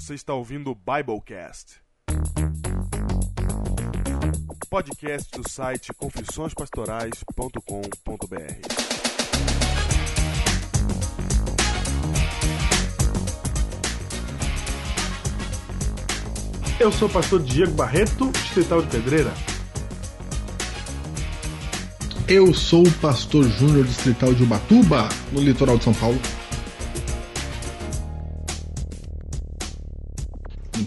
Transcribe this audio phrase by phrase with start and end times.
[0.00, 1.80] Você está ouvindo o Biblecast.
[4.70, 7.58] Podcast do site confissõespastorais.com.br.
[16.78, 19.34] Eu sou o pastor Diego Barreto, distrital de Pedreira.
[22.28, 26.20] Eu sou o pastor Júnior distrital de Ubatuba, no litoral de São Paulo.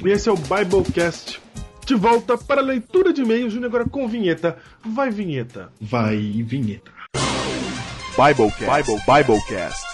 [0.03, 1.39] E esse é o Biblecast.
[1.85, 4.57] De volta para a leitura de e-mails, Júnior, agora com vinheta.
[4.83, 5.71] Vai, vinheta.
[5.79, 6.91] Vai, vinheta.
[8.17, 8.91] Biblecast.
[8.91, 9.85] Bible, Biblecast.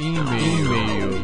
[0.00, 1.22] E-mail.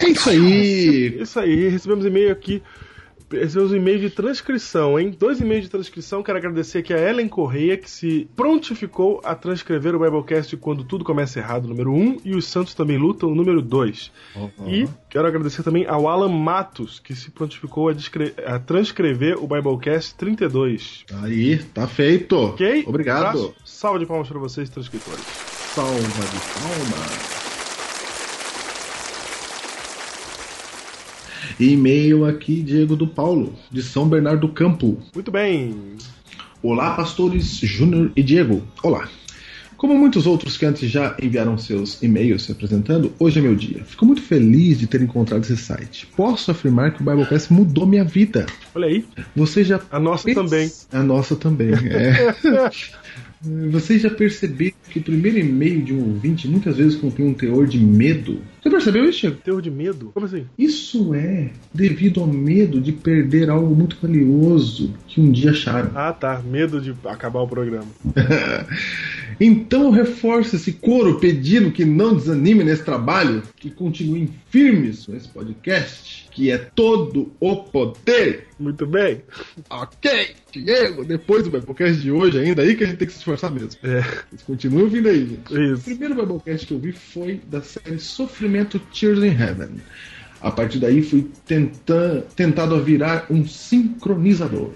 [0.00, 1.20] É isso aí.
[1.20, 2.62] Isso aí, recebemos e-mail aqui.
[3.30, 5.14] Recebemos um e-mail de transcrição, hein?
[5.16, 6.22] Dois e-mails de transcrição.
[6.22, 11.04] Quero agradecer aqui a Ellen Correia, que se prontificou a transcrever o Biblecast quando tudo
[11.04, 14.10] começa errado, número 1, um, e os Santos também lutam, número 2.
[14.34, 14.50] Uhum.
[14.68, 17.94] E quero agradecer também ao Alan Matos, que se prontificou a,
[18.46, 21.04] a transcrever o Biblecast 32.
[21.22, 22.36] Aí, tá feito.
[22.36, 22.84] Ok?
[22.86, 23.38] Obrigado.
[23.38, 23.54] Abraço.
[23.64, 25.24] Salva de palmas para vocês, transcritores.
[25.74, 27.47] Salva de palmas.
[31.60, 34.96] E-mail aqui, Diego do Paulo, de São Bernardo do Campo.
[35.12, 35.74] Muito bem.
[36.62, 38.62] Olá, pastores Júnior e Diego.
[38.82, 39.08] Olá.
[39.76, 43.84] Como muitos outros que antes já enviaram seus e-mails se apresentando, hoje é meu dia.
[43.84, 46.06] Fico muito feliz de ter encontrado esse site.
[46.16, 48.46] Posso afirmar que o Biblecast mudou minha vida.
[48.74, 49.04] Olha aí.
[49.36, 49.80] Você já.
[49.90, 50.70] A nossa também.
[50.92, 52.34] A nossa também, é.
[53.40, 57.66] Vocês já perceberam que o primeiro e-mail de um ouvinte muitas vezes contém um teor
[57.66, 58.40] de medo?
[58.60, 59.36] Você percebeu isso, Chico?
[59.36, 60.10] Teor de medo?
[60.12, 60.44] Como assim?
[60.58, 65.90] Isso é devido ao medo de perder algo muito valioso que um dia acharam.
[65.94, 66.42] Ah, tá.
[66.44, 67.86] Medo de acabar o programa.
[69.38, 75.28] então reforço esse coro pedindo que não desanime nesse trabalho, que continuem firmes com esse
[75.28, 78.46] podcast, que é todo o poder.
[78.60, 79.22] Muito bem.
[79.68, 83.18] Ok, Diego, depois do Biblecast de hoje ainda, aí que a gente tem que se
[83.18, 83.70] esforçar mesmo.
[83.82, 84.02] É.
[84.30, 85.52] Vocês continuam vindo aí, gente.
[85.52, 85.80] Isso.
[85.80, 89.80] O primeiro Biblecast que eu vi foi da série Sofrimento Tears in Heaven.
[90.40, 94.70] A partir daí fui tenta, tentado a virar um sincronizador.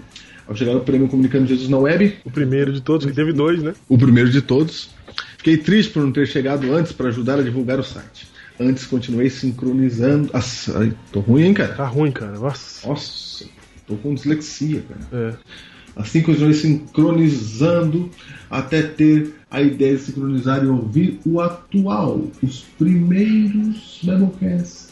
[0.45, 3.63] Ao chegar no prêmio Comunicando Jesus na Web, O primeiro de todos, que teve dois,
[3.63, 3.73] né?
[3.87, 4.89] o primeiro de todos,
[5.37, 8.32] fiquei triste por não ter chegado antes para ajudar a divulgar o site.
[8.59, 10.29] Antes continuei sincronizando.
[10.33, 11.73] Ai, tô ruim, hein, cara?
[11.73, 12.37] Tá ruim, cara.
[12.37, 12.87] Nossa.
[12.87, 13.45] Nossa,
[13.87, 15.31] tô com dislexia, cara.
[15.31, 15.33] É.
[15.95, 18.09] Assim continuei sincronizando
[18.49, 24.82] até ter a ideia de sincronizar e ouvir o atual, os primeiros Biblecasts.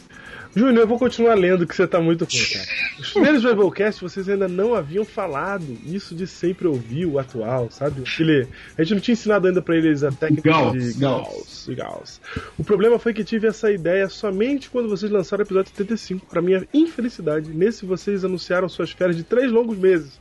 [0.54, 2.66] Júnior, eu vou continuar lendo que você tá muito ruim, cara.
[2.98, 8.02] Os primeiros Biblecasts vocês ainda não haviam falado isso de sempre ouvir o atual, sabe?
[8.02, 8.46] Aquele,
[8.76, 11.64] a gente não tinha ensinado ainda pra eles a técnica Gauss, de Gauss.
[11.66, 12.20] de Gauss.
[12.58, 16.26] O problema foi que tive essa ideia somente quando vocês lançaram o episódio 75.
[16.26, 20.20] Pra minha infelicidade, nesse vocês anunciaram suas férias de três longos meses.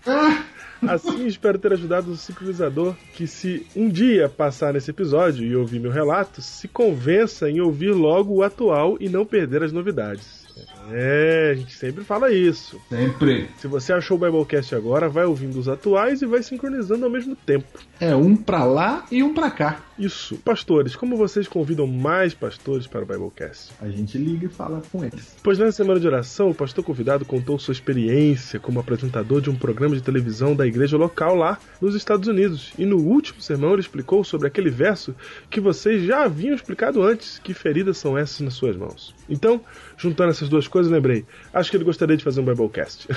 [0.88, 5.80] Assim, espero ter ajudado o sincronizador que, se um dia passar nesse episódio e ouvir
[5.80, 10.47] meu relato, se convença em ouvir logo o atual e não perder as novidades.
[10.90, 12.80] É, a gente sempre fala isso.
[12.90, 13.50] Sempre.
[13.58, 17.36] Se você achou o Biblecast agora, vai ouvindo os atuais e vai sincronizando ao mesmo
[17.36, 17.80] tempo.
[18.00, 19.81] É um pra lá e um pra cá.
[19.97, 20.38] Isso.
[20.38, 23.72] Pastores, como vocês convidam mais pastores para o Biblecast?
[23.80, 25.36] A gente liga e fala com eles.
[25.44, 29.56] Pois na semana de oração, o pastor convidado contou sua experiência como apresentador de um
[29.56, 32.74] programa de televisão da igreja local lá nos Estados Unidos.
[32.78, 35.16] E no último sermão ele explicou sobre aquele verso
[35.50, 39.13] que vocês já haviam explicado antes: que feridas são essas nas suas mãos.
[39.30, 39.62] Então,
[39.98, 41.23] juntando essas duas coisas, lembrei.
[41.53, 43.07] Acho que ele gostaria de fazer um Biblecast.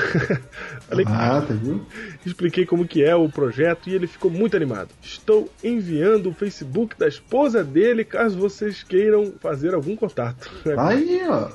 [0.89, 1.87] Falei, Ah, tá viu?
[2.27, 4.91] expliquei como que é o projeto e ele ficou muito animado.
[5.03, 10.51] Estou enviando o Facebook da esposa dele caso vocês queiram fazer algum contato.
[10.77, 11.49] Aí, ó.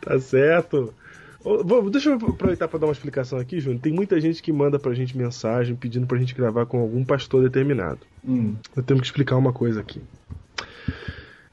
[0.00, 0.94] Tá certo.
[1.44, 3.80] Vou- Deixa eu aproveitar para dar uma explicação aqui, Júnior.
[3.82, 7.42] Tem muita gente que manda pra gente mensagem pedindo pra gente gravar com algum pastor
[7.42, 7.98] determinado.
[8.24, 8.54] Hum.
[8.76, 10.00] Eu tenho que explicar uma coisa aqui.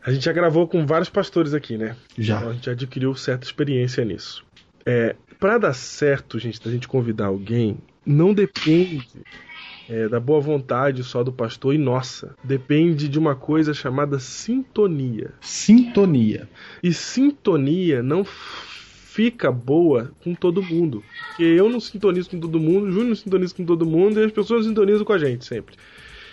[0.04, 1.96] A gente já gravou com vários pastores aqui, né?
[2.18, 2.38] Já.
[2.38, 4.44] Então a gente adquiriu certa experiência nisso.
[4.86, 9.08] É, para dar certo, gente, da gente convidar alguém, não depende
[9.90, 12.36] é, da boa vontade só do pastor e nossa.
[12.44, 15.34] Depende de uma coisa chamada sintonia.
[15.42, 16.48] Sintonia.
[16.82, 21.04] E sintonia não fica boa com todo mundo.
[21.28, 24.24] Porque eu não sintonizo com todo mundo, o Júnior não sintoniza com todo mundo e
[24.24, 25.76] as pessoas sintonizam com a gente sempre.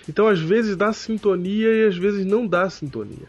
[0.08, 3.26] Então, às vezes dá sintonia e às vezes não dá sintonia.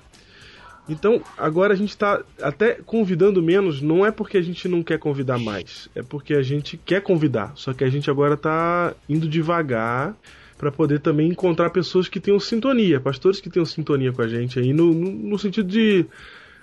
[0.90, 4.98] Então, agora a gente está até convidando menos, não é porque a gente não quer
[4.98, 9.28] convidar mais, é porque a gente quer convidar, só que a gente agora está indo
[9.28, 10.16] devagar
[10.58, 14.58] para poder também encontrar pessoas que tenham sintonia, pastores que tenham sintonia com a gente
[14.60, 16.06] aí, no, no, no sentido de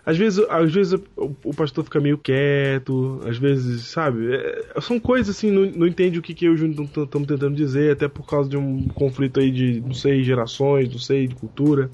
[0.07, 4.35] Às vezes, às vezes o, o pastor fica meio quieto, às vezes, sabe?
[4.35, 7.27] É, são coisas assim, não, não entende o que, que eu e o Júnior estamos
[7.27, 11.27] tentando dizer, até por causa de um conflito aí de, não sei, gerações, não sei,
[11.27, 11.91] de cultura.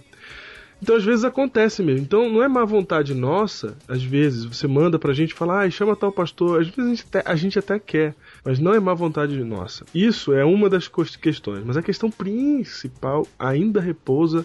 [0.83, 2.03] Então, às vezes acontece mesmo.
[2.03, 5.95] Então, não é má vontade nossa, às vezes, você manda pra gente falar, ah, chama
[5.97, 6.61] tal pastor.
[6.61, 9.85] Às vezes a gente, até, a gente até quer, mas não é má vontade nossa.
[9.95, 10.91] Isso é uma das
[11.21, 11.65] questões.
[11.65, 14.45] Mas a questão principal ainda repousa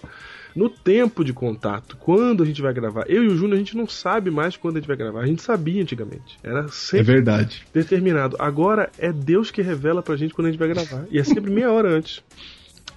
[0.56, 3.04] no tempo de contato, quando a gente vai gravar.
[3.10, 5.22] Eu e o Júnior, a gente não sabe mais quando a gente vai gravar.
[5.22, 6.38] A gente sabia antigamente.
[6.42, 7.66] Era É sempre verdade.
[7.74, 8.38] determinado.
[8.40, 11.06] Agora é Deus que revela pra gente quando a gente vai gravar.
[11.12, 12.24] E é sempre meia hora antes.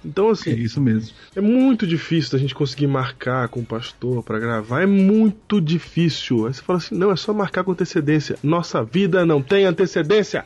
[0.03, 1.11] Então, É assim, isso mesmo.
[1.35, 4.81] é muito difícil a gente conseguir marcar com o pastor pra gravar.
[4.81, 6.47] É muito difícil.
[6.47, 8.37] Aí você fala assim: não, é só marcar com antecedência.
[8.41, 10.45] Nossa vida não tem antecedência.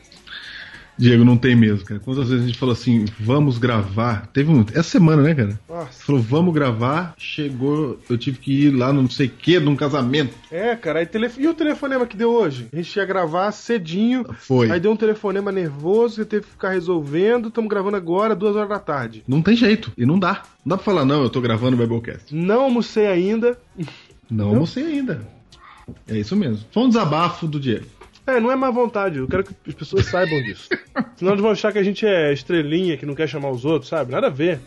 [0.96, 2.00] Diego, não tem mesmo, cara.
[2.00, 4.28] Quantas vezes a gente falou assim, vamos gravar?
[4.32, 4.64] Teve um.
[4.72, 5.58] Essa semana, né, cara?
[5.68, 6.04] Nossa.
[6.04, 7.14] Falou, vamos gravar.
[7.18, 10.34] Chegou, eu tive que ir lá no não sei o que, num casamento.
[10.50, 11.00] É, cara.
[11.00, 11.08] Aí.
[11.38, 12.68] E o telefonema que deu hoje?
[12.72, 14.24] A gente ia gravar cedinho.
[14.38, 14.70] Foi.
[14.70, 17.48] Aí deu um telefonema nervoso, você teve que ficar resolvendo.
[17.48, 19.24] Estamos gravando agora, duas horas da tarde.
[19.26, 19.92] Não tem jeito.
[19.96, 20.42] E não dá.
[20.64, 22.34] Não dá pra falar, não, eu tô gravando o Biblecast.
[22.34, 23.58] Não almocei ainda.
[24.30, 25.26] Não almocei ainda.
[26.08, 26.64] É isso mesmo.
[26.72, 27.84] Foi um desabafo do Diego.
[28.26, 30.68] É, não é má vontade, eu quero que as pessoas saibam disso.
[31.16, 33.88] Senão eles vão achar que a gente é estrelinha, que não quer chamar os outros,
[33.90, 34.12] sabe?
[34.12, 34.60] Nada a ver.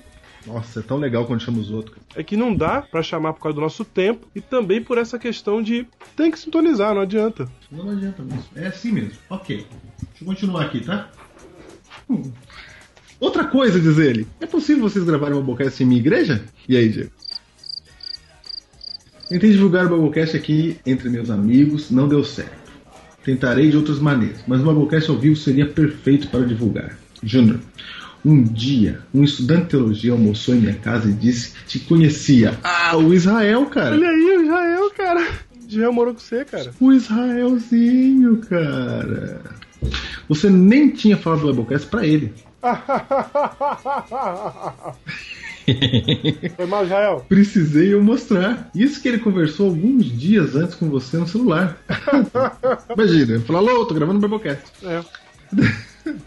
[0.46, 1.96] Nossa, é tão legal quando chama os outros.
[1.96, 2.06] cara.
[2.16, 5.18] É que não dá pra chamar por causa do nosso tempo e também por essa
[5.20, 7.50] questão de tem que sintonizar, não adianta.
[7.72, 8.46] Não, adianta mesmo.
[8.56, 9.18] É assim mesmo.
[9.30, 9.58] Ok.
[9.58, 11.10] Deixa eu continuar aqui, tá?
[12.10, 12.32] Hum.
[13.20, 14.28] Outra coisa, diz ele.
[14.40, 16.46] É possível vocês gravarem um Biblecast em minha igreja?
[16.70, 17.12] E aí, Diego?
[19.28, 22.67] Tentei divulgar o Biblecast aqui entre meus amigos, não deu certo.
[23.28, 26.98] Tentarei de outras maneiras, mas o Biblecast ao vivo seria perfeito para divulgar.
[27.22, 27.60] Júnior,
[28.24, 32.58] um dia, um estudante de teologia almoçou em minha casa e disse que te conhecia.
[32.64, 33.96] Ah, o Israel, cara.
[33.96, 35.28] Olha aí, o Israel, cara.
[35.68, 36.72] Israel morou com você, cara.
[36.80, 39.42] O Israelzinho, cara.
[40.30, 42.34] Você nem tinha falado do Biblecast pra ele.
[46.56, 47.26] Foi mal, Israel.
[47.28, 48.70] Precisei eu mostrar.
[48.74, 51.78] Isso que ele conversou alguns dias antes com você no celular.
[52.94, 54.64] Imagina, ele falou, alô, tô gravando o Biblecast.
[54.84, 55.04] É.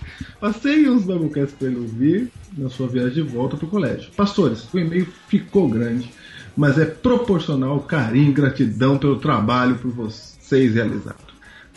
[0.41, 4.11] Passei uns Biblecasts pra ele ouvir na sua viagem de volta pro colégio.
[4.17, 6.13] Pastores, o e-mail ficou grande,
[6.57, 11.30] mas é proporcional ao carinho e gratidão pelo trabalho por vocês realizado.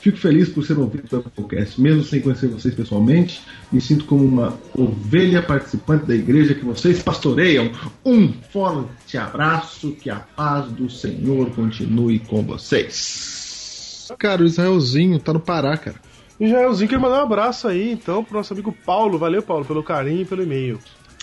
[0.04, 3.42] Fico feliz por ser ouvido pelo podcast, mesmo sem conhecer vocês pessoalmente.
[3.72, 7.72] Me sinto como uma ovelha participante da igreja que vocês pastoreiam.
[8.04, 14.12] Um forte abraço, que a paz do Senhor continue com vocês.
[14.20, 15.96] Cara, o Israelzinho tá no Pará, cara.
[16.38, 19.18] Israelzinho quer mandar um abraço aí, então, pro nosso amigo Paulo.
[19.18, 20.80] Valeu, Paulo, pelo carinho e pelo e-mail.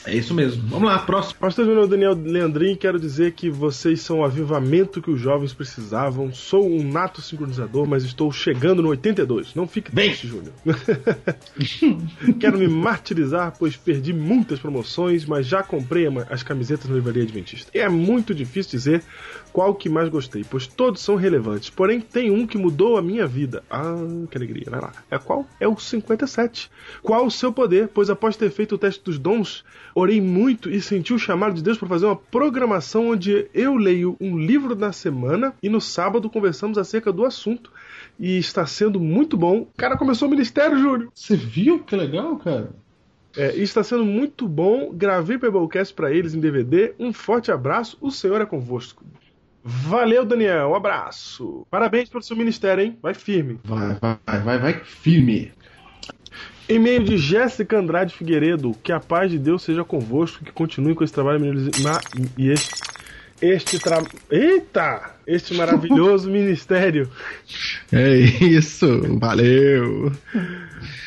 [0.06, 0.62] É isso mesmo.
[0.66, 1.38] Vamos lá, próximo.
[1.40, 6.32] Pastor Júnior Daniel Leandrin, quero dizer que vocês são o avivamento que os jovens precisavam.
[6.32, 9.54] Sou um nato sincronizador, mas estou chegando no 82.
[9.54, 10.08] Não fique Vem.
[10.08, 10.54] triste, Júnior.
[12.40, 17.70] quero me martirizar, pois perdi muitas promoções, mas já comprei as camisetas na livraria Adventista.
[17.74, 19.02] E é muito difícil dizer
[19.52, 21.68] qual que mais gostei, pois todos são relevantes.
[21.68, 23.62] Porém, tem um que mudou a minha vida.
[23.70, 23.96] Ah,
[24.30, 24.66] que alegria.
[24.70, 24.92] Vai lá.
[25.10, 25.46] É qual?
[25.60, 26.70] É o 57.
[27.02, 27.88] Qual o seu poder?
[27.88, 29.64] Pois após ter feito o teste dos dons,
[29.94, 34.16] orei muito e senti o chamado de Deus para fazer uma programação onde eu leio
[34.20, 37.72] um livro na semana e no sábado conversamos acerca do assunto.
[38.18, 39.60] E está sendo muito bom.
[39.62, 41.10] O cara começou o ministério, Júlio.
[41.14, 42.70] Você viu que legal, cara?
[43.36, 44.92] É, está sendo muito bom.
[44.92, 46.94] Gravei Pebblecast para eles em DVD.
[46.98, 47.96] Um forte abraço.
[48.00, 49.04] O Senhor é convosco.
[49.62, 50.70] Valeu, Daniel.
[50.70, 51.66] Um abraço.
[51.70, 52.98] Parabéns pelo seu ministério, hein?
[53.00, 53.60] Vai firme.
[53.64, 55.52] Vai, vai, vai, vai firme.
[56.70, 58.74] E-mail de Jéssica Andrade Figueiredo.
[58.82, 60.44] Que a paz de Deus seja convosco.
[60.44, 61.70] Que continue com esse trabalho
[62.38, 62.90] E este.
[63.42, 64.02] Este tra...
[64.30, 65.14] Eita!
[65.26, 67.08] Este maravilhoso ministério.
[67.90, 70.12] É isso, valeu.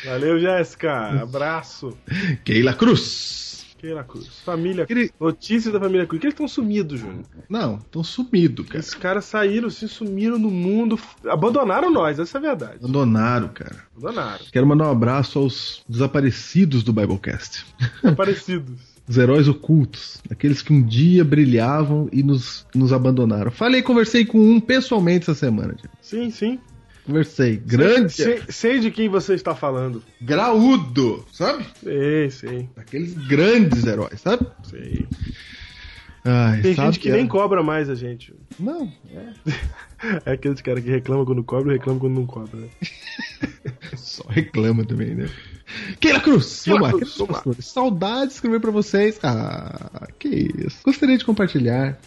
[0.04, 1.22] Valeu, Jéssica.
[1.22, 1.96] Abraço.
[2.44, 3.53] Keila Cruz.
[3.84, 4.28] Keila Cruz.
[4.44, 4.86] Família.
[4.88, 6.20] Ele- Notícias da família Cruz.
[6.20, 7.24] Que eles estão sumidos, Júnior.
[7.50, 8.78] Não, tão sumido, cara.
[8.78, 10.98] Esses caras saíram, se sumiram no mundo,
[11.28, 12.78] abandonaram nós, essa é a verdade.
[12.78, 13.76] Abandonaram, cara.
[13.96, 14.44] Abandonaram.
[14.50, 17.66] Quero mandar um abraço aos desaparecidos do Biblecast.
[18.16, 18.94] Parecidos.
[19.06, 20.22] Os heróis ocultos.
[20.30, 23.50] Aqueles que um dia brilhavam e nos, nos abandonaram.
[23.50, 25.76] Falei, conversei com um pessoalmente essa semana.
[26.00, 26.58] Sim, sim.
[27.04, 27.56] Conversei.
[27.56, 28.12] Grande.
[28.12, 30.02] Sei, sei de quem você está falando.
[30.20, 31.64] Graúdo, sabe?
[31.82, 34.46] Sei, sei, Aqueles grandes heróis, sabe?
[34.64, 35.06] sei.
[36.26, 38.34] Ai, Tem sabe gente que é- nem cobra mais a gente.
[38.58, 39.32] Não, é.
[40.26, 42.68] É aqueles caras que reclamam quando cobra e reclamam quando não cobra, né?
[43.96, 45.30] Só reclama também, né?
[45.98, 47.62] Keila Cruz, Keila vamos lá, Cruz, queridos vamos lá.
[47.62, 49.18] Saudade de escrever pra vocês.
[49.22, 50.78] Ah, que isso.
[50.84, 51.98] Gostaria de compartilhar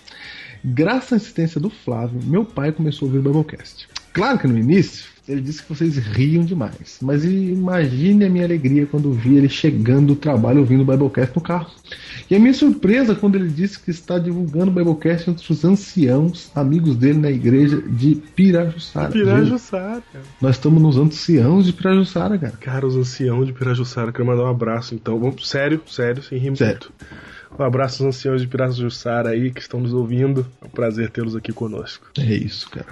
[0.63, 3.87] Graças à assistência do Flávio, meu pai começou a ouvir o Biblecast.
[4.13, 8.85] Claro que no início ele disse que vocês riam demais, mas imagine a minha alegria
[8.85, 11.69] quando vi ele chegando do trabalho ouvindo o Biblecast no carro.
[12.29, 16.49] E a minha surpresa quando ele disse que está divulgando o Biblecast entre os anciãos,
[16.55, 19.11] amigos dele na igreja de Pirajussara.
[19.11, 20.03] Pirajussara.
[20.41, 22.57] Nós estamos nos anciãos de Pirajussara, cara.
[22.57, 25.35] Cara, os anciãos de Pirajussara, quero mandar um abraço então.
[25.43, 26.73] Sério, sério, sem rir Sério.
[26.73, 26.91] muito.
[27.57, 30.45] Um abraço aos anciãos de Pirajussara aí que estão nos ouvindo.
[30.61, 32.07] É um prazer tê-los aqui conosco.
[32.17, 32.87] É isso, cara.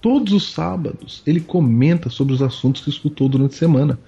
[0.00, 3.98] Todos os sábados ele comenta sobre os assuntos que escutou durante a semana,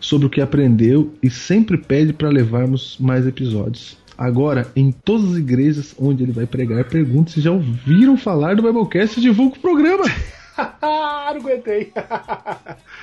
[0.00, 3.96] sobre o que aprendeu e sempre pede para levarmos mais episódios.
[4.16, 8.62] Agora, em todas as igrejas onde ele vai pregar, pergunta se já ouviram falar do
[8.62, 10.04] Biblecast e divulga o programa.
[10.56, 11.92] Ah, não aguentei.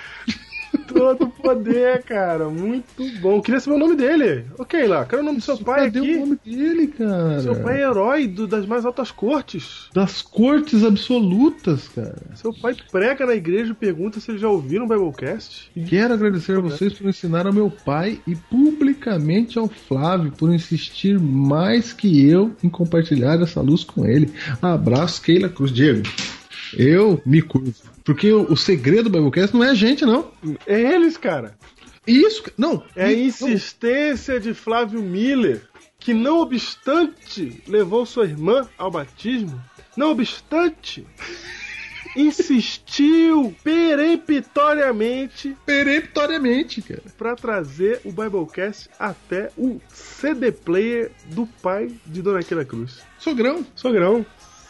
[0.94, 2.50] Todo poder, cara.
[2.50, 3.42] Muito bom.
[3.42, 4.46] Queria saber o nome dele.
[4.60, 5.06] Ok, lá.
[5.06, 6.16] Quero o nome do seu pai Cadê aqui.
[6.16, 7.40] o nome dele, cara?
[7.42, 9.88] Seu pai é herói do- das mais altas cortes.
[9.94, 12.18] Das cortes absolutas, cara.
[12.36, 15.72] Seu pai prega na igreja e pergunta se eles já ouviram o Biblecast.
[15.88, 21.20] Quero agradecer a vocês por ensinar ao meu pai e publicamente ao Flávio por insistir
[21.20, 24.32] mais que eu em compartilhar essa luz com ele.
[24.62, 25.72] Abraço, Keila Cruz.
[25.72, 26.02] Diego,
[26.78, 27.74] eu me curvo.
[28.04, 30.32] Porque o, o segredo do Biblecast não é a gente, não.
[30.66, 31.56] É eles, cara.
[32.06, 32.84] Isso, não.
[32.96, 33.14] É a Não.
[33.14, 35.62] insistência de Flávio Miller,
[36.00, 39.62] que não obstante levou sua irmã ao batismo,
[39.96, 41.06] não obstante
[42.16, 47.04] insistiu peremptoriamente Peremptoriamente, cara.
[47.18, 53.00] para trazer o Biblecast até o CD player do pai de Dona Aquila Cruz.
[53.20, 53.66] Sogrão.
[53.76, 54.26] Sogrão.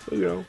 [0.07, 0.45] Sogrão.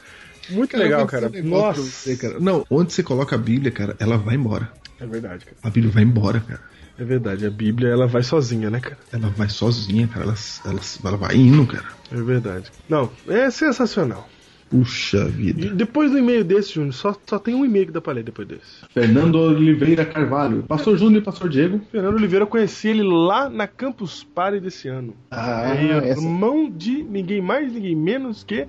[0.51, 1.29] Muito legal, cara.
[1.29, 1.81] negócio pra Nossa.
[1.83, 2.41] você, cara.
[2.41, 4.71] Não, onde você coloca a Bíblia, cara, ela vai embora.
[5.01, 5.57] É verdade, cara.
[5.63, 6.61] A Bíblia vai embora, cara.
[6.99, 7.47] É verdade.
[7.47, 8.99] A Bíblia, ela vai sozinha, né, cara?
[9.13, 10.25] Ela vai sozinha, cara.
[10.27, 10.35] Ela,
[10.67, 11.87] ela, ela vai indo, cara.
[12.13, 12.71] É verdade.
[12.89, 14.29] Não, é sensacional.
[14.71, 15.75] Puxa E vida.
[15.75, 18.49] depois do e-mail desse, Júnior, só, só tem um e-mail que dá pra ler depois
[18.49, 18.63] desse.
[18.95, 20.63] Fernando Oliveira Carvalho.
[20.63, 21.79] Pastor Júnior e Pastor Diego.
[21.93, 25.15] Fernando Oliveira, eu conheci ele lá na Campus Party desse ano.
[25.31, 28.67] Ah, é essa- irmão de ninguém mais, ninguém menos que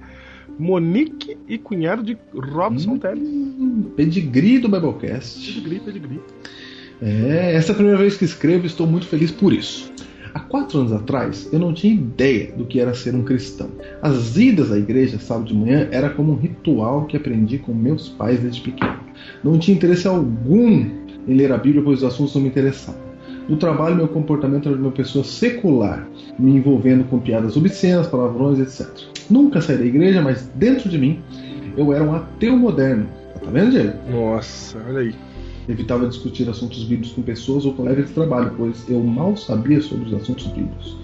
[0.58, 3.28] Monique e cunhado de Robson Teles.
[3.28, 5.46] Hum, Pedigree do Biblecast.
[5.46, 6.20] Pedigree, pedigree.
[7.02, 9.92] É, essa é a primeira vez que escrevo e estou muito feliz por isso.
[10.34, 13.70] Há quatro anos atrás, eu não tinha ideia do que era ser um cristão.
[14.02, 18.10] As idas à igreja sábado de manhã era como um ritual que aprendi com meus
[18.10, 19.00] pais desde pequeno.
[19.44, 20.90] Não tinha interesse algum
[21.28, 23.13] em ler a Bíblia, pois os assuntos não me interessavam.
[23.48, 26.08] No trabalho, meu comportamento era de uma pessoa secular,
[26.40, 28.88] me envolvendo com piadas obscenas, palavrões, etc.
[29.30, 31.22] Nunca saí da igreja, mas dentro de mim,
[31.76, 33.08] eu era um ateu moderno.
[33.44, 33.94] Tá vendo, Diego?
[34.10, 35.16] Nossa, olha aí.
[35.68, 40.06] Evitava discutir assuntos bíblicos com pessoas ou colegas de trabalho, pois eu mal sabia sobre
[40.06, 40.98] os assuntos bíblicos.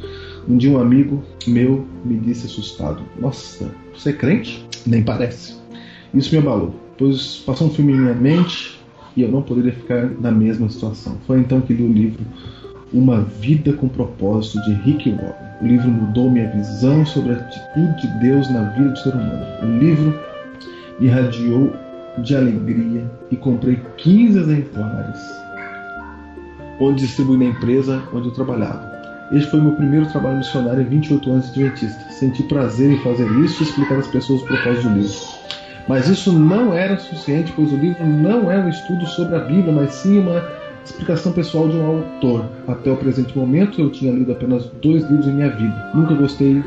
[0.47, 4.65] Um dia um amigo meu me disse assustado: Nossa, você é crente?
[4.85, 5.55] Nem parece.
[6.13, 8.78] Isso me abalou, pois passou um filme em minha mente
[9.15, 11.17] e eu não poderia ficar na mesma situação.
[11.25, 12.23] Foi então que li o livro
[12.93, 15.49] Uma Vida com Propósito de Rick Warren.
[15.61, 19.45] O livro mudou minha visão sobre a atitude de Deus na vida do ser humano.
[19.61, 20.19] O livro
[20.99, 21.73] me irradiou
[22.19, 25.19] de alegria e comprei 15 exemplares,
[26.79, 28.89] onde distribuí na empresa onde eu trabalhava.
[29.31, 32.11] Este foi meu primeiro trabalho missionário em 28 anos de Adventista.
[32.11, 35.38] Senti prazer em fazer isso e explicar às pessoas o propósito do livro.
[35.89, 39.73] Mas isso não era suficiente, pois o livro não é um estudo sobre a Bíblia,
[39.73, 40.39] mas sim uma
[40.85, 42.45] explicação pessoal de um autor.
[42.67, 45.89] Até o presente momento, eu tinha lido apenas dois livros em minha vida.
[45.95, 46.63] Nunca gostei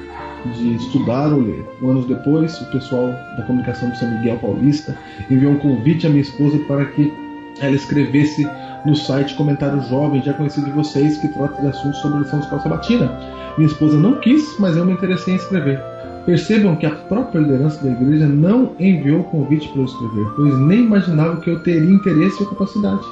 [0.56, 1.64] de estudar ou ler.
[1.80, 4.98] Um anos depois, o pessoal da comunicação de São Miguel Paulista
[5.30, 7.14] enviou um convite à minha esposa para que
[7.60, 8.44] ela escrevesse
[8.84, 12.40] no site Comentário Jovem, já conhecido de vocês, que trata de assuntos sobre a lição
[12.40, 13.20] de escola sabatina.
[13.56, 15.91] Minha esposa não quis, mas eu me interessei em escrever.
[16.24, 20.58] Percebam que a própria liderança da igreja não enviou o convite para eu escrever, pois
[20.60, 23.02] nem imaginava que eu teria interesse ou capacidade.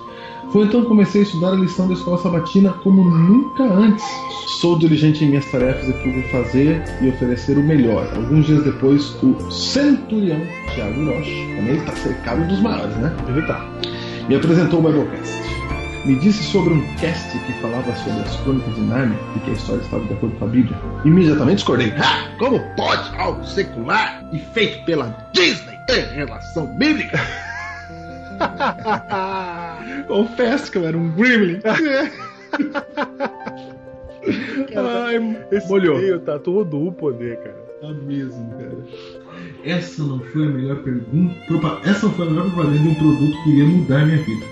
[0.52, 4.04] Foi então que comecei a estudar a lição da escola sabatina como nunca antes.
[4.60, 8.06] Sou diligente em minhas tarefas e procuro fazer e oferecer o melhor.
[8.14, 10.40] Alguns dias depois, o centurião
[10.74, 13.14] Tiago Hiroshi, também ele está cercado dos maiores, né?
[13.28, 13.64] Ele tá.
[14.28, 15.49] Me apresentou o Biblecast.
[16.04, 19.52] Me disse sobre um cast que falava sobre as crônicas de Narnia e que a
[19.52, 20.76] história estava de acordo com a Bíblia.
[21.04, 21.92] Imediatamente discordei.
[21.98, 27.20] Ah, como pode algo secular e feito pela Disney ter relação bíblica?
[30.08, 31.60] Confesso que eu era um gremlin.
[34.76, 35.98] Ai, Esse molhou.
[35.98, 37.70] e-mail tá todo o poder, cara.
[37.80, 38.78] Tá mesmo, cara.
[39.64, 41.34] Essa não foi a melhor pergunta.
[41.84, 44.46] Essa não foi a melhor propaganda de um produto que iria mudar minha vida.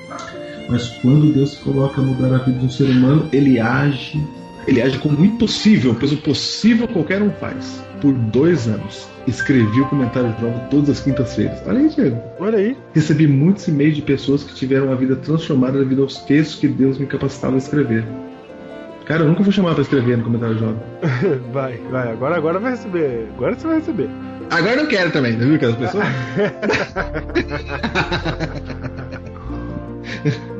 [0.68, 4.20] Mas quando Deus se coloca a mudar a vida de um ser humano, ele age
[4.66, 7.82] Ele age como impossível, pois o possível qualquer um faz.
[8.02, 11.62] Por dois anos, escrevi o comentário de jogo todas as quintas-feiras.
[11.66, 12.20] Olha aí, Diego.
[12.38, 12.76] Olha aí.
[12.94, 16.98] Recebi muitos e-mails de pessoas que tiveram a vida transformada devido aos textos que Deus
[16.98, 18.04] me capacitava a escrever.
[19.06, 20.78] Cara, eu nunca fui chamado pra escrever no comentário de jogo.
[21.50, 22.12] Vai, vai.
[22.12, 23.26] Agora, agora vai receber.
[23.34, 24.10] Agora você vai receber.
[24.50, 26.04] Agora eu não quero também, viu aquelas pessoas?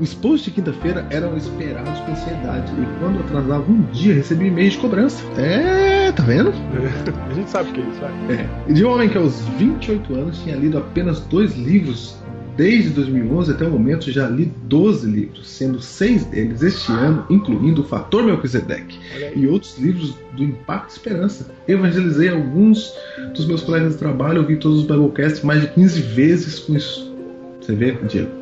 [0.00, 4.70] Os posts de quinta-feira eram esperados com ansiedade e quando atrasava um dia recebi e-mail
[4.70, 5.22] de cobrança.
[5.36, 6.52] É, tá vendo?
[7.28, 8.36] A gente sabe o que é isso, vai.
[8.36, 8.48] É.
[8.68, 12.16] E de um homem que aos 28 anos tinha lido apenas dois livros
[12.56, 17.82] desde 2011 até o momento já li 12 livros, sendo seis deles este ano, incluindo
[17.82, 18.98] o Fator Melquisedeque
[19.36, 21.52] e outros livros do Impacto Esperança.
[21.68, 22.92] Evangelizei alguns
[23.32, 27.14] dos meus colegas de trabalho, ouvi todos os Biblecasts mais de 15 vezes com isso.
[27.60, 28.37] Você vê, Diego?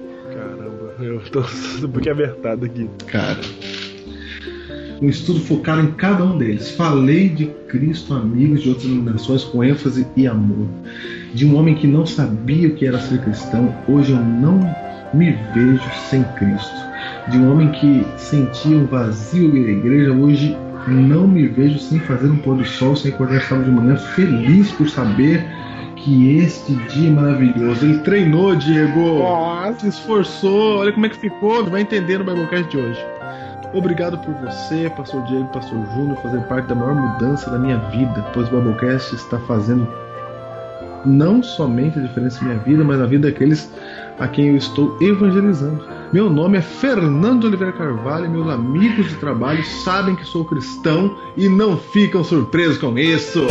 [0.99, 1.43] Eu tô
[1.89, 2.89] pouquinho abertado aqui.
[3.07, 3.41] Cara.
[5.01, 6.71] Um estudo focado em cada um deles.
[6.71, 10.67] Falei de Cristo amigos de outras denominações com ênfase e amor.
[11.35, 14.59] De um homem que não sabia o que era ser cristão, hoje eu não
[15.13, 16.87] me vejo sem Cristo.
[17.29, 20.57] De um homem que sentia um vazio na igreja, hoje
[20.89, 24.71] não me vejo sem fazer um pôr do sol, sem acordar sábado de manhã, feliz
[24.73, 25.45] por saber
[26.07, 27.85] que este dia maravilhoso.
[27.85, 29.19] Ele treinou, Diego.
[29.19, 29.81] Nossa.
[29.81, 30.79] Se esforçou.
[30.79, 31.65] Olha como é que ficou.
[31.65, 33.05] Vai entender no Biblecast de hoje.
[33.75, 37.77] Obrigado por você, Pastor Diego e Pastor Júnior, fazer parte da maior mudança da minha
[37.91, 39.87] vida, pois o Biblecast está fazendo
[41.05, 43.71] não somente a diferença em minha vida, mas na vida daqueles
[44.19, 45.85] a quem eu estou evangelizando.
[46.13, 51.17] Meu nome é Fernando Oliveira Carvalho e meus amigos de trabalho sabem que sou cristão
[51.37, 53.45] e não ficam surpresos com isso.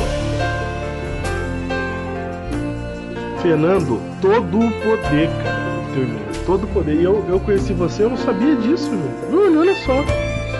[3.45, 6.45] Fernando, todo o poder, cara, do teu e-mail.
[6.47, 6.95] Todo o poder.
[6.95, 8.89] E eu, eu conheci você, eu não sabia disso.
[9.29, 10.03] Júnior, olha só.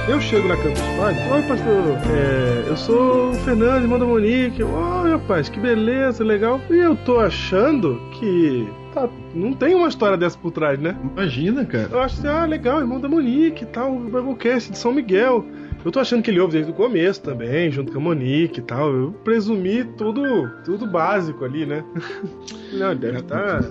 [0.08, 4.62] Eu chego na Campus Party, oi pastor, é, eu sou o Fernando, irmão da Monique.
[4.62, 6.62] Oi, rapaz, que beleza, legal.
[6.70, 10.96] E eu tô achando que tá, não tem uma história dessa por trás, né?
[11.12, 11.90] Imagina, cara.
[11.92, 15.44] Eu acho assim, ah, legal, irmão da Monique e tal, o Biblecast de São Miguel.
[15.86, 18.64] Eu tô achando que ele ouve desde o começo também, junto com a Monique e
[18.64, 18.92] tal.
[18.92, 21.86] Eu presumi tudo, tudo básico ali, né?
[22.74, 23.62] Não, ele deve estar.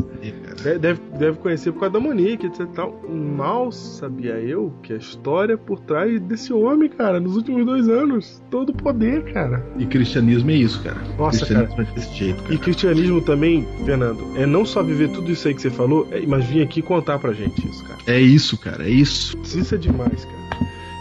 [0.80, 2.68] Deve, deve conhecer por causa da Monique, etc.
[2.72, 3.02] Tal.
[3.10, 8.40] Mal sabia eu que a história por trás desse homem, cara, nos últimos dois anos.
[8.48, 9.66] Todo o poder, cara.
[9.76, 11.00] E cristianismo é isso, cara.
[11.18, 12.54] Nossa, cristianismo é desse jeito, cara.
[12.54, 16.24] E cristianismo também, Fernando, é não só viver tudo isso aí que você falou, é,
[16.24, 17.98] mas vir aqui contar pra gente isso, cara.
[18.06, 19.36] É isso, cara, é isso.
[19.42, 20.43] Isso é demais, cara.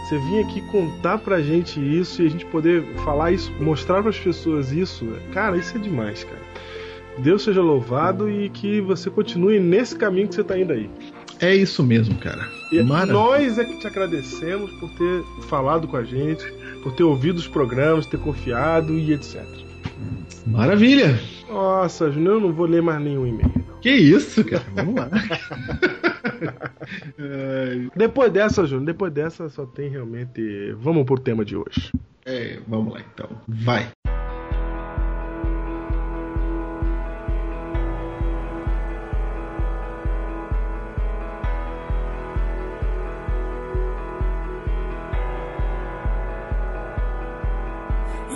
[0.04, 4.18] Você vir aqui contar pra gente isso e a gente poder falar isso, mostrar pras
[4.18, 6.42] pessoas isso, cara, isso é demais, cara.
[7.18, 10.90] Deus seja louvado e que você continue nesse caminho que você tá indo aí.
[11.40, 12.46] É isso mesmo, cara.
[12.70, 13.12] E Maravilha.
[13.14, 16.44] nós é que te agradecemos por ter falado com a gente,
[16.82, 19.42] por ter ouvido os programas, ter confiado e etc.
[20.46, 21.18] Maravilha.
[21.48, 23.52] Nossa, Júnior, eu não vou ler mais nenhum e-mail.
[23.80, 24.64] Que isso, cara.
[24.74, 25.08] Vamos lá.
[27.94, 30.72] Depois dessa, Júnior, depois dessa só tem realmente.
[30.78, 31.92] Vamos pro tema de hoje.
[32.26, 33.28] é, vamos lá então.
[33.46, 33.88] Vai.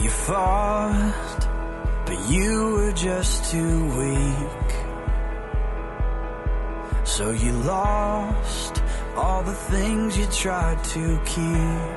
[0.00, 1.48] You fought,
[2.06, 4.67] but you were just too weak.
[7.08, 8.82] So you lost
[9.16, 11.88] all the things you tried to keep.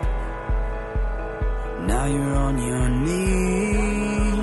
[1.86, 4.40] Now you're on your knees.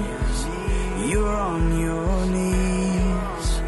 [1.10, 3.62] You're on your knees.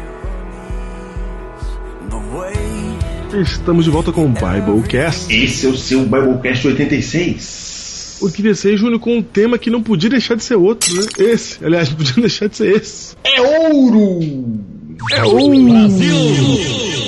[2.11, 5.33] The way Estamos de volta com o Biblecast.
[5.33, 8.19] Esse é o seu Biblecast 86.
[8.21, 11.01] O que descer, Júnior, com um tema que não podia deixar de ser outro, né?
[11.17, 13.15] Esse, aliás, não podia deixar de ser esse.
[13.23, 14.79] É ouro!
[15.11, 15.49] É o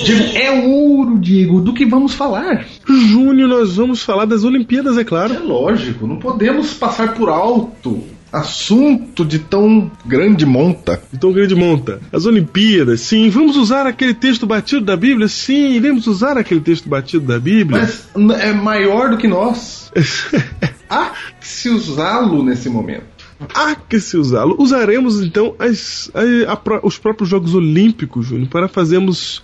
[0.04, 1.60] Diego, é ouro, Diego.
[1.60, 2.66] Do que vamos falar?
[2.86, 5.46] Júnior, nós vamos falar das Olimpíadas, é É claro.
[5.46, 8.02] lógico, não podemos passar por alto
[8.34, 11.00] assunto de tão grande monta.
[11.12, 12.00] Então, grande monta.
[12.12, 13.30] As Olimpíadas, sim.
[13.30, 15.28] Vamos usar aquele texto batido da Bíblia?
[15.28, 17.82] Sim, iremos usar aquele texto batido da Bíblia.
[17.82, 18.08] Mas
[18.42, 19.92] é maior do que nós.
[20.90, 23.13] Há que se usá-lo nesse momento.
[23.54, 24.56] Há que se usá-lo.
[24.58, 29.42] Usaremos então as- a- a os próprios Jogos Olímpicos, Júnior, para fazermos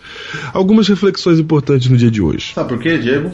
[0.53, 2.53] algumas reflexões importantes no dia de hoje.
[2.55, 3.31] Sabe por quê, Diego?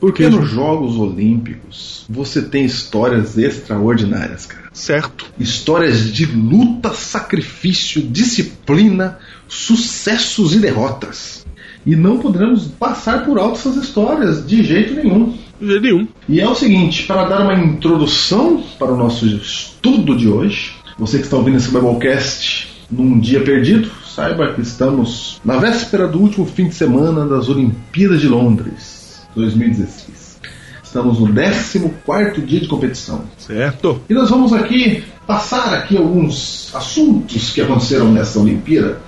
[0.00, 0.48] Por Porque quê, nos?
[0.48, 4.68] Jogos Olímpicos você tem histórias extraordinárias, cara.
[4.72, 5.26] Certo.
[5.38, 11.44] Histórias de luta, sacrifício, disciplina, sucessos e derrotas.
[11.84, 15.36] E não poderemos passar por alto essas histórias de jeito nenhum.
[15.60, 16.06] Nenhum.
[16.28, 21.18] E é o seguinte, para dar uma introdução para o nosso estudo de hoje, você
[21.18, 26.46] que está ouvindo esse Biblecast num dia perdido, saiba que estamos na véspera do último
[26.46, 30.38] fim de semana das Olimpíadas de Londres 2016.
[30.82, 33.24] Estamos no 14 dia de competição.
[33.36, 34.00] Certo?
[34.08, 38.98] E nós vamos aqui passar aqui alguns assuntos que aconteceram nessa Olimpíada.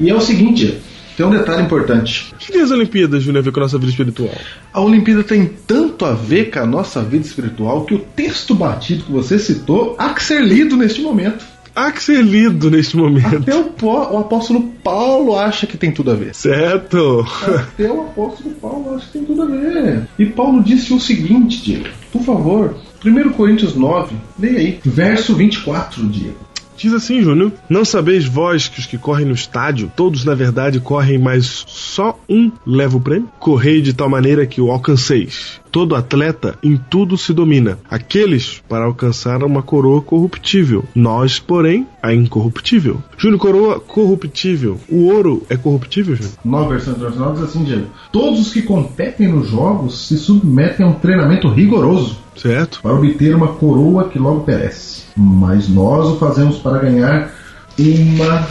[0.00, 0.82] E é o seguinte,
[1.16, 2.31] tem um detalhe importante.
[2.42, 4.34] O que tem as Olimpíadas, Júnior, a ver com a nossa vida espiritual?
[4.72, 9.04] A Olimpíada tem tanto a ver com a nossa vida espiritual que o texto batido
[9.04, 11.44] que você citou há que ser lido neste momento.
[11.72, 13.36] Há que ser lido neste momento.
[13.36, 16.34] Até o, o apóstolo Paulo acha que tem tudo a ver.
[16.34, 17.24] Certo?
[17.46, 20.08] Até o apóstolo Paulo acha que tem tudo a ver.
[20.18, 22.74] E Paulo disse o seguinte, Diego, por favor,
[23.04, 26.51] 1 Coríntios 9, leia aí, verso 24, Diego.
[26.82, 30.80] Diz assim, Júnior: Não sabeis vós que os que correm no estádio, todos na verdade
[30.80, 33.30] correm, mas só um leva o prêmio?
[33.38, 35.61] Correi de tal maneira que o alcanceis.
[35.72, 37.78] Todo atleta em tudo se domina.
[37.90, 40.84] Aqueles para alcançar uma coroa corruptível.
[40.94, 43.02] Nós, porém, a incorruptível.
[43.16, 44.78] Júnior, coroa corruptível.
[44.86, 46.34] O ouro é corruptível, Júnior?
[46.44, 50.90] Nova versão internacional diz assim, Diego, todos os que competem nos jogos se submetem a
[50.90, 52.80] um treinamento rigoroso Certo?
[52.82, 55.04] para obter uma coroa que logo perece.
[55.16, 57.32] Mas nós o fazemos para ganhar
[57.78, 58.46] uma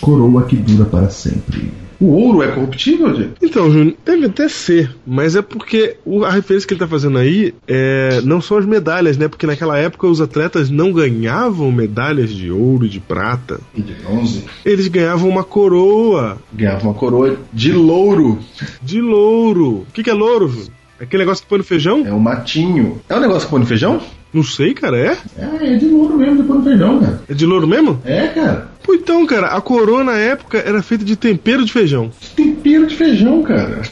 [0.00, 1.72] coroa que dura para sempre.
[2.00, 3.32] O ouro é corruptível, Diego?
[3.42, 7.18] Então, Júnior, deve até ser, mas é porque o- a referência que ele tá fazendo
[7.18, 9.28] aí é, não são as medalhas, né?
[9.28, 13.60] Porque naquela época os atletas não ganhavam medalhas de ouro e de prata.
[13.74, 14.44] E de bronze.
[14.64, 18.38] Eles ganhavam uma coroa Ganhava uma coroa de louro.
[18.82, 19.68] de louro.
[19.80, 20.68] O que, que é louro, Júnior?
[20.98, 22.02] Aquele negócio que põe no feijão?
[22.06, 23.00] É um matinho.
[23.08, 24.00] É um negócio que põe no feijão?
[24.32, 25.16] Não sei, cara, é?
[25.36, 27.22] É, é de louro mesmo, de pôr no feijão, cara.
[27.28, 28.00] É de louro mesmo?
[28.04, 28.69] É, cara.
[28.90, 32.10] Pô, então, cara, a coroa na época era feita de tempero de feijão.
[32.34, 33.82] Tempero de feijão, cara.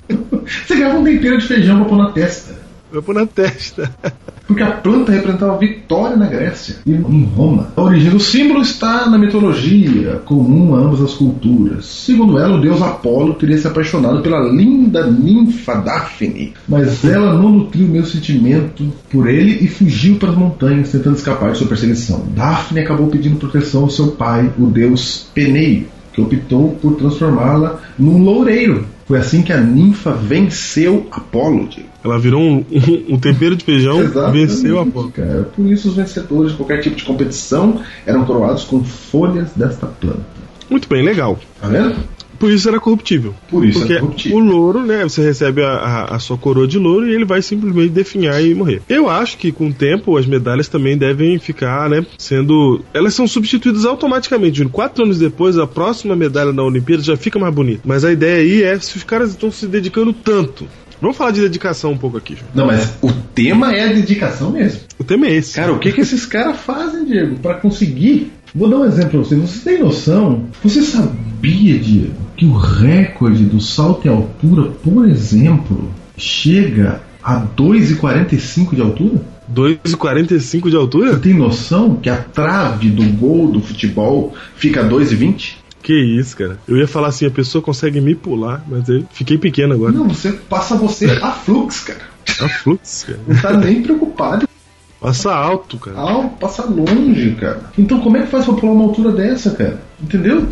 [0.66, 2.58] Você ganhava um tempero de feijão pra pôr na testa.
[2.90, 3.94] Vai pôr na testa.
[4.48, 7.70] Porque a planta representava a vitória na Grécia e em Roma.
[7.76, 11.84] A origem do símbolo está na mitologia, comum a ambas as culturas.
[11.84, 17.50] Segundo ela, o deus Apolo teria se apaixonado pela linda ninfa Daphne, mas ela não
[17.50, 22.24] nutriu meu sentimento por ele e fugiu para as montanhas tentando escapar de sua perseguição.
[22.34, 28.22] Daphne acabou pedindo proteção ao seu pai, o deus Peneio, que optou por transformá-la num
[28.22, 28.86] loureiro.
[29.08, 31.66] Foi assim que a ninfa venceu Apolo.
[31.66, 31.88] Diego.
[32.04, 35.10] Ela virou um, um- um tempero de feijão, Exatamente, venceu a porra.
[35.10, 35.48] Cara.
[35.56, 40.20] Por isso os vencedores de qualquer tipo de competição eram coroados com folhas desta planta.
[40.70, 41.38] Muito bem, legal.
[41.60, 41.96] Tá vendo?
[42.38, 43.34] Por isso era corruptível.
[43.50, 44.38] Por isso Porque é corruptível.
[44.38, 45.02] o louro, né?
[45.02, 48.54] Você recebe a, a- a sua coroa de louro e ele vai simplesmente definhar e
[48.54, 48.80] morrer.
[48.88, 52.04] Eu acho que com o tempo as medalhas também devem ficar, né?
[52.16, 52.80] Sendo.
[52.94, 54.64] Elas são substituídas automaticamente.
[54.66, 57.82] Quatro anos depois, a próxima medalha da Olimpíada já fica mais bonita.
[57.84, 60.66] Mas a ideia aí é se os caras estão se dedicando tanto.
[61.00, 62.36] Vamos falar de dedicação um pouco aqui.
[62.54, 64.80] Não, mas o tema é a dedicação mesmo.
[64.98, 65.54] O tema é esse.
[65.54, 68.32] Cara, o que, que esses caras fazem, Diego, para conseguir?
[68.52, 69.36] Vou dar um exemplo pra você.
[69.36, 70.46] Você tem noção?
[70.64, 78.74] Você sabia, Diego, que o recorde do salto em altura, por exemplo, chega a 2,45
[78.74, 79.20] de altura?
[79.52, 81.12] 2,45 de altura?
[81.12, 85.54] Você tem noção que a trave do gol do futebol fica a 2,20?
[85.82, 86.58] Que isso, cara.
[86.66, 89.92] Eu ia falar assim, a pessoa consegue me pular, mas eu fiquei pequeno agora.
[89.92, 92.00] Não, você passa você a fluxo, cara.
[92.40, 93.20] A fluxo, cara.
[93.26, 94.48] Não tá nem preocupado.
[95.00, 95.96] Passa alto, cara.
[95.96, 97.70] Ah, passa longe, cara.
[97.78, 99.80] Então como é que faz pra pular uma altura dessa, cara?
[100.02, 100.46] Entendeu?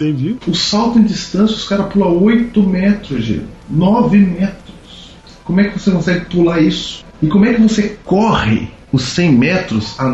[0.00, 0.36] Entendi.
[0.46, 3.40] O salto em distância, os caras pulam 8 metros, Gê.
[3.68, 5.10] 9 metros.
[5.44, 7.04] Como é que você consegue pular isso?
[7.22, 10.04] E como é que você corre os 100 metros a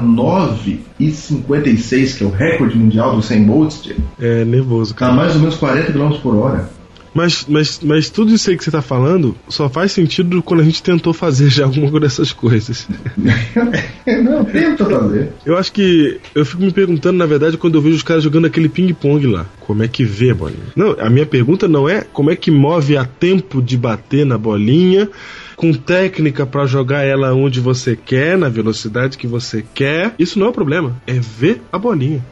[0.98, 3.96] 9,56, que é o recorde mundial dos 100 volts, Gê?
[4.20, 5.12] É nervoso, Tá cara.
[5.14, 6.70] mais ou menos 40 km por hora.
[7.14, 10.64] Mas, mas, mas tudo isso aí que você tá falando só faz sentido quando a
[10.64, 12.88] gente tentou fazer já alguma dessas coisas.
[14.24, 15.32] Não, tenta fazer.
[15.44, 18.46] Eu acho que eu fico me perguntando, na verdade, quando eu vejo os caras jogando
[18.46, 19.46] aquele ping-pong lá.
[19.60, 20.72] Como é que vê a bolinha?
[20.74, 24.38] Não, a minha pergunta não é como é que move a tempo de bater na
[24.38, 25.08] bolinha,
[25.56, 30.14] com técnica pra jogar ela onde você quer, na velocidade que você quer.
[30.18, 30.96] Isso não é o problema.
[31.06, 32.24] É ver a bolinha.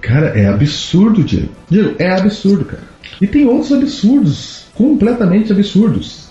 [0.00, 1.50] Cara, é absurdo, Diego.
[1.68, 2.82] Diego, é absurdo, cara.
[3.20, 6.28] E tem outros absurdos, completamente absurdos,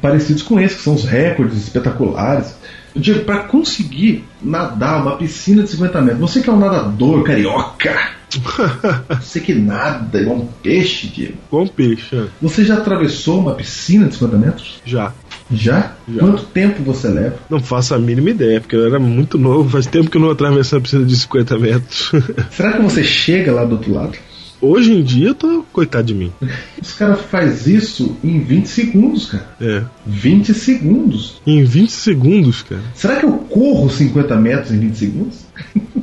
[0.00, 2.54] parecidos com esse, que são os recordes espetaculares.
[2.94, 7.96] Diego, para conseguir nadar uma piscina de 50 metros, você que é um nadador carioca,
[9.20, 14.06] você que nada igual um peixe, Diego, Com peixe, ah, você já atravessou uma piscina
[14.08, 14.80] de 50 metros?
[14.84, 15.12] já.
[15.52, 15.94] Já?
[16.08, 16.20] Já.
[16.20, 17.34] Quanto tempo você leva?
[17.50, 20.30] Não faço a mínima ideia, porque eu era muito novo, faz tempo que eu não
[20.30, 22.12] atravesso uma piscina de 50 metros.
[22.52, 24.16] Será que você chega lá do outro lado?
[24.60, 26.32] Hoje em dia eu tô coitado de mim.
[26.80, 29.46] Os caras faz isso em 20 segundos, cara.
[29.60, 29.82] É.
[30.06, 31.40] 20 segundos.
[31.46, 32.82] Em 20 segundos, cara.
[32.94, 35.38] Será que eu corro 50 metros em 20 segundos?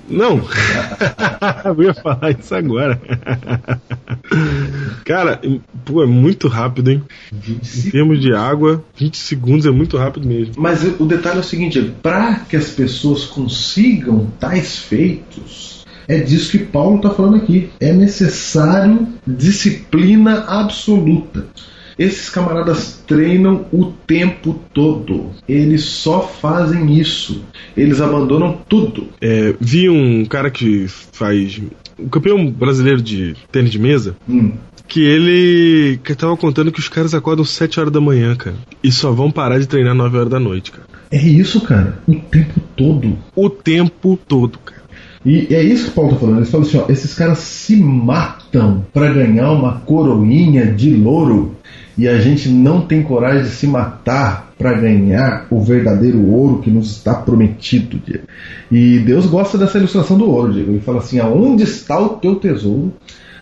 [0.09, 0.41] Não!
[1.65, 2.99] eu ia falar isso agora.
[5.05, 5.39] Cara,
[5.85, 7.03] pô, é muito rápido, hein?
[7.31, 10.55] 20 Em termos de água, 20 segundos é muito rápido mesmo.
[10.57, 15.76] Mas o detalhe é o seguinte: para que as pessoas consigam tais feitos,
[16.07, 17.69] é disso que Paulo está falando aqui.
[17.79, 21.45] É necessário disciplina absoluta.
[21.97, 25.31] Esses camaradas treinam o tempo todo.
[25.49, 27.43] Eles só fazem isso.
[27.75, 29.07] Eles abandonam tudo.
[29.19, 31.59] É, vi um cara que faz.
[31.97, 34.15] O campeão brasileiro de tênis de mesa.
[34.29, 34.53] Hum.
[34.87, 38.55] Que ele que tava contando que os caras acordam 7 horas da manhã, cara.
[38.81, 40.85] E só vão parar de treinar 9 horas da noite, cara.
[41.09, 41.99] É isso, cara.
[42.07, 43.17] O tempo todo.
[43.35, 44.76] O tempo todo, cara.
[45.27, 46.37] E é isso que o Paulo tá falando.
[46.37, 51.57] Ele fala assim: ó, esses caras se matam para ganhar uma coroinha de louro
[51.97, 56.71] e a gente não tem coragem de se matar para ganhar o verdadeiro ouro que
[56.71, 58.23] nos está prometido, Diego.
[58.71, 60.71] E Deus gosta dessa ilustração do ouro, Diego.
[60.71, 62.93] Ele fala assim: aonde está o teu tesouro,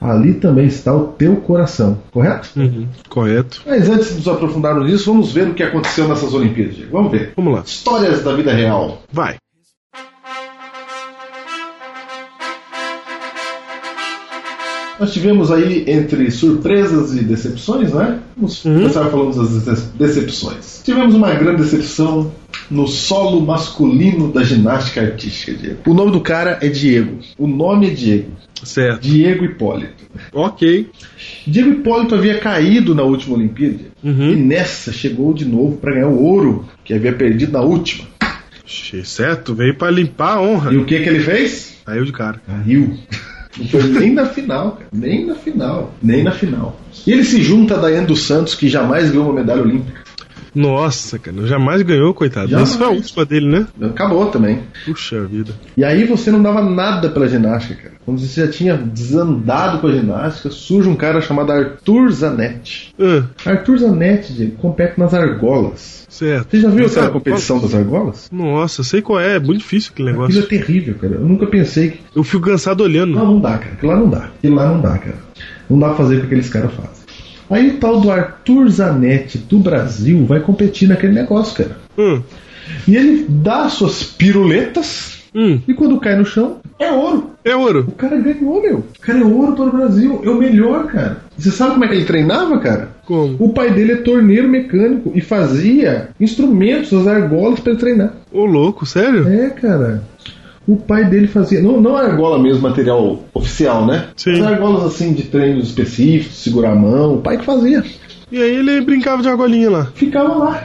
[0.02, 2.00] ali também está o teu coração.
[2.12, 2.50] Correto?
[2.56, 3.62] Uhum, correto.
[3.64, 6.92] Mas antes de nos aprofundarmos nisso, vamos ver o que aconteceu nessas Olimpíadas, Diego.
[6.92, 7.34] Vamos ver.
[7.36, 7.62] Vamos lá.
[7.64, 9.04] Histórias da vida real.
[9.14, 9.36] Vai.
[14.98, 18.20] Nós tivemos aí entre surpresas e decepções, né?
[18.38, 18.76] Vamos Uhum.
[18.80, 20.82] começar falando das dece- decepções.
[20.86, 22.32] Tivemos uma grande decepção
[22.72, 25.80] no solo masculino da ginástica artística, Diego.
[25.86, 27.20] O nome do cara é Diego.
[27.38, 28.32] O nome é Diego.
[28.64, 29.02] Certo.
[29.02, 30.06] Diego Hipólito.
[30.34, 30.90] Ok.
[31.46, 34.36] Diego Hipólito havia caído na última Olimpíada e Uhum.
[34.46, 38.06] nessa chegou de novo para ganhar o ouro que havia perdido na última.
[39.04, 40.74] Certo, veio pra limpar a honra.
[40.74, 41.76] E o que que ele fez?
[41.86, 42.42] Saiu de cara.
[42.48, 42.98] Caiu.
[43.58, 44.88] Não foi nem na final, cara.
[44.92, 45.94] Nem na final.
[46.02, 46.80] Nem na final.
[47.06, 50.05] E ele se junta a Daiane dos Santos, que jamais ganhou uma medalha olímpica.
[50.56, 52.50] Nossa, cara, jamais ganhou, coitado.
[52.50, 52.70] Jamais.
[52.70, 53.68] Essa foi a última dele, né?
[53.82, 54.60] Acabou também.
[54.86, 55.52] Puxa vida.
[55.76, 57.96] E aí você não dava nada pela ginástica, cara.
[58.06, 62.94] Quando você já tinha desandado com a ginástica, surge um cara chamado Arthur Zanetti.
[63.00, 66.06] Ah, Arthur Zanetti, gente, compete nas argolas.
[66.10, 66.52] certo.
[66.52, 68.30] Você já viu aquela competição das argolas?
[68.32, 70.50] Nossa, sei qual é, é muito difícil aquele Aquilo é negócio.
[70.50, 71.14] terrível, cara.
[71.16, 72.00] Eu nunca pensei que.
[72.16, 73.14] Eu fico cansado olhando.
[73.16, 73.74] Não, não dá, cara.
[73.74, 74.26] Aquilo lá não dá.
[74.38, 75.18] Aquilo lá não dá, cara.
[75.70, 77.05] Não dá pra fazer o que aqueles caras fazem.
[77.50, 81.78] Aí o tal do Arthur Zanetti do Brasil vai competir naquele negócio, cara.
[81.98, 82.22] Hum,
[82.88, 87.30] E ele dá suas piruletas hum, e quando cai no chão, é ouro.
[87.44, 87.86] é ouro.
[87.88, 88.78] O cara ganhou, meu.
[88.80, 90.22] O cara é ouro para o Brasil.
[90.26, 91.18] É o melhor, cara.
[91.38, 92.90] Você sabe como é que ele treinava, cara?
[93.06, 93.36] Como?
[93.40, 98.14] O pai dele é torneiro mecânico e fazia instrumentos, as argolas para ele treinar.
[98.32, 99.28] Ô, louco, sério?
[99.28, 100.04] É, cara.
[100.68, 101.62] O pai dele fazia.
[101.62, 104.08] Não, não argola mesmo, material oficial, né?
[104.16, 104.34] Sim.
[104.34, 107.16] As argolas assim de treinos específicos, segurar a mão.
[107.16, 107.84] O pai que fazia.
[108.32, 109.92] E aí ele brincava de argolinha lá.
[109.94, 110.64] Ficava lá.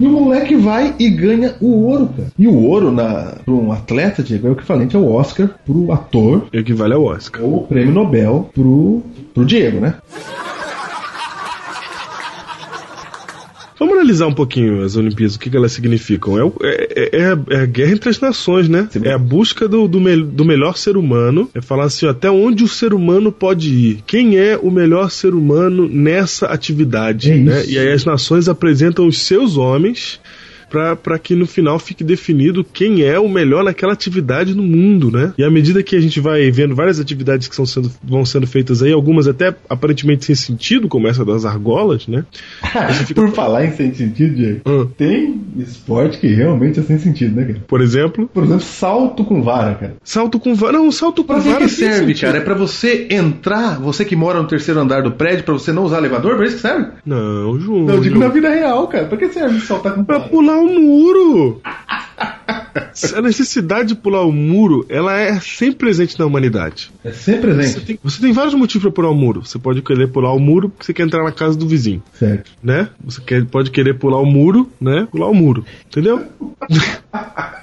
[0.00, 2.28] E o moleque vai e ganha o ouro, cara.
[2.38, 6.46] E o ouro, na, para um atleta, Diego, é o equivalente ao Oscar pro ator
[6.52, 7.42] Equivale ao Oscar.
[7.42, 9.02] ou o prêmio Nobel pro,
[9.34, 9.94] pro Diego, né?
[13.76, 16.38] Vamos analisar um pouquinho as Olimpíadas, o que, que elas significam.
[16.38, 18.88] É, o- é- é- é a guerra entre as nações, né?
[19.04, 21.48] É a busca do, do, mel- do melhor ser humano.
[21.54, 23.98] É falar assim, ó, até onde o ser humano pode ir.
[24.06, 27.64] Quem é o melhor ser humano nessa atividade, É né?
[27.66, 30.20] E aí as nações apresentam os seus homens
[30.68, 35.32] para que no final fique definido quem é o melhor naquela atividade no mundo, né?
[35.38, 38.46] E à medida que a gente vai vendo várias atividades que são sendo, vão sendo
[38.46, 42.24] feitas aí, algumas até aparentemente sem sentido, como essa das argolas, né?
[43.14, 44.86] Por falar em sem sentido, Diego, Ah.
[44.96, 47.58] tem esporte que realmente é sem sentido, né, cara?
[47.66, 49.96] Por exemplo, Por exemplo, salto com vara, cara.
[50.04, 50.72] salto com vara.
[50.74, 52.20] Não, salto com Pra que, vara que tem serve, sentido.
[52.20, 52.38] cara?
[52.38, 55.84] É pra você entrar, você que mora no terceiro andar do prédio, pra você não
[55.84, 56.36] usar elevador?
[56.36, 56.88] Pra isso que serve?
[57.04, 57.86] Não, Júnior.
[57.86, 59.06] Não, eu digo na vida real, cara.
[59.06, 60.30] Pra que serve saltar com Pra vara?
[60.30, 61.60] pular o muro.
[63.14, 66.90] A necessidade de pular o muro, ela é sempre presente na humanidade.
[67.04, 67.86] É sempre Você presente.
[67.86, 69.44] tem, você tem vários motivos pra pular o muro.
[69.46, 72.50] Você pode querer pular o muro porque você quer entrar na casa do vizinho, Certo.
[72.62, 72.88] né?
[73.04, 75.06] Você quer- pode querer pular o muro, né?
[75.10, 76.24] Pular o muro, entendeu?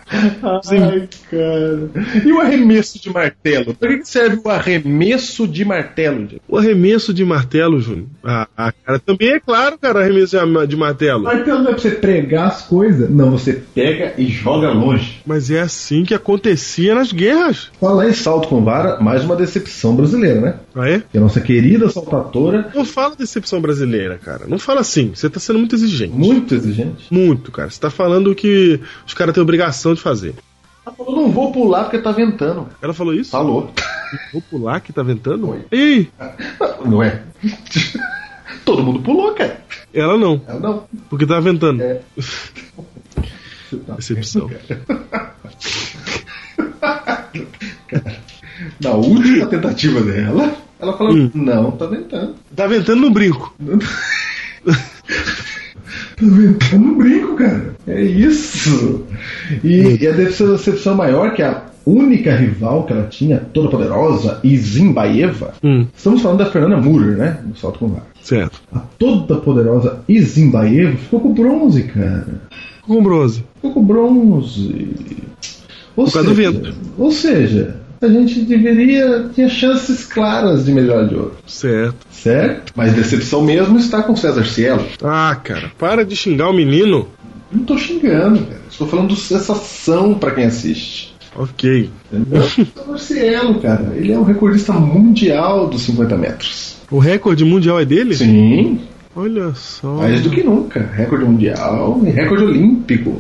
[0.08, 1.90] Ai, cara.
[2.24, 3.74] E o arremesso de martelo?
[3.74, 6.44] Pra que serve o arremesso de martelo, Diego?
[6.48, 8.06] O arremesso de martelo, Júnior.
[8.24, 11.24] Ah, ah, cara, também é claro, cara, arremesso de- de martelo.
[11.24, 13.10] Martelo não é pra você pregar as coisas.
[13.10, 15.22] Não, você pega e joga longe.
[15.26, 17.70] Mas é assim que acontecia nas guerras.
[17.80, 20.56] Falar em salto com vara, mais uma decepção brasileira, né?
[20.76, 21.00] Ah, é?
[21.12, 24.46] Que a nossa querida saltadora, Não fala decepção brasileira, cara.
[24.48, 25.12] Não fala assim.
[25.14, 26.14] Você tá sendo muito exigente.
[26.14, 27.70] muito exigente, Muito, cara.
[27.70, 30.34] Você tá falando que os caras têm obrigação de fazer.
[30.86, 32.68] ela falou: não vou pular porque tá ventando.
[32.82, 33.32] Ela falou isso?
[33.32, 33.72] Falou.
[34.32, 35.50] Vou pular que tá ventando?
[35.50, 35.60] Oi.
[35.72, 36.10] Ei,
[36.86, 37.22] Não é?
[38.64, 39.60] Todo mundo pulou, cara.
[39.94, 40.84] ela não, Ela não.
[41.10, 41.82] porque tá ventando.
[41.84, 42.02] É.
[43.96, 44.50] Decepção.
[48.80, 51.32] Na última tentativa dela, ela falou: Hum.
[51.34, 52.36] Não, tá ventando.
[52.56, 53.54] Tá ventando no brinco.
[56.18, 57.76] Tá ventando no brinco, cara.
[57.86, 59.06] É isso.
[59.62, 65.54] E, e a decepção maior que a única rival que ela tinha, toda poderosa, Izimbaeva.
[65.64, 67.40] Hum, Estamos falando da Fernanda Murer, né?
[67.44, 68.06] Do salto com vara.
[68.22, 68.62] certo.
[68.74, 72.42] A toda poderosa Izimbaeva ficou com bronze, cara.
[72.82, 73.44] Com bronze.
[73.56, 74.88] Ficou com bronze.
[75.96, 76.74] Ou Por causa do vento.
[76.98, 81.36] Ou seja, a gente deveria ter chances claras de medalha de ouro.
[81.48, 81.96] Certo.
[82.12, 82.74] Certo?
[82.76, 84.86] Mas decepção mesmo está com César Cielo.
[85.04, 87.08] Ah, cara, para de xingar o menino.
[87.52, 88.62] Não tô xingando, cara.
[88.70, 91.15] Estou falando de sensação pra quem assiste.
[91.36, 91.90] Ok.
[92.98, 93.94] Cielo, cara.
[93.96, 96.76] Ele é o recordista mundial dos 50 metros.
[96.90, 98.16] O recorde mundial é dele?
[98.16, 98.80] Sim,
[99.16, 99.94] Olha só.
[99.96, 100.82] mais do que nunca.
[100.94, 103.18] Recorde mundial e recorde olímpico.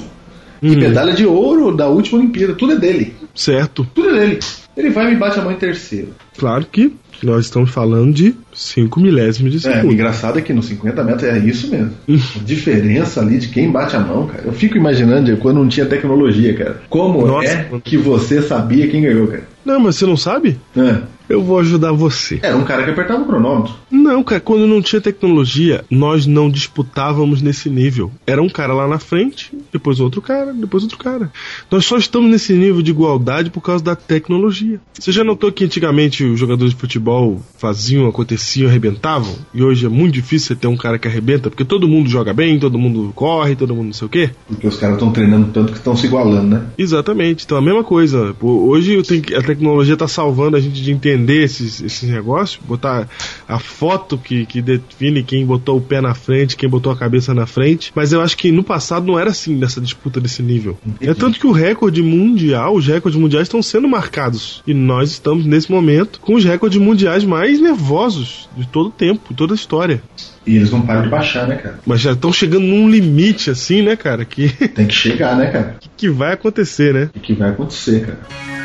[0.62, 2.54] E Hum, medalha de ouro da última Olimpíada.
[2.54, 3.15] Tudo é dele.
[3.36, 3.86] Certo.
[3.94, 4.40] Tudo é dele.
[4.76, 6.10] Ele vai e me bate a mão em terceiro.
[6.38, 6.94] Claro que
[7.24, 9.94] nós estamos falando de 5 milésimos de É, o segundo.
[9.94, 11.92] engraçado é que nos 50 metros é isso mesmo.
[12.10, 14.44] A diferença ali de quem bate a mão, cara.
[14.46, 16.82] Eu fico imaginando quando não tinha tecnologia, cara.
[16.90, 19.44] Como Nossa, é que você sabia quem ganhou, cara?
[19.64, 20.58] Não, mas você não sabe?
[20.76, 20.98] É.
[21.28, 22.40] Eu vou ajudar você.
[22.42, 23.74] Era um cara que apertava o cronômetro.
[23.90, 28.12] Não, cara, quando não tinha tecnologia, nós não disputávamos nesse nível.
[28.28, 31.32] Era um cara lá na frente, depois outro cara, depois outro cara.
[31.72, 34.80] Nós só estamos nesse nível de igualdade por causa da tecnologia.
[34.94, 39.36] Você já notou que antigamente os jogadores de futebol faziam, aconteciam, arrebentavam?
[39.54, 42.34] E hoje é muito difícil você ter um cara que arrebenta, porque todo mundo joga
[42.34, 44.30] bem, todo mundo corre, todo mundo não sei o quê?
[44.48, 46.66] Porque os caras estão treinando tanto que estão se igualando, né?
[46.78, 47.46] Exatamente.
[47.46, 48.36] Então a mesma coisa.
[48.42, 49.02] Hoje
[49.36, 53.08] a tecnologia está salvando a gente de entender esses, esses negócios, botar
[53.48, 57.34] a foto que, que define quem botou o pé na frente, quem botou a cabeça
[57.34, 57.92] na frente.
[57.96, 60.78] Mas eu acho que no passado não era assim nessa disputa desse nível.
[61.02, 64.62] É tanto que o recorde mundial, os recordes mundiais estão sendo marcados.
[64.66, 69.30] E nós estamos nesse momento com os recordes mundiais mais nervosos de todo o tempo,
[69.30, 70.02] de toda a história.
[70.46, 71.80] E eles não param de baixar, né, cara?
[71.86, 74.24] Mas já estão chegando num limite assim, né, cara?
[74.24, 75.76] Que, Tem que chegar, né, cara?
[75.98, 77.10] que vai acontecer, né?
[77.16, 78.65] O que vai acontecer, cara?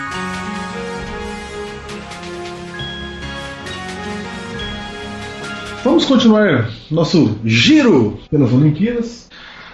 [5.82, 9.28] Vamos continuar nosso giro pelas Olimpíadas,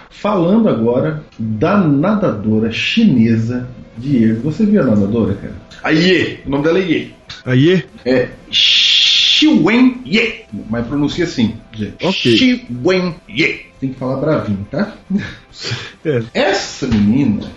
[0.09, 3.67] falando agora da nadadora chinesa
[3.97, 4.41] Diego.
[4.51, 5.55] Você viu a nadadora, cara?
[5.83, 7.13] A Ye, o nome dela é Ye.
[7.45, 11.55] Aí, É Xi Wen Ye, mas pronuncia assim.
[11.73, 12.05] gente.
[12.05, 12.37] Ok.
[12.37, 13.65] Xi Wen Ye.
[13.79, 14.93] Tem que falar bravinho, tá?
[16.05, 16.23] é.
[16.33, 17.51] Essa menina,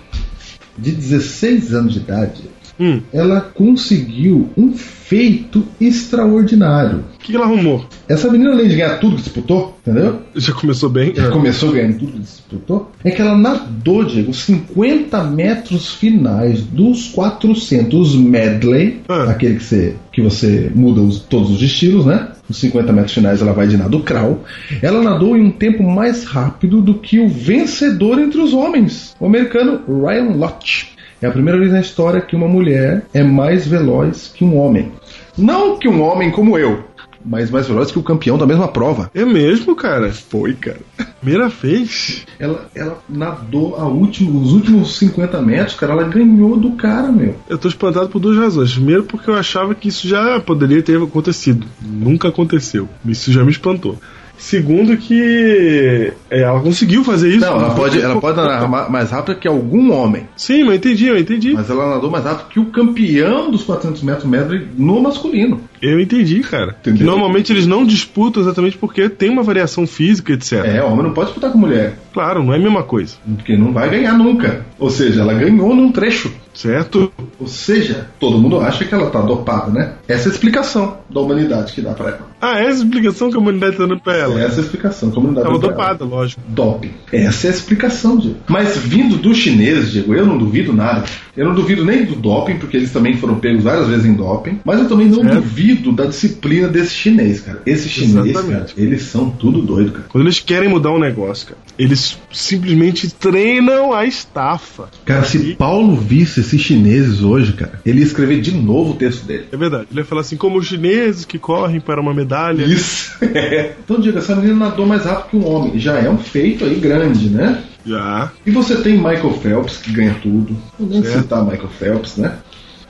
[0.76, 2.42] de 16 anos de idade,
[2.80, 3.00] Hum.
[3.12, 7.04] ela conseguiu um feito extraordinário.
[7.14, 7.84] O que ela arrumou?
[8.08, 10.20] Essa menina, além de ganhar tudo que disputou, entendeu?
[10.34, 11.12] Já começou bem?
[11.14, 12.90] Já começou ganhando tudo que disputou.
[13.04, 19.24] É que ela nadou, Diego, 50 metros finais dos 400 medley, Ah.
[19.30, 22.28] aquele que você, que você muda os- todos os estilos, né?
[22.48, 24.42] Os 50 metros finais ela vai de nado crawl.
[24.82, 29.26] Ela nadou em um tempo mais rápido do que o vencedor entre os homens, o
[29.26, 30.89] americano Ryan Lott.
[31.20, 34.92] É a primeira vez na história que uma mulher é mais veloz que um homem.
[35.36, 36.84] Não que um homem como eu,
[37.24, 39.10] mas mais veloz que o campeão da mesma prova.
[39.14, 40.10] É mesmo, cara?
[40.12, 40.80] Foi, cara.
[41.20, 42.24] Primeira vez?
[42.38, 47.36] Ela, ela nadou a último, os últimos 50 metros, cara, ela ganhou do cara, meu.
[47.48, 48.72] Eu tô espantado por duas razões.
[48.72, 51.66] Primeiro, porque eu achava que isso já poderia ter acontecido.
[51.82, 52.88] Nunca aconteceu.
[53.04, 53.98] Isso já me espantou.
[54.40, 57.40] Segundo, que é, ela conseguiu fazer isso.
[57.40, 61.06] Não, ela pode, ela pode nadar ma- mais rápido que algum homem, Sim, eu entendi,
[61.08, 61.52] eu entendi.
[61.52, 65.60] mas ela nadou mais rápido que o campeão dos 400 metros medley no masculino.
[65.82, 66.76] Eu entendi, cara.
[66.80, 67.06] Entendeu?
[67.06, 70.64] Normalmente eles não disputam exatamente porque tem uma variação física, etc.
[70.64, 73.14] É, homem não pode disputar com mulher, Claro, não é a mesma coisa.
[73.36, 74.66] porque não vai ganhar nunca.
[74.78, 76.30] Ou seja, ela ganhou num trecho.
[76.52, 77.10] Certo?
[77.38, 79.92] Ou seja, todo mundo acha que ela tá dopada, né?
[80.08, 82.28] Essa é a explicação da humanidade que dá pra ela.
[82.42, 84.40] Ah, essa é a explicação que a humanidade tá dando pra ela.
[84.42, 85.92] Essa é a explicação que a humanidade Tava dá pra ela.
[85.94, 86.42] dopada, lógico.
[86.48, 86.90] doping.
[87.12, 88.36] Essa é a explicação, Diego.
[88.48, 91.04] Mas vindo dos chineses, Diego, eu não duvido nada.
[91.36, 94.58] Eu não duvido nem do doping, porque eles também foram pegos várias vezes em doping.
[94.64, 95.34] Mas eu também não Certo.
[95.36, 97.62] duvido da disciplina desse chinês, cara.
[97.66, 100.04] Esses chineses, cara, eles são tudo doido, cara.
[100.08, 104.88] Quando eles querem mudar um negócio, cara, eles simplesmente treinam a estafa.
[105.04, 109.24] Cara, se Paulo visse esses chineses hoje, cara, ele ia escrever de novo o texto
[109.24, 109.46] dele.
[109.50, 109.86] É verdade.
[109.90, 112.64] Ele vai falar assim, como os chineses que correm para uma medalha.
[112.64, 113.12] Isso.
[113.82, 115.78] então, Diego, essa menina nadou mais rápido que um homem.
[115.78, 117.62] Já é um feito aí grande, né?
[117.84, 118.30] Já.
[118.44, 120.56] E você tem Michael Phelps, que ganha tudo.
[120.78, 122.38] Vou nem citar Michael Phelps, né?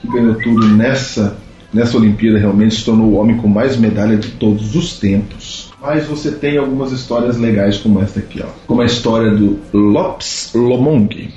[0.01, 1.37] Que ganhou tudo nessa
[1.73, 5.71] nessa Olimpíada realmente se tornou o homem com mais medalha de todos os tempos.
[5.81, 8.49] Mas você tem algumas histórias legais como esta aqui, ó.
[8.67, 11.31] Como a história do Lopes Lomong.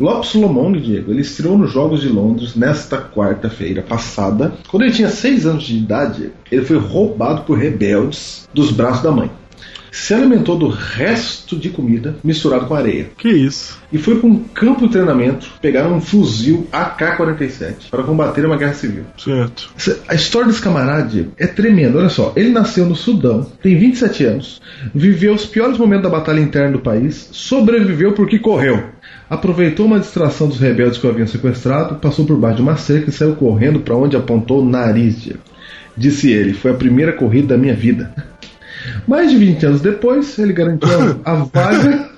[0.00, 4.52] Lopes Lomong, Diego, ele estreou nos Jogos de Londres nesta quarta-feira passada.
[4.68, 9.12] Quando ele tinha 6 anos de idade, ele foi roubado por rebeldes dos braços da
[9.12, 9.30] mãe.
[9.94, 13.10] Se alimentou do resto de comida misturado com areia.
[13.16, 13.78] Que isso?
[13.92, 18.74] E foi para um campo de treinamento pegar um fuzil AK-47 para combater uma guerra
[18.74, 19.04] civil.
[19.16, 19.70] Certo.
[20.08, 21.98] A história desse camarada é tremenda.
[21.98, 24.60] Olha só, ele nasceu no Sudão, tem 27 anos,
[24.92, 28.82] viveu os piores momentos da batalha interna do país, sobreviveu porque correu.
[29.30, 33.10] Aproveitou uma distração dos rebeldes que o haviam sequestrado, passou por baixo de uma cerca
[33.10, 35.30] e saiu correndo para onde apontou o nariz.
[35.96, 38.12] Disse ele: Foi a primeira corrida da minha vida.
[39.06, 40.88] Mais de 20 anos depois, ele garantiu
[41.24, 42.10] a vaga.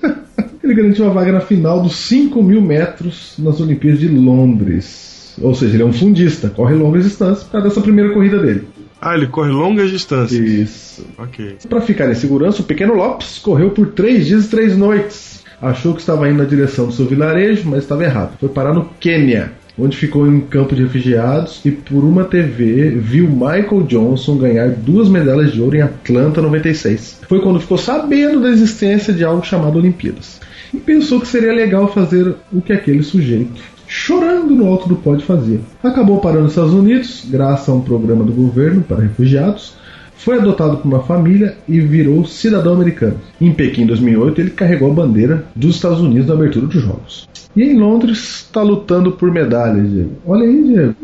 [0.63, 5.35] ele garantiu a vaga na final dos 5 mil metros nas Olimpíadas de Londres.
[5.41, 8.67] Ou seja, ele é um fundista, corre longas distâncias por causa dessa primeira corrida dele.
[8.99, 10.39] Ah, ele corre longas distâncias.
[10.39, 11.05] Isso.
[11.17, 11.57] Ok.
[11.69, 15.43] Para ficar em segurança, o pequeno Lopes correu por três dias e três noites.
[15.61, 18.37] Achou que estava indo na direção do seu vilarejo, mas estava errado.
[18.39, 22.89] Foi parar no Quênia, onde ficou em um campo de refugiados e por uma TV
[22.89, 27.21] viu Michael Johnson ganhar duas medalhas de ouro em Atlanta 96.
[27.27, 30.39] Foi quando ficou sabendo da existência de algo chamado Olimpíadas.
[30.73, 35.25] E pensou que seria legal fazer o que aquele sujeito, chorando no alto do pódio,
[35.25, 35.59] fazia.
[35.83, 39.75] Acabou parando nos Estados Unidos, graças a um programa do governo para refugiados,
[40.17, 43.19] foi adotado por uma família e virou cidadão americano.
[43.39, 47.27] Em Pequim, em 2008, ele carregou a bandeira dos Estados Unidos na abertura dos Jogos.
[47.55, 50.11] E em Londres está lutando por medalhas, Diego.
[50.25, 50.95] Olha aí, Diego.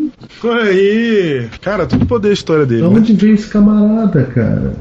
[0.44, 1.50] Olha aí.
[1.62, 2.82] Cara, tudo poder a história dele.
[2.82, 2.96] De né?
[2.96, 4.74] onde veio esse camarada, cara?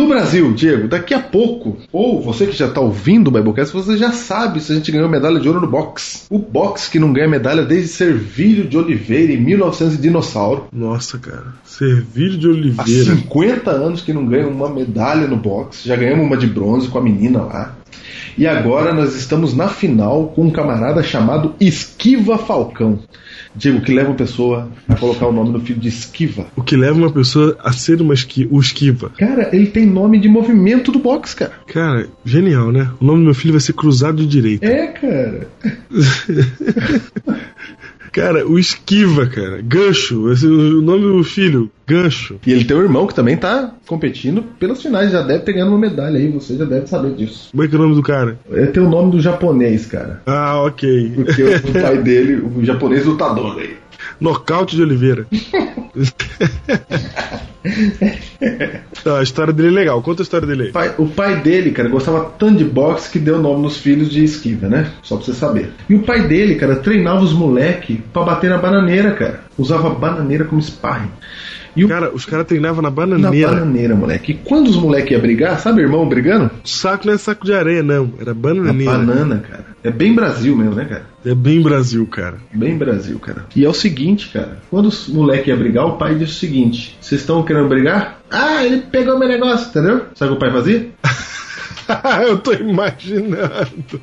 [0.00, 3.98] No Brasil, Diego, daqui a pouco, ou você que já está ouvindo o Biblecast, você
[3.98, 6.22] já sabe se a gente ganhou medalha de ouro no boxe.
[6.30, 10.68] O boxe que não ganha medalha desde Servílio de Oliveira em 1900 e dinossauro.
[10.72, 11.48] Nossa, cara.
[11.64, 13.14] Servilho de Há Oliveira.
[13.14, 15.86] 50 anos que não ganha uma medalha no boxe.
[15.86, 17.76] Já ganhamos uma de bronze com a menina lá.
[18.38, 23.00] E agora nós estamos na final com um camarada chamado Esquiva Falcão.
[23.54, 26.46] Diego, que leva uma pessoa a colocar o nome do filho de Esquiva.
[26.56, 29.10] O que leva uma pessoa a ser uma esqui o esquiva.
[29.18, 31.52] Cara, ele tem nome de movimento do boxe, cara.
[31.66, 32.90] Cara, genial, né?
[33.00, 34.66] O nome do meu filho vai ser Cruzado de Direita.
[34.66, 35.48] É, cara.
[38.12, 39.60] Cara, o esquiva, cara.
[39.62, 40.30] Gancho.
[40.32, 42.38] Esse, o nome do filho, Gancho.
[42.46, 45.70] E ele tem um irmão que também tá competindo pelas finais, já deve ter ganhado
[45.70, 47.48] uma medalha aí, você já deve saber disso.
[47.50, 48.38] Como é que é o nome do cara?
[48.52, 50.22] É tem o nome do japonês, cara.
[50.26, 51.12] Ah, ok.
[51.16, 53.76] Porque o, o pai dele, o japonês lutador aí.
[54.20, 55.26] Nocaute de Oliveira.
[59.04, 60.00] Não, a história dele é legal.
[60.02, 60.72] Conta a história dele aí.
[60.72, 64.22] Pai- o pai dele, cara, gostava tanto de boxe que deu nome nos filhos de
[64.24, 64.90] esquiva, né?
[65.02, 65.70] Só pra você saber.
[65.88, 69.40] E o pai dele, cara, treinava os moleque pra bater na bananeira, cara.
[69.58, 71.10] Usava bananeira como sparring.
[71.76, 73.48] E o Cara, os caras treinavam na na bananeira.
[73.52, 74.32] bananeira, moleque.
[74.32, 76.50] E quando os moleque iam brigar, sabe, irmão brigando?
[76.64, 78.12] Saco não é saco de areia, não.
[78.18, 78.92] Era Na bananeira.
[78.92, 79.66] banana, cara.
[79.82, 81.06] É bem Brasil mesmo, né, cara?
[81.24, 82.36] É bem Brasil, cara.
[82.52, 83.46] Bem Brasil, cara.
[83.54, 84.58] E é o seguinte, cara.
[84.70, 88.18] Quando os moleque ia brigar, o pai disse o seguinte: Vocês estão querendo brigar?
[88.30, 90.02] Ah, ele pegou meu negócio, entendeu?
[90.14, 90.88] Sabe o que o pai fazia?
[92.26, 94.00] Eu tô imaginando.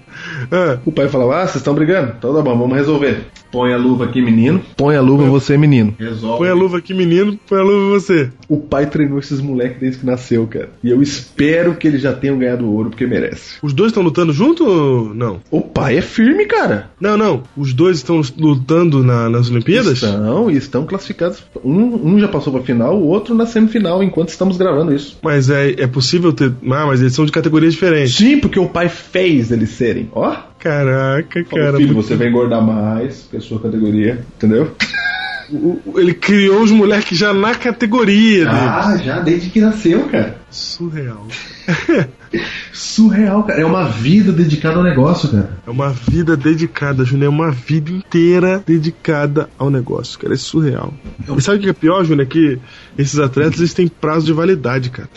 [0.51, 2.13] Ah, O pai falava: Ah, vocês estão brigando?
[2.17, 3.25] Então tá bom, vamos resolver.
[3.51, 4.61] Põe a luva aqui, menino.
[4.75, 5.95] Põe a luva você, menino.
[5.97, 6.37] Resolve.
[6.39, 7.39] põe a luva aqui, menino.
[7.47, 8.29] Põe a luva você.
[8.49, 10.69] O pai treinou esses moleques desde que nasceu, cara.
[10.83, 13.57] E eu espero que eles já tenham ganhado ouro, porque merece.
[13.63, 15.39] Os dois estão lutando junto ou não?
[15.49, 16.89] O pai é firme, cara.
[16.99, 17.43] Não, não.
[17.55, 19.93] Os dois estão lutando na- nas Olimpíadas?
[20.03, 21.41] Estão e estão classificados.
[21.63, 25.17] Um, um já passou pra final, o outro na semifinal, enquanto estamos gravando isso.
[25.23, 26.51] Mas é, é possível ter.
[26.69, 28.15] Ah, mas eles são de categorias diferentes.
[28.15, 30.09] Sim, porque o pai fez eles serem.
[30.13, 31.77] Ó, Caraca, Fala, cara.
[31.77, 34.75] filho, muito- você vai engordar mais que a sua categoria, entendeu?
[35.95, 38.49] Ele criou os moleques já na categoria dele.
[38.51, 40.35] Ah, já desde que nasceu, cara.
[40.51, 41.25] Surreal.
[42.73, 43.61] Surreal, cara.
[43.61, 45.57] É uma vida dedicada ao negócio, cara.
[45.65, 47.27] É uma vida dedicada, Júnior.
[47.27, 50.33] É uma vida inteira dedicada ao negócio, cara.
[50.33, 50.93] É surreal.
[51.37, 52.23] E sabe o que é pior, Júnior?
[52.23, 52.59] É que
[52.97, 55.09] esses atletas eles têm prazo de validade, cara.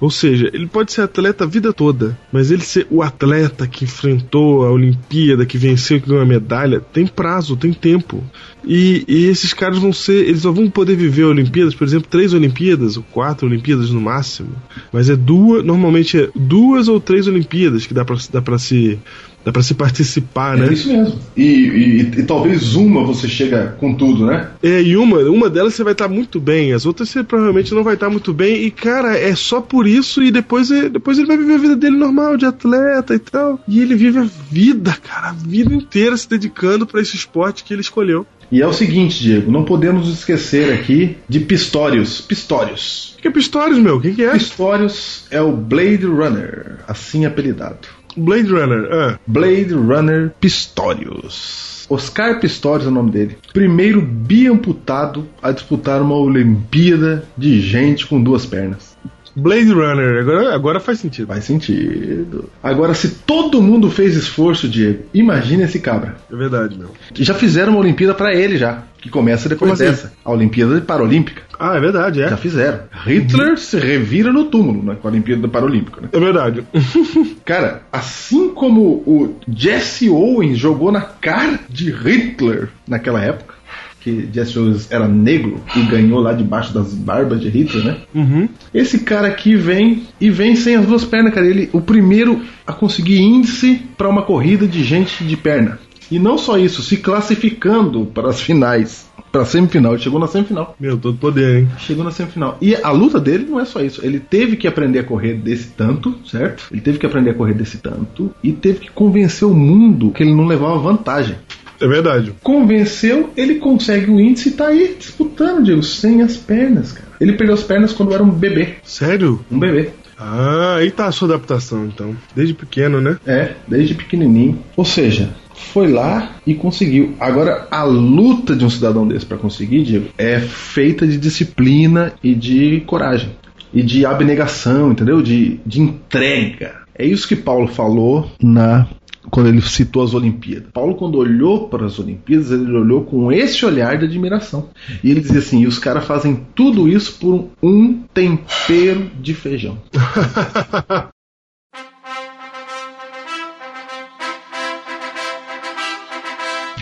[0.00, 3.84] Ou seja, ele pode ser atleta a vida toda, mas ele ser o atleta que
[3.84, 8.24] enfrentou a Olimpíada, que venceu, que ganhou a medalha, tem prazo, tem tempo.
[8.64, 12.32] E, e esses caras vão ser, eles só vão poder viver Olimpíadas, por exemplo, três
[12.32, 14.50] Olimpíadas ou quatro Olimpíadas no máximo.
[14.90, 18.98] Mas é duas, normalmente é duas ou três Olimpíadas que dá pra, dá pra se
[19.44, 20.68] Dá pra se participar, né?
[20.68, 21.18] É isso mesmo.
[21.36, 24.48] E, e- e talvez uma você chega com tudo, né?
[24.62, 27.82] É, e uma, uma delas você vai estar muito bem, as outras você provavelmente não
[27.82, 28.64] vai estar muito bem.
[28.64, 31.76] E, cara, é só por isso e depois, é- depois ele vai viver a vida
[31.76, 33.58] dele normal, de atleta e tal.
[33.66, 37.72] E ele vive a vida, cara, a vida inteira se dedicando pra esse esporte que
[37.72, 38.26] ele escolheu.
[38.52, 42.20] E é o seguinte, Diego, não podemos esquecer aqui de Pistorius.
[42.20, 43.14] Pistorius.
[43.16, 44.00] O que é Pistorius, meu?
[44.00, 44.32] Quem que é?
[44.32, 47.86] Pistorius é o Blade Runner, assim apelidado.
[48.16, 48.88] Blade Runner.
[48.92, 51.86] Ah, Blade Runner Pistorius.
[51.88, 53.36] Oscar Pistorius é o nome dele.
[53.52, 58.89] Primeiro biamputado a disputar uma Olimpíada de gente com duas pernas.
[59.34, 60.20] Blade Runner.
[60.20, 61.28] Agora, agora faz sentido.
[61.28, 62.48] Faz sentido.
[62.62, 66.16] Agora, se todo mundo fez esforço, Diego, imagina esse cabra.
[66.30, 66.90] É verdade, meu.
[67.14, 69.90] Já fizeram uma Olimpíada pra ele já, que começa depois Como assim?
[69.90, 70.12] dessa.
[70.24, 71.42] A Olimpíada Paralímpica.
[71.58, 72.36] Ah, é verdade, Já é.
[72.36, 72.80] fizeram.
[73.04, 76.00] Hitler se revira no túmulo né, com a Olimpíada Paralímpica.
[76.00, 76.08] Né?
[76.12, 76.64] É verdade.
[77.44, 83.54] Cara, assim como o Jesse Owens jogou na cara de Hitler naquela época,
[84.00, 87.96] que Jesse Owens era negro e ganhou lá debaixo das barbas de Hitler, né?
[88.14, 88.48] uhum.
[88.72, 91.46] Esse cara aqui vem e vem sem as duas pernas, cara.
[91.46, 95.78] Ele o primeiro a conseguir índice para uma corrida de gente de perna.
[96.10, 99.92] E não só isso, se classificando para as finais, para a semifinal.
[99.92, 100.74] Ele chegou na semifinal.
[100.78, 101.68] Meu, todo poder, hein?
[101.78, 102.58] Chegou na semifinal.
[102.60, 104.04] E a luta dele não é só isso.
[104.04, 106.66] Ele teve que aprender a correr desse tanto, certo?
[106.72, 110.22] Ele teve que aprender a correr desse tanto e teve que convencer o mundo que
[110.22, 111.36] ele não levava vantagem.
[111.80, 112.34] É verdade.
[112.42, 117.08] Convenceu, ele consegue o índice e tá aí disputando, Diego, sem as pernas, cara.
[117.20, 118.74] Ele perdeu as pernas quando era um bebê.
[118.82, 119.44] Sério?
[119.50, 119.90] Um bebê.
[120.18, 122.14] Ah, aí tá a sua adaptação, então.
[122.36, 123.18] Desde pequeno, né?
[123.26, 124.58] É, desde pequenininho.
[124.76, 125.30] Ou seja,
[125.72, 127.14] foi lá e conseguiu.
[127.18, 132.34] Agora, a luta de um cidadão desse para conseguir, Diego, é feita de disciplina e
[132.34, 133.30] de coragem.
[133.72, 135.22] E de abnegação, entendeu?
[135.22, 136.80] De, de entrega.
[136.94, 138.86] É isso que Paulo falou na
[139.28, 140.70] quando ele citou as Olimpíadas.
[140.72, 144.70] Paulo, quando olhou para as Olimpíadas, ele olhou com esse olhar de admiração.
[145.02, 149.78] E ele dizia assim: e os caras fazem tudo isso por um tempero de feijão.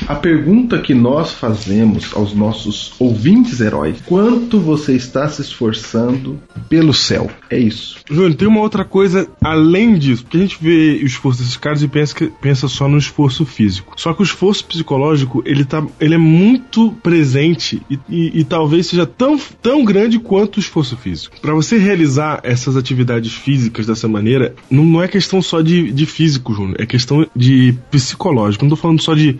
[0.08, 6.94] A pergunta que nós fazemos aos nossos ouvintes heróis: quanto você está se esforçando pelo
[6.94, 7.30] céu?
[7.50, 7.98] É isso.
[8.10, 11.82] Júnior, tem uma outra coisa além disso, porque a gente vê o esforço desses caras
[11.82, 13.92] e pensa, que, pensa só no esforço físico.
[13.96, 18.86] Só que o esforço psicológico, ele, tá, ele é muito presente e, e- e talvez
[18.86, 21.36] seja tão, tão grande quanto o esforço físico.
[21.42, 26.06] Para você realizar essas atividades físicas dessa maneira, não, não é questão só de, de
[26.06, 28.64] físico, Júnior, é questão de psicológico.
[28.64, 29.38] Não tô falando só de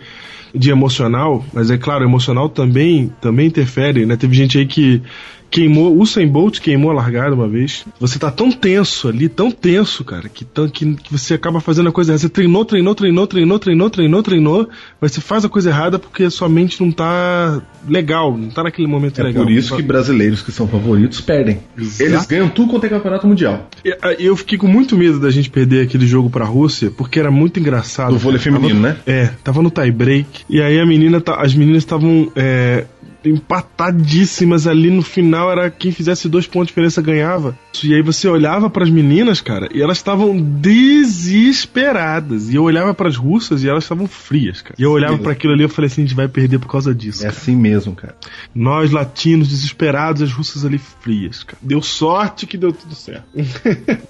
[0.53, 4.15] de emocional, mas é claro, emocional também também interfere, né?
[4.17, 5.01] Teve gente aí que
[5.49, 7.85] queimou, o Usain Bolt queimou a largada uma vez.
[7.99, 11.89] Você tá tão tenso ali, tão tenso, cara, que, tão, que, que você acaba fazendo
[11.89, 12.21] a coisa errada.
[12.21, 14.69] Você treinou, treinou, treinou, treinou, treinou, treinou, treinou,
[15.01, 18.63] mas você faz a coisa errada porque a sua mente não tá legal, não tá
[18.63, 19.43] naquele momento É legal.
[19.43, 21.59] por isso que brasileiros que são favoritos perdem.
[21.77, 22.03] Exato.
[22.03, 23.67] Eles ganham tudo quanto é campeonato mundial.
[23.83, 27.31] E- Eu fiquei com muito medo da gente perder aquele jogo pra Rússia, porque era
[27.31, 28.11] muito engraçado.
[28.13, 28.97] Do vôlei feminino, Tava- né?
[29.07, 30.41] É, tava no tie break.
[30.49, 32.85] E aí a menina, tá- as meninas estavam é,
[33.25, 35.51] empatadíssimas ali no final.
[35.51, 37.57] Era quem fizesse dois pontos de diferença ganhava.
[37.83, 42.49] E aí você olhava pras meninas, cara, e elas estavam desesperadas.
[42.49, 44.75] E eu olhava pras russas e elas estavam frias, cara.
[44.77, 45.23] E eu olhava Sim.
[45.23, 47.19] pra aquilo ali e eu falei assim: a gente vai perder por causa disso.
[47.19, 47.37] É cara.
[47.37, 48.15] assim mesmo, cara.
[48.53, 51.57] Nós latinos desesperados, as russas ali frias, cara.
[51.61, 53.25] Deu sorte que deu tudo certo.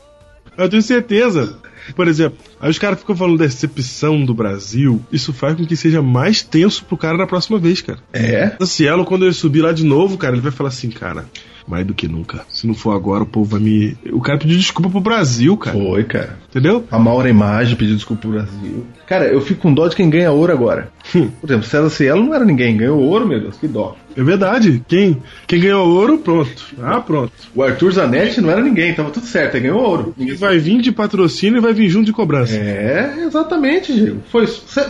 [0.58, 1.58] Eu tenho certeza.
[1.94, 5.04] Por exemplo, aí os caras ficam falando da decepção do Brasil.
[5.12, 8.00] Isso faz com que seja mais tenso pro cara na próxima vez, cara.
[8.14, 8.56] É?
[8.60, 11.26] O Cielo, quando ele subir lá de novo, cara, ele vai falar assim, cara,
[11.70, 12.46] mais do que nunca.
[12.50, 13.98] Se não for agora, o povo vai me.
[14.12, 15.78] O cara pediu desculpa pro Brasil, cara.
[15.78, 16.38] Foi, cara.
[16.50, 16.86] Entendeu?
[16.90, 18.86] A Maura Imagem pediu desculpa pro Brasil.
[19.06, 20.90] Cara, eu fico com dó de quem ganha ouro agora.
[21.16, 21.30] Hum.
[21.40, 23.96] Por exemplo, César Cielo não era ninguém, ganhou ouro, meu Deus, que dó.
[24.16, 24.84] É verdade.
[24.88, 26.66] Quem, quem ganhou ouro, pronto.
[26.82, 27.32] Ah, pronto.
[27.56, 30.16] O Arthur Zanetti não era ninguém, tava tudo certo, ele ganhou ouro.
[30.18, 32.56] E vai vir de patrocínio e vai vir junto de cobrança.
[32.56, 34.22] É, exatamente, Diego.
[34.32, 34.64] Foi isso.
[34.68, 34.86] Você,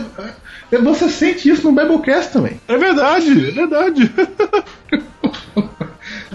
[0.78, 2.60] você sente isso no Biblecast também.
[2.66, 4.10] É verdade, é verdade.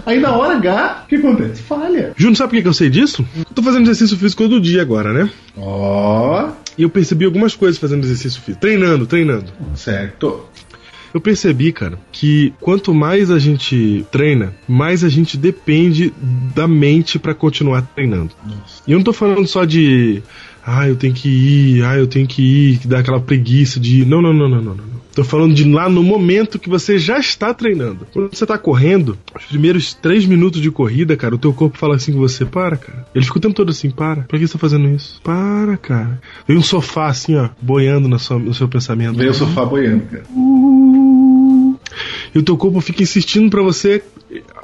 [0.06, 1.62] Aí na hora H, o que acontece?
[1.62, 2.12] Falha.
[2.16, 3.26] Júnior, sabe por que eu sei disso?
[3.36, 5.28] Eu tô fazendo exercício físico todo dia agora, né?
[5.56, 6.48] Ó,
[6.78, 8.60] E eu percebi algumas coisas fazendo exercício físico.
[8.60, 9.46] Treinando, treinando.
[9.74, 10.44] certo.
[11.14, 16.12] Eu percebi, cara, que quanto mais a gente treina, mais a gente depende
[16.54, 18.30] da mente pra continuar treinando.
[18.86, 20.22] E eu não tô falando só de.
[20.64, 24.02] Ah, eu tenho que ir, ah, eu tenho que ir, que dá aquela preguiça de
[24.02, 24.06] ir.
[24.06, 24.95] Não, não, não, não, não, não.
[25.16, 28.06] Tô falando de lá no momento que você já está treinando.
[28.12, 31.96] Quando você tá correndo, os primeiros três minutos de corrida, cara, o teu corpo fala
[31.96, 33.06] assim com você, para, cara.
[33.14, 34.24] Ele fica o tempo todo assim, para.
[34.24, 35.18] Pra que você tá fazendo isso?
[35.24, 36.20] Para, cara.
[36.46, 39.16] Vem um sofá assim, ó, boiando na sua, no seu pensamento.
[39.16, 40.24] Vem o sofá boiando, cara.
[42.36, 44.02] E o teu corpo fica insistindo pra você.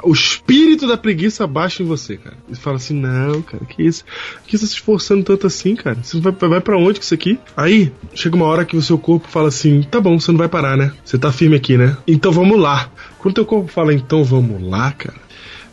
[0.02, 2.36] O espírito da preguiça baixa em você, cara.
[2.46, 4.04] E fala assim: não, cara, que isso?
[4.46, 5.96] Que você tá se esforçando tanto assim, cara?
[6.02, 7.38] Você vai, vai pra onde com isso aqui?
[7.56, 10.50] Aí, chega uma hora que o seu corpo fala assim: tá bom, você não vai
[10.50, 10.92] parar, né?
[11.02, 11.96] Você tá firme aqui, né?
[12.06, 12.90] Então vamos lá.
[13.18, 15.21] Quando teu corpo fala, então vamos lá, cara.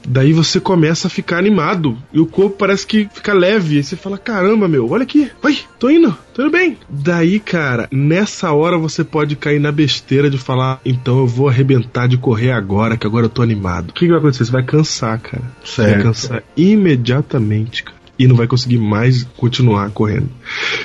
[0.09, 1.95] Daí você começa a ficar animado.
[2.11, 3.77] E o corpo parece que fica leve.
[3.77, 5.29] E você fala: caramba, meu, olha aqui.
[5.43, 6.77] Oi, tô indo, tudo bem.
[6.89, 12.07] Daí, cara, nessa hora você pode cair na besteira de falar: então eu vou arrebentar
[12.07, 13.91] de correr agora, que agora eu tô animado.
[13.91, 14.45] O que, que vai acontecer?
[14.45, 15.43] Você vai cansar, cara.
[15.63, 16.03] Você vai Certo.
[16.03, 17.99] cansar imediatamente, cara.
[18.17, 20.29] E não vai conseguir mais continuar correndo.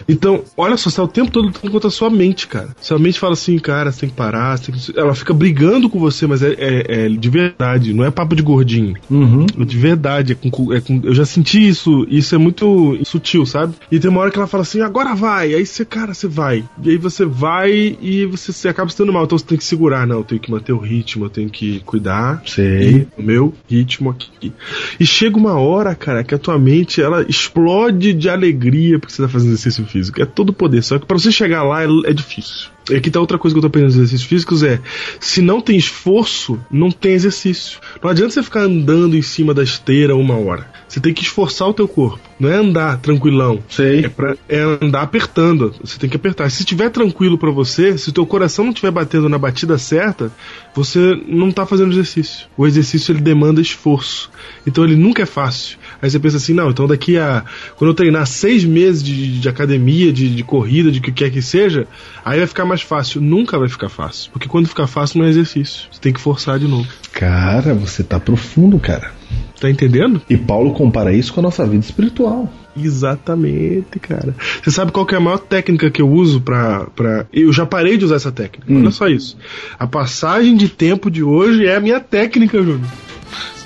[0.08, 2.68] Então, olha só, você tá o tempo todo lutando contra a sua mente, cara.
[2.80, 4.98] Sua mente fala assim, cara, você tem que parar, tem que...
[4.98, 8.42] ela fica brigando com você, mas é, é- é de verdade, não é papo de
[8.42, 8.94] gordinho.
[9.10, 9.46] Uhum.
[9.58, 13.46] É De verdade, é com, é com- eu já senti isso, isso é muito sutil,
[13.46, 13.74] sabe?
[13.90, 16.64] E tem uma hora que ela fala assim, agora vai, aí você, cara, você vai.
[16.82, 19.64] E aí você vai e você, você acaba se dando mal, então você tem que
[19.64, 22.42] segurar, não, eu tenho que manter o ritmo, eu tenho que cuidar.
[22.46, 23.06] Sei.
[23.16, 24.52] O meu ritmo aqui.
[24.98, 29.22] E chega uma hora, cara, que a tua mente ela explode de alegria porque você
[29.22, 30.20] tá fazendo exercício físico.
[30.20, 32.74] É todo poder, só que pra você chegar lá é, é difícil.
[32.90, 34.78] E aqui tá outra coisa que eu tô aprendendo nos exercícios físicos é,
[35.18, 37.78] se não tem esforço, não tem exercício.
[38.02, 40.70] Não adianta você ficar andando em cima da esteira uma hora.
[40.86, 42.20] Você tem que esforçar o teu corpo.
[42.38, 43.58] Não é andar tranquilão.
[43.68, 44.04] Sei.
[44.04, 45.74] É, pra, é andar apertando.
[45.82, 46.50] Você tem que apertar.
[46.50, 50.30] Se estiver tranquilo pra você, se o teu coração não estiver batendo na batida certa,
[50.74, 52.46] você não tá fazendo exercício.
[52.56, 54.30] O exercício ele demanda esforço.
[54.66, 55.78] Então ele nunca é fácil.
[56.04, 57.42] Aí você pensa assim, não, então daqui a.
[57.76, 61.40] Quando eu treinar seis meses de, de academia, de, de corrida, de que quer que
[61.40, 61.86] seja,
[62.22, 63.22] aí vai ficar mais fácil.
[63.22, 64.30] Nunca vai ficar fácil.
[64.30, 65.88] Porque quando ficar fácil não é exercício.
[65.90, 66.86] Você tem que forçar de novo.
[67.10, 69.12] Cara, você tá profundo, cara.
[69.58, 70.20] Tá entendendo?
[70.28, 72.52] E Paulo compara isso com a nossa vida espiritual.
[72.76, 74.36] Exatamente, cara.
[74.62, 76.84] Você sabe qual que é a maior técnica que eu uso pra.
[76.94, 77.24] pra...
[77.32, 78.70] Eu já parei de usar essa técnica.
[78.70, 78.80] Hum.
[78.80, 79.38] Olha só isso.
[79.78, 82.90] A passagem de tempo de hoje é a minha técnica, Júnior.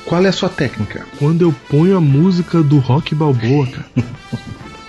[0.08, 1.04] Qual é a sua técnica?
[1.18, 3.86] Quando eu ponho a música do Rock Balboa, cara.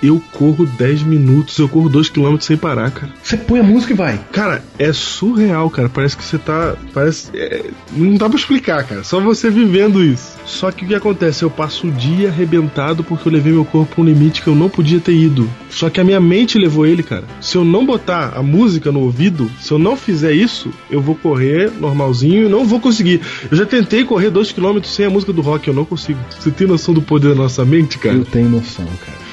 [0.01, 3.11] eu corro 10 minutos, eu corro 2 km sem parar, cara.
[3.21, 4.19] Você põe a música e vai.
[4.31, 5.89] Cara, é surreal, cara.
[5.89, 6.75] Parece que você tá.
[6.93, 7.29] Parece.
[7.33, 9.03] é, não dá pra explicar, cara.
[9.03, 10.37] Só você vivendo isso.
[10.45, 11.43] Só que o que acontece?
[11.43, 14.55] Eu passo o dia arrebentado porque eu levei meu corpo a um limite que eu
[14.55, 15.49] não podia ter ido.
[15.69, 17.23] Só que a minha mente levou ele, cara.
[17.41, 21.15] Se eu não botar a música no ouvido, se eu não fizer isso, eu vou
[21.15, 23.21] correr normalzinho e não vou conseguir.
[23.51, 26.19] Eu já tentei correr 2km sem a música do rock, eu não consigo.
[26.39, 28.15] Você tem noção do poder da nossa mente, cara?
[28.15, 29.28] Eu tenho noção, cara.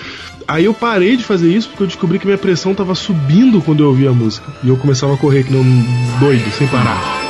[0.49, 3.83] Aí eu parei de fazer isso porque eu descobri que minha pressão tava subindo quando
[3.83, 4.47] eu ouvia a música.
[4.63, 5.85] E eu começava a correr que um
[6.21, 7.26] doido, sem parar.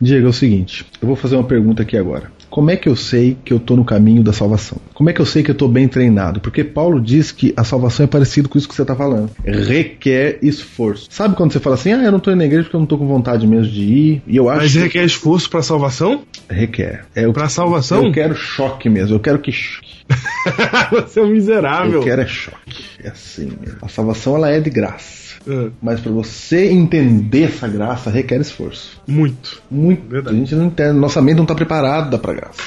[0.00, 2.30] Diego, é o seguinte, eu vou fazer uma pergunta aqui agora.
[2.48, 4.78] Como é que eu sei que eu tô no caminho da salvação?
[4.94, 6.40] Como é que eu sei que eu tô bem treinado?
[6.40, 9.30] Porque Paulo diz que a salvação é parecido com isso que você tá falando.
[9.44, 11.08] Requer esforço.
[11.10, 12.86] Sabe quando você fala assim, ah, eu não tô indo na igreja porque eu não
[12.86, 14.22] tô com vontade mesmo de ir?
[14.26, 16.22] E eu acho Mas que requer esforço pra salvação?
[16.48, 17.04] requer.
[17.14, 18.06] É, Pra salvação?
[18.06, 19.16] eu quero choque mesmo.
[19.16, 19.96] Eu quero que choque.
[20.92, 21.94] Você é um miserável.
[21.94, 22.84] Eu quero é choque.
[23.02, 23.78] É assim mesmo.
[23.82, 25.25] A salvação ela é de graça.
[25.48, 29.00] Ah, Mas para você entender essa graça requer esforço.
[29.06, 29.62] muito.
[29.70, 30.08] Muito.
[30.08, 30.36] Verdade.
[30.36, 32.62] A gente não entende, nossa mente não está preparada para graça.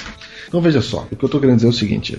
[0.47, 2.17] Então veja só, o que eu tô querendo dizer é o seguinte: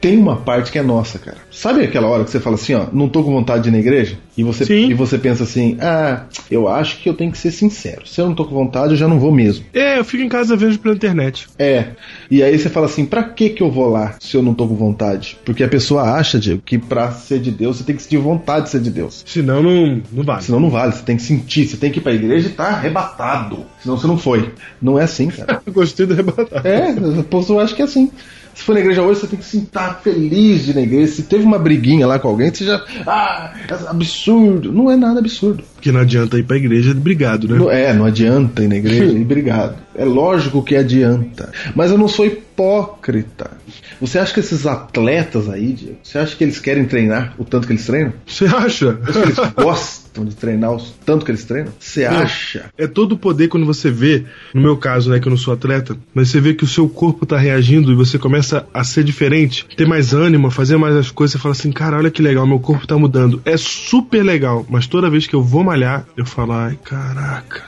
[0.00, 1.38] tem uma parte que é nossa, cara.
[1.50, 3.78] Sabe aquela hora que você fala assim, ó, não tô com vontade de ir na
[3.78, 4.16] igreja?
[4.36, 4.88] E você, Sim.
[4.90, 8.06] e você pensa assim, ah, eu acho que eu tenho que ser sincero.
[8.06, 9.64] Se eu não tô com vontade, eu já não vou mesmo.
[9.74, 11.48] É, eu fico em casa vendo pela internet.
[11.58, 11.88] É.
[12.30, 14.68] E aí você fala assim, pra que que eu vou lá se eu não tô
[14.68, 15.36] com vontade?
[15.44, 18.66] Porque a pessoa acha, Diego, que pra ser de Deus você tem que sentir vontade
[18.66, 19.24] de ser de Deus.
[19.26, 20.42] Senão não, não vale.
[20.42, 22.68] Senão não vale, você tem que sentir, você tem que ir pra igreja e tá
[22.68, 23.66] arrebatado.
[23.82, 24.52] Senão você não foi.
[24.80, 25.60] Não é assim, cara.
[25.66, 26.64] Eu gostei do arrebatar.
[26.64, 28.10] É, eu acho que é assim.
[28.58, 31.12] Se for na igreja hoje, você tem que se estar feliz de ir na igreja.
[31.12, 32.84] Se teve uma briguinha lá com alguém, você já.
[33.06, 34.72] Ah, é absurdo.
[34.72, 35.62] Não é nada absurdo.
[35.76, 37.56] Porque não adianta ir pra igreja obrigado, né?
[37.56, 39.76] Não- é, não adianta ir na igreja e obrigado.
[39.94, 41.52] É lógico que adianta.
[41.76, 42.26] Mas eu não sou
[42.58, 43.52] hipócrita.
[44.00, 47.66] Você acha que esses atletas aí, Diego, você acha que eles querem treinar o tanto
[47.66, 48.12] que eles treinam?
[48.26, 48.92] Você acha?
[48.92, 51.72] Você acha que eles gostam de treinar o tanto que eles treinam?
[51.78, 52.70] Você acha?
[52.76, 55.54] É todo o poder quando você vê, no meu caso, né, que eu não sou
[55.54, 59.04] atleta, mas você vê que o seu corpo tá reagindo e você começa a ser
[59.04, 62.46] diferente, ter mais ânimo, fazer mais as coisas, você fala assim, cara, olha que legal,
[62.46, 63.40] meu corpo tá mudando.
[63.44, 67.62] É super legal, mas toda vez que eu vou malhar, eu falo, ai, caraca,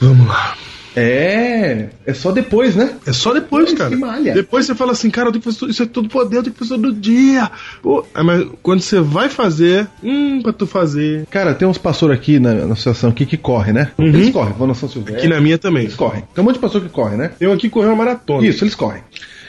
[0.00, 0.54] vamos lá.
[0.96, 2.94] É, é só depois, né?
[3.06, 4.34] É só depois, Depois cara.
[4.34, 6.52] Depois você fala assim, cara, eu tenho que fazer isso é todo poder, eu tenho
[6.52, 7.50] que fazer todo dia.
[7.82, 11.26] Pô, aí, mas quando você vai fazer, hum, pra tu fazer.
[11.30, 13.90] Cara, tem uns pastores aqui na, na associação aqui que correm, né?
[13.98, 14.06] Uhum.
[14.06, 15.18] Eles correm, vão na São Silvestre.
[15.18, 15.84] Aqui na minha também.
[15.84, 16.22] Eles correm.
[16.34, 17.32] Tem um monte de pastor que corre, né?
[17.40, 18.46] Eu aqui correu uma maratona.
[18.46, 19.02] Isso, eles correm.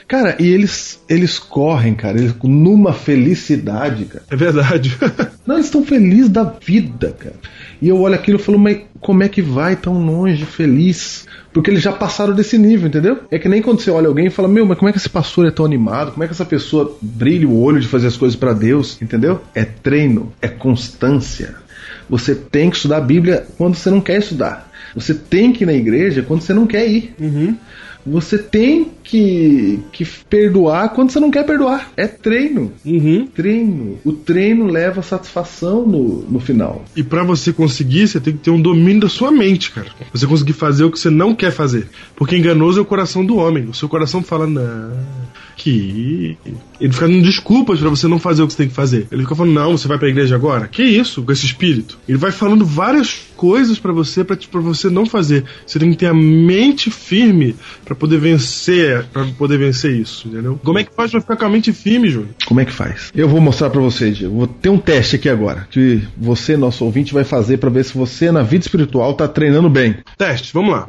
[0.08, 4.24] Cara, e eles, eles correm, cara, eles, numa felicidade, cara.
[4.30, 4.96] É verdade.
[5.46, 7.36] Não, eles estão felizes da vida, cara.
[7.82, 11.26] E eu olho aquilo e falo, mas como é que vai tão longe, feliz?
[11.54, 13.20] Porque eles já passaram desse nível, entendeu?
[13.30, 15.10] É que nem quando você olha alguém e fala, meu, mas como é que esse
[15.10, 16.12] pastor é tão animado?
[16.12, 19.42] Como é que essa pessoa brilha o olho de fazer as coisas pra Deus, entendeu?
[19.54, 21.56] É treino, é constância.
[22.10, 24.72] Você tem que estudar a Bíblia quando você não quer estudar.
[24.96, 27.14] Você tem que ir na igreja quando você não quer ir.
[28.06, 31.92] Você tem que, que perdoar quando você não quer perdoar.
[31.98, 32.72] É treino.
[32.86, 33.28] Uhum.
[33.28, 33.98] Treino.
[34.06, 36.86] O treino leva satisfação no, no final.
[36.96, 39.88] E pra você conseguir, você tem que ter um domínio da sua mente, cara.
[40.14, 41.90] Você conseguir fazer o que você não quer fazer.
[42.16, 43.66] Porque enganoso é o coração do homem.
[43.66, 44.94] O seu coração fala, não.
[45.66, 46.38] Que.
[46.80, 49.08] Ele fica dando desculpas pra você não fazer o que você tem que fazer.
[49.12, 50.68] Ele fica falando, não, você vai pra igreja agora?
[50.68, 51.98] Que isso, com esse espírito?
[52.08, 55.44] Ele vai falando várias coisas pra você, pra, pra você não fazer.
[55.66, 60.60] Você tem que ter a mente firme pra poder vencer, para poder vencer isso, entendeu?
[60.64, 62.36] Como é que faz pra ficar com a mente firme, Júnior?
[62.46, 63.12] Como é que faz?
[63.16, 64.36] Eu vou mostrar pra você, Diego.
[64.36, 67.98] Vou ter um teste aqui agora que você, nosso ouvinte, vai fazer pra ver se
[67.98, 69.96] você na vida espiritual tá treinando bem.
[70.16, 70.86] Teste, vamos lá.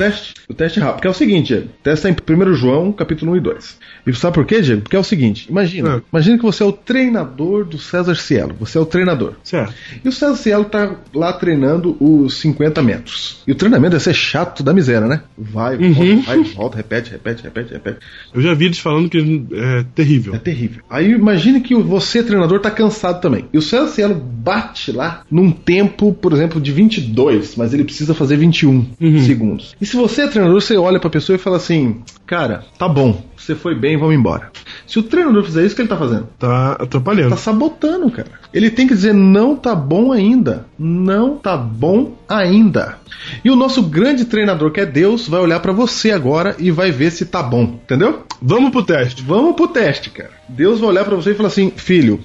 [0.00, 1.66] O teste, o teste é rápido, que é o seguinte, Diego.
[1.66, 3.78] O teste em 1 João, capítulo 1 e 2.
[4.06, 4.82] E sabe por quê, Diego?
[4.82, 6.00] Porque é o seguinte, imagina, Ah.
[6.12, 8.54] imagina que você é o treinador do César Cielo.
[8.60, 9.34] Você é o treinador.
[9.42, 9.72] Certo.
[10.04, 13.42] E o César Cielo tá lá treinando os 50 metros.
[13.46, 15.22] E o treinamento deve ser chato da miséria, né?
[15.38, 15.92] Vai, Uhum.
[15.92, 17.98] volta, vai, volta, repete, repete, repete, repete.
[18.34, 19.18] Eu já vi eles falando que
[19.52, 20.34] é terrível.
[20.34, 20.82] É terrível.
[20.90, 23.46] Aí imagine que você, treinador, tá cansado também.
[23.52, 28.14] E o César Cielo bate lá num tempo, por exemplo, de 22, mas ele precisa
[28.14, 29.18] fazer 21 Uhum.
[29.24, 29.76] segundos.
[29.80, 33.22] E se você é treinador, você olha pra pessoa e fala assim: Cara, tá bom,
[33.36, 34.50] você foi bem, vamos embora.
[34.86, 36.28] Se o treinador fizer isso, o que ele tá fazendo?
[36.38, 37.30] Tá atrapalhando.
[37.30, 38.28] Tá sabotando, cara.
[38.52, 40.66] Ele tem que dizer não tá bom ainda.
[40.78, 42.98] Não tá bom ainda.
[43.44, 46.90] E o nosso grande treinador, que é Deus, vai olhar pra você agora e vai
[46.90, 47.62] ver se tá bom.
[47.62, 48.24] Entendeu?
[48.40, 49.22] Vamos pro teste.
[49.22, 50.30] Vamos pro teste, cara.
[50.48, 52.20] Deus vai olhar pra você e falar assim: filho,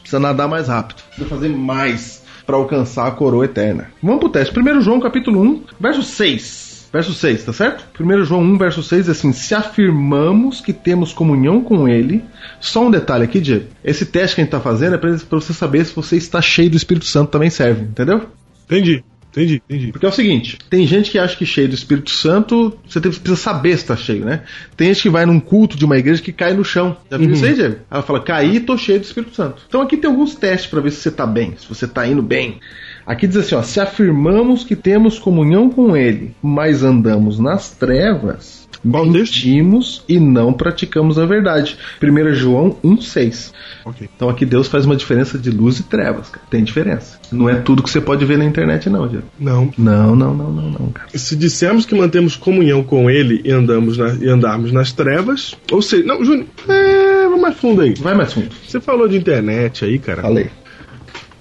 [0.00, 1.02] precisa nadar mais rápido.
[1.08, 3.90] Precisa fazer mais pra alcançar a coroa eterna.
[4.02, 4.58] Vamos pro teste.
[4.58, 6.65] 1 João capítulo 1, verso 6.
[6.92, 7.84] Verso 6, tá certo?
[8.02, 12.24] 1 João 1, verso 6 diz assim: Se afirmamos que temos comunhão com Ele.
[12.60, 13.66] Só um detalhe aqui, Diego.
[13.84, 16.40] Esse teste que a gente tá fazendo é pra pra você saber se você está
[16.40, 18.26] cheio do Espírito Santo também serve, entendeu?
[18.64, 19.92] Entendi, entendi, entendi.
[19.92, 23.12] Porque é o seguinte, tem gente que acha que cheio do Espírito Santo, você tem-
[23.12, 24.42] precisa saber se tá cheio, né?
[24.76, 26.96] Tem gente que vai num culto de uma igreja que cai no chão.
[27.10, 27.76] Já viu isso aí, Diego?
[27.90, 29.62] Ela fala, caí, tô cheio do Espírito Santo.
[29.68, 32.22] Então aqui tem alguns testes pra ver se você tá bem, se você tá indo
[32.22, 32.58] bem.
[33.06, 38.66] Aqui diz assim, ó, se afirmamos que temos comunhão com ele, mas andamos nas trevas,
[38.84, 41.76] mentimos e não praticamos a verdade.
[42.02, 43.52] 1 João 1,6.
[43.84, 44.08] Ok.
[44.14, 46.44] Então aqui Deus faz uma diferença de luz e trevas, cara.
[46.50, 47.18] Tem diferença.
[47.30, 49.26] Não é tudo que você pode ver na internet, não, Diego.
[49.38, 49.70] Não.
[49.78, 51.08] Não, não, não, não, não, cara.
[51.14, 55.80] Se dissermos que mantemos comunhão com ele e andamos na- e andarmos nas trevas, ou
[55.80, 57.94] seja, não, Júnior, é, vamos mais fundo aí.
[58.00, 58.48] Vai mais fundo.
[58.66, 60.22] Você falou de internet aí, cara.
[60.22, 60.48] Falei.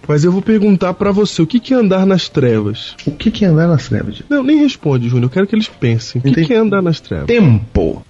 [0.07, 2.95] Mas eu vou perguntar pra você, o que que é andar nas trevas?
[3.05, 4.21] O que, que é andar nas trevas?
[4.29, 5.25] Não, nem responde, Júnior.
[5.25, 6.21] Eu quero que eles pensem.
[6.23, 7.27] O que, que é andar nas trevas?
[7.27, 8.03] Tempo.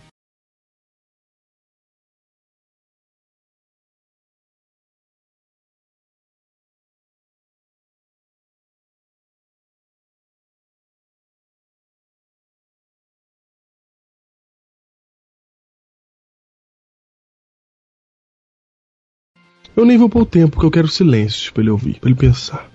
[19.75, 22.17] Eu nem vou pôr o tempo, porque eu quero silêncio pra ele ouvir, pra ele
[22.17, 22.69] pensar.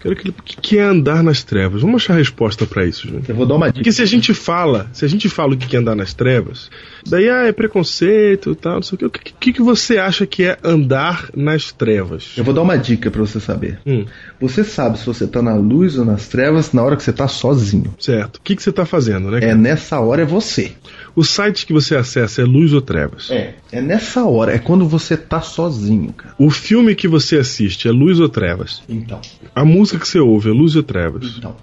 [0.00, 0.34] Quero que ele.
[0.38, 1.82] O que é andar nas trevas?
[1.82, 3.24] Vamos achar a resposta pra isso, Júnior.
[3.28, 3.80] Eu vou dar uma dica.
[3.80, 6.70] Porque se a gente fala, se a gente fala o que é andar nas trevas,
[7.06, 9.06] daí ah, é preconceito e tal, não sei o que.
[9.06, 12.32] O que, que, você acha que é andar nas trevas?
[12.36, 13.78] Eu vou dar uma dica pra você saber.
[13.86, 14.06] Hum,
[14.40, 17.28] Você sabe se você tá na luz ou nas trevas na hora que você tá
[17.28, 17.94] sozinho.
[17.98, 18.36] certo.
[18.36, 19.40] O que, que você tá fazendo, né?
[19.42, 20.72] É nessa hora é você.
[21.20, 23.30] O site que você acessa é luz ou trevas?
[23.30, 23.52] É.
[23.70, 26.34] É nessa hora, é quando você tá sozinho, cara.
[26.38, 28.82] O filme que você assiste é luz ou trevas?
[28.88, 29.20] Então.
[29.54, 31.34] A música que você ouve é luz ou trevas?
[31.36, 31.54] Então.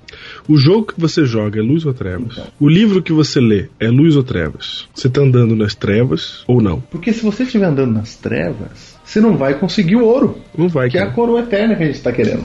[0.47, 2.34] O jogo que você joga é luz ou trevas?
[2.34, 2.45] Então.
[2.60, 4.88] O livro que você lê é luz ou trevas?
[4.93, 6.80] Você tá andando nas trevas ou não?
[6.91, 10.38] Porque se você estiver andando nas trevas, você não vai conseguir o ouro.
[10.55, 11.16] Não vai, Que é a cara.
[11.16, 12.43] coroa eterna que a gente tá querendo.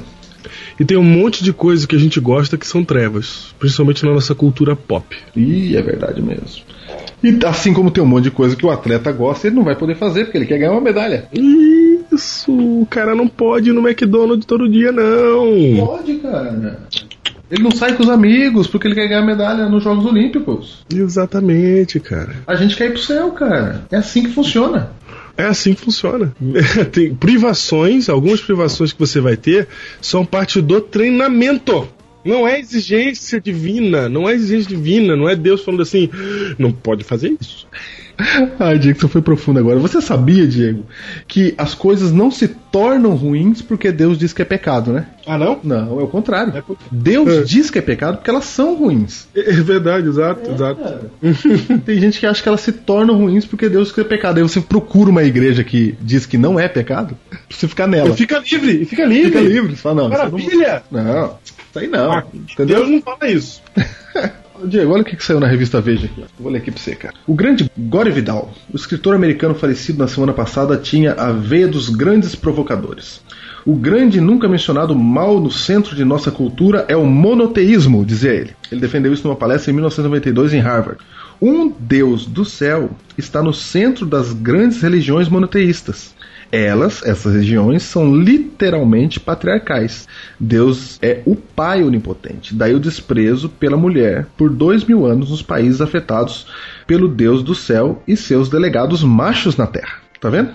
[0.78, 4.12] E tem um monte de coisa que a gente gosta que são trevas, principalmente na
[4.12, 5.16] nossa cultura pop.
[5.36, 6.62] Ih, é verdade mesmo.
[7.22, 9.76] E assim como tem um monte de coisa que o atleta gosta, ele não vai
[9.76, 11.28] poder fazer porque ele quer ganhar uma medalha.
[11.32, 12.52] Isso?
[12.52, 15.86] O cara não pode ir no McDonald's todo dia, não.
[15.86, 16.80] Pode, cara.
[17.52, 20.86] Ele não sai com os amigos porque ele quer ganhar medalha nos Jogos Olímpicos.
[20.90, 22.34] Exatamente, cara.
[22.46, 23.84] A gente quer ir pro céu, cara.
[23.90, 24.90] É assim que funciona.
[25.36, 26.34] É assim que funciona.
[26.90, 29.68] Tem privações, algumas privações que você vai ter
[30.00, 31.86] são parte do treinamento.
[32.24, 36.08] Não é exigência divina, não é exigência divina, não é Deus falando assim,
[36.58, 37.66] não pode fazer isso.
[38.58, 39.78] Ai, Diego, você foi profundo agora.
[39.78, 40.84] Você sabia, Diego,
[41.26, 45.06] que as coisas não se tornam ruins porque Deus diz que é pecado, né?
[45.26, 45.58] Ah, não?
[45.62, 46.56] Não, é o contrário.
[46.56, 47.42] É por- Deus É.
[47.42, 49.26] diz que é pecado porque elas são ruins.
[49.34, 51.10] É é verdade, exato, exato.
[51.84, 54.36] Tem gente que acha que elas se tornam ruins porque Deus diz que é pecado.
[54.38, 58.14] Aí você procura uma igreja que diz que não é pecado, pra você ficar nela.
[58.14, 59.30] Fica livre, fica livre.
[59.30, 59.70] Fica livre.
[59.76, 60.82] Você fala, não, Maravilha!
[60.90, 62.12] não, não, isso aí não.
[62.12, 62.24] Ah?
[62.64, 63.62] Deus não fala isso.
[64.64, 66.24] Diego, olha o que, saiu na revista Veja aqui.
[66.38, 67.14] Vou ler aqui pra você, cara.
[67.26, 71.88] O grande Gore Vidal, o escritor americano falecido na semana passada, tinha a veia dos
[71.88, 73.20] grandes provocadores.
[73.64, 78.50] O grande nunca mencionado mal no centro de nossa cultura é o monoteísmo, dizia ele.
[78.70, 80.98] Ele defendeu isso numa palestra em 1992 em Harvard.
[81.40, 86.14] Um Deus do céu está no centro das grandes religiões monoteístas.
[86.52, 90.06] Elas, essas regiões, são literalmente patriarcais.
[90.38, 92.54] Deus é o pai onipotente.
[92.54, 96.46] Daí o desprezo pela mulher por dois mil anos nos países afetados
[96.86, 100.02] pelo Deus do céu e seus delegados machos na terra.
[100.20, 100.50] Tá vendo?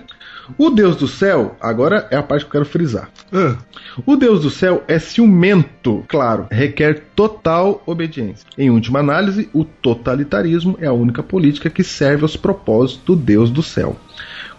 [0.57, 3.09] O Deus do céu, agora é a parte que eu quero frisar.
[3.33, 3.57] Ah,
[4.05, 8.47] O Deus do céu é ciumento, claro, requer total obediência.
[8.57, 13.49] Em última análise, o totalitarismo é a única política que serve aos propósitos do Deus
[13.49, 13.97] do céu.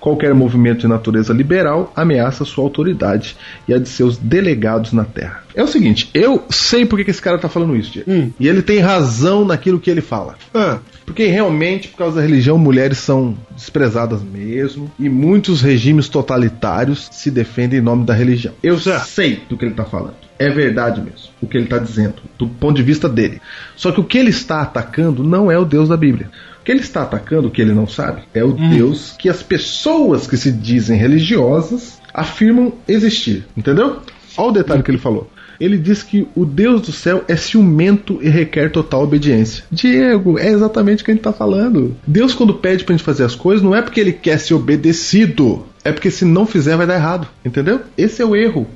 [0.00, 3.36] Qualquer movimento de natureza liberal ameaça sua autoridade
[3.66, 5.42] e a de seus delegados na Terra.
[5.54, 8.10] É o seguinte, eu sei por que esse cara tá falando isso, Diego.
[8.10, 8.30] Hum.
[8.38, 10.36] E ele tem razão naquilo que ele fala.
[10.54, 14.90] ah, Porque realmente, por causa da religião, mulheres são desprezadas mesmo.
[15.00, 18.54] E muitos regimes totalitários se defendem em nome da religião.
[18.62, 19.06] Eu Certo.
[19.06, 20.14] sei do que ele está falando.
[20.38, 21.30] É verdade mesmo.
[21.42, 22.14] O que ele está dizendo.
[22.38, 23.40] Do ponto de vista dele.
[23.74, 26.30] Só que o que ele está atacando não é o Deus da Bíblia.
[26.68, 29.42] O que ele está atacando, o que ele não sabe, é o Deus que as
[29.42, 33.46] pessoas que se dizem religiosas afirmam existir.
[33.56, 34.00] Entendeu?
[34.36, 35.30] Olha o detalhe que ele falou.
[35.58, 39.64] Ele diz que o Deus do céu é ciumento e requer total obediência.
[39.72, 41.96] Diego, é exatamente o que a gente está falando.
[42.06, 45.64] Deus, quando pede pra gente fazer as coisas, não é porque ele quer ser obedecido,
[45.82, 47.26] é porque se não fizer vai dar errado.
[47.42, 47.80] Entendeu?
[47.96, 48.66] Esse é o erro.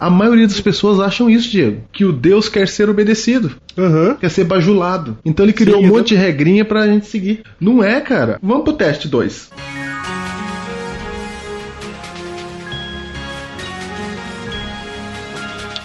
[0.00, 4.14] A maioria das pessoas acham isso, Diego, que o Deus quer ser obedecido, aham.
[4.14, 5.18] quer ser bajulado.
[5.24, 7.42] Então ele criou Sim, um monte de regrinha pra gente seguir.
[7.60, 8.38] Não é, cara.
[8.40, 9.50] Vamos pro teste 2.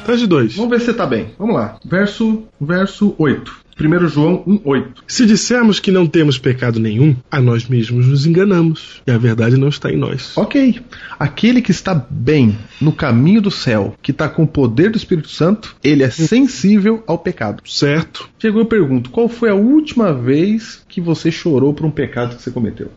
[0.05, 0.55] Tá de dois.
[0.55, 1.31] Vamos ver se você tá bem.
[1.39, 1.77] Vamos lá.
[1.83, 3.62] Verso, verso 8.
[3.79, 4.85] 1 João 1,8.
[5.07, 9.01] Se dissermos que não temos pecado nenhum, a nós mesmos nos enganamos.
[9.05, 10.37] E a verdade não está em nós.
[10.37, 10.79] Ok.
[11.19, 15.29] Aquele que está bem no caminho do céu, que está com o poder do Espírito
[15.29, 17.61] Santo, ele é sensível ao pecado.
[17.65, 18.29] Certo?
[18.39, 22.41] Chegou eu pergunto: qual foi a última vez que você chorou por um pecado que
[22.41, 22.91] você cometeu?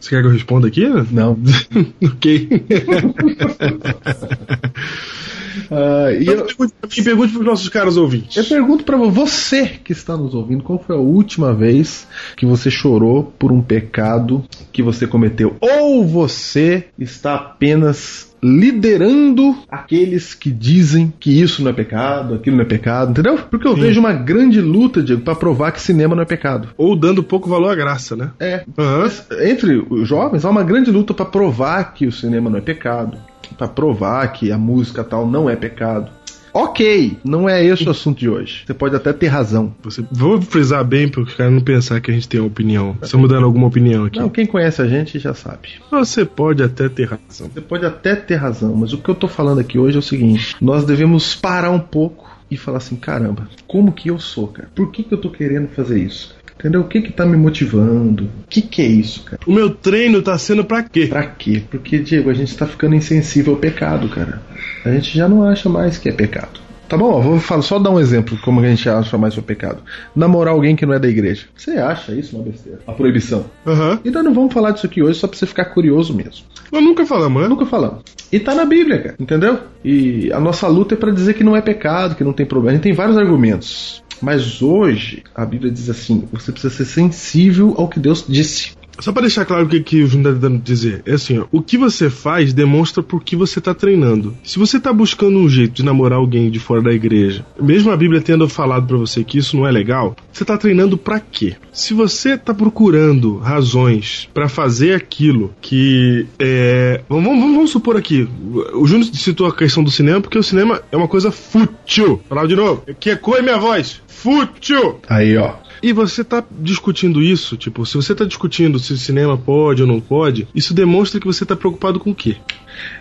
[0.00, 0.86] Você quer que eu responda aqui?
[1.10, 1.36] Não.
[2.02, 2.48] ok.
[5.70, 8.36] Ah, e Então, eu, pergunte para os nossos caros ouvintes.
[8.36, 12.70] eu pergunto pra você que está nos ouvindo: qual foi a última vez que você
[12.70, 15.56] chorou por um pecado que você cometeu?
[15.60, 22.62] Ou você está apenas liderando aqueles que dizem que isso não é pecado, aquilo não
[22.62, 23.36] é pecado, entendeu?
[23.50, 23.80] Porque eu Sim.
[23.80, 26.68] vejo uma grande luta, Diego, pra provar que cinema não é pecado.
[26.76, 28.30] Ou dando pouco valor à graça, né?
[28.38, 28.64] É.
[28.78, 29.10] Aham.
[29.42, 33.18] Entre os jovens há uma grande luta pra provar que o cinema não é pecado,
[33.56, 36.10] Pra provar que a música tal não é pecado.
[36.52, 38.64] Ok, não é esse o assunto de hoje.
[38.66, 39.74] Você pode até ter razão.
[39.82, 42.96] Você, vou frisar bem para os caras não pensar que a gente tem uma opinião.
[43.02, 44.18] Estamos dando alguma opinião aqui.
[44.18, 45.68] Não, quem conhece a gente já sabe.
[45.90, 47.50] Você pode até ter razão.
[47.52, 50.02] Você pode até ter razão, mas o que eu tô falando aqui hoje é o
[50.02, 54.70] seguinte: nós devemos parar um pouco e falar assim: caramba, como que eu sou, cara?
[54.74, 56.34] Por que, que eu tô querendo fazer isso?
[56.58, 56.80] Entendeu?
[56.80, 58.24] O que que tá me motivando?
[58.24, 59.40] O que que é isso, cara?
[59.46, 61.06] O meu treino tá sendo pra quê?
[61.06, 61.62] Pra quê?
[61.70, 64.42] Porque, Diego, a gente tá ficando insensível ao pecado, cara.
[64.84, 66.60] A gente já não acha mais que é pecado.
[66.88, 69.42] Tá bom, ó, vou falar, só dar um exemplo como a gente acha mais o
[69.42, 69.82] pecado.
[70.16, 71.46] Namorar alguém que não é da igreja.
[71.54, 72.80] Você acha isso uma besteira?
[72.86, 73.44] A proibição.
[73.66, 74.00] Aham.
[74.02, 76.46] E nós não vamos falar disso aqui hoje só pra você ficar curioso mesmo.
[76.72, 77.48] Nós nunca falamos, né?
[77.48, 78.00] Nunca falamos.
[78.32, 79.16] E tá na Bíblia, cara.
[79.18, 79.58] Entendeu?
[79.84, 82.72] E a nossa luta é pra dizer que não é pecado, que não tem problema.
[82.72, 84.02] A gente tem vários argumentos.
[84.20, 88.77] Mas hoje a Bíblia diz assim: você precisa ser sensível ao que Deus disse.
[89.00, 91.02] Só pra deixar claro o que, que o Júnior tá tentando dizer.
[91.06, 94.36] É assim, ó, o que você faz demonstra por que você tá treinando.
[94.42, 97.96] Se você tá buscando um jeito de namorar alguém de fora da igreja, mesmo a
[97.96, 101.54] Bíblia tendo falado pra você que isso não é legal, você tá treinando pra quê?
[101.72, 107.02] Se você tá procurando razões pra fazer aquilo que é.
[107.08, 108.28] Vamos, vamos, vamos supor aqui.
[108.74, 112.20] O Júnior citou a questão do cinema porque o cinema é uma coisa fútil.
[112.28, 112.82] Falar de novo.
[112.98, 114.00] Que ecoe minha voz.
[114.06, 115.00] Fútil!
[115.08, 115.54] Aí, ó.
[115.82, 119.88] E você tá discutindo isso, tipo, se você tá discutindo se o cinema pode ou
[119.88, 122.36] não pode, isso demonstra que você tá preocupado com o quê?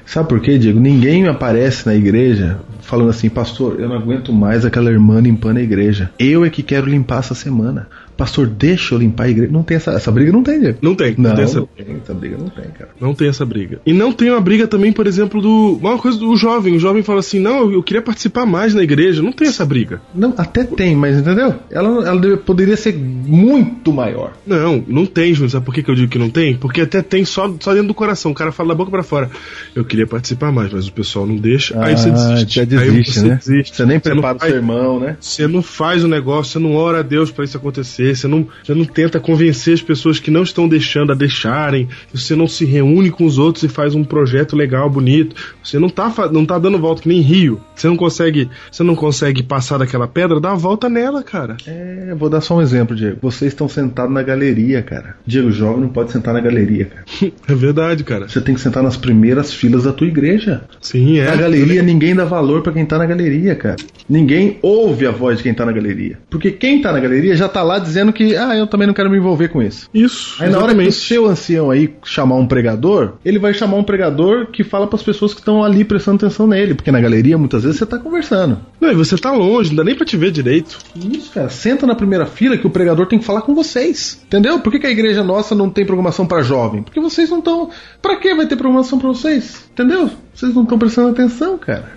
[0.06, 0.80] Sabe por quê, Diego?
[0.80, 5.62] Ninguém aparece na igreja falando assim, pastor, eu não aguento mais aquela irmã limpando a
[5.62, 6.12] igreja.
[6.18, 7.88] Eu é que quero limpar essa semana.
[8.18, 9.52] Pastor, deixa eu limpar a igreja.
[9.52, 10.78] Não tem essa, essa briga, não tem, Diego.
[10.82, 12.90] Não tem, Não, não tem essa não tem, essa briga não tem, cara.
[13.00, 13.80] Não tem essa briga.
[13.86, 15.78] E não tem uma briga também, por exemplo, do.
[15.82, 16.76] Uma coisa do jovem.
[16.76, 19.22] O jovem fala assim: não, eu queria participar mais na igreja.
[19.22, 20.02] Não tem essa briga.
[20.16, 21.56] Não, até tem, mas entendeu?
[21.70, 24.34] Ela, ela poderia ser muito maior.
[24.46, 25.52] Não, não tem, Júnior.
[25.52, 26.56] Sabe por que, que eu digo que não tem?
[26.58, 28.32] Porque até tem só, só dentro do coração.
[28.32, 29.30] O cara fala da boca pra fora.
[29.76, 31.80] Eu queria participar mais, mas o pessoal não deixa.
[31.84, 32.56] aí você desiste.
[32.56, 33.36] já Ah, desiste, aí você né?
[33.36, 33.76] desiste.
[33.76, 35.18] Você nem Você prepara o faz- sermão, né?
[35.20, 38.48] Você não faz o negócio, você não ora a Deus pra isso acontecer, você não,
[38.64, 42.66] você não tenta convencer as pessoas que não estão deixando a deixarem, você não se
[42.66, 45.36] reúne com os outros e faz um projeto legal, bonito.
[45.64, 47.62] Você não tá, não tá dando volta que nem rio.
[47.76, 51.58] Você não consegue, você não consegue passar daquela pedra, dá a volta nela, cara.
[51.66, 53.18] É, vou dar só um exemplo, Diego.
[53.22, 55.16] Vocês estão sentados na galeria, cara.
[55.26, 57.06] Diego, jovem não pode sentar na galeria, cara.
[57.48, 58.28] É verdade, cara.
[58.28, 60.64] Você tem que sentar nas primeiras filas da tua igreja.
[60.82, 61.26] Sim, é.
[61.26, 63.78] Na galeria, ninguém dá valor pra quem tá na galeria, cara.
[64.10, 66.18] Ninguém ouve a voz de quem tá na galeria.
[66.30, 69.10] Porque quem tá na galeria já tá lá dizendo que, ah, eu também não quero
[69.10, 69.90] me envolver com isso.
[69.94, 70.42] Isso.
[70.42, 73.84] Aí na hora que o seu ancião aí chamar um pregador, ele vai chamar um
[73.84, 76.74] pregador que fala pras pessoas que estão ali prestando atenção nele.
[76.74, 78.60] Porque na galeria, muitas vezes, você tá conversando.
[78.80, 80.78] Não, e você tá longe, não dá nem pra te ver direito.
[80.96, 81.50] Isso, cara.
[81.50, 84.22] Senta na primeira fila que o pregador tem que falar com vocês.
[84.26, 84.60] Entendeu?
[84.60, 86.84] Por que, que a igreja nossa não tem programação pra jovem?
[86.84, 87.70] Porque vocês não estão.
[88.02, 89.68] Pra que vai ter programação pra vocês?
[89.72, 90.10] Entendeu?
[90.34, 91.92] Vocês não estão prestando atenção, cara.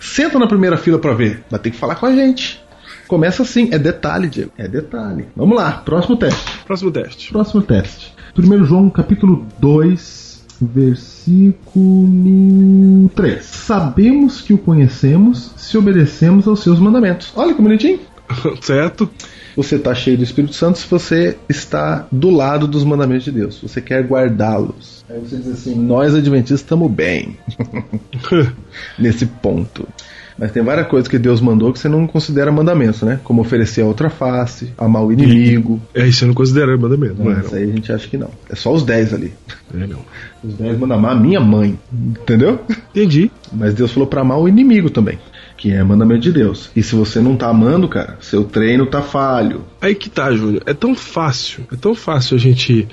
[0.00, 1.42] Senta na primeira fila pra ver.
[1.50, 2.65] Vai ter que falar com a gente.
[3.08, 3.68] Começa assim.
[3.72, 4.52] É detalhe, Diego.
[4.56, 5.26] É detalhe.
[5.34, 5.72] Vamos lá.
[5.84, 6.58] Próximo teste.
[6.66, 7.30] Próximo teste.
[7.30, 8.14] Próximo teste.
[8.38, 12.10] 1 João capítulo 2, versículo
[13.14, 13.44] 3.
[13.44, 17.32] Sabemos que o conhecemos se obedecemos aos seus mandamentos.
[17.34, 18.00] Olha que bonitinho.
[18.60, 19.08] certo?
[19.56, 23.58] Você está cheio do Espírito Santo se você está do lado dos mandamentos de Deus.
[23.62, 25.04] Você quer guardá-los.
[25.08, 27.38] Aí você diz assim: Nós adventistas estamos bem
[28.98, 29.88] nesse ponto.
[30.38, 33.18] Mas tem várias coisas que Deus mandou que você não considera mandamentos, né?
[33.24, 35.80] Como oferecer a outra face, amar o inimigo.
[35.94, 37.40] é, isso eu não considero mandamento, não é?
[37.40, 38.30] Isso aí a gente acha que não.
[38.50, 39.32] É só os 10 ali.
[39.72, 39.82] não.
[39.82, 39.98] É, não.
[40.44, 41.78] Os 10 mandam amar a minha mãe.
[41.92, 42.60] Entendeu?
[42.90, 43.30] Entendi.
[43.52, 45.18] Mas Deus falou pra amar o inimigo também.
[45.56, 46.70] Que é mandamento de Deus.
[46.76, 49.64] E se você não tá amando, cara, seu treino tá falho.
[49.80, 50.62] Aí que tá, Júnior.
[50.66, 52.86] É tão fácil, é tão fácil a gente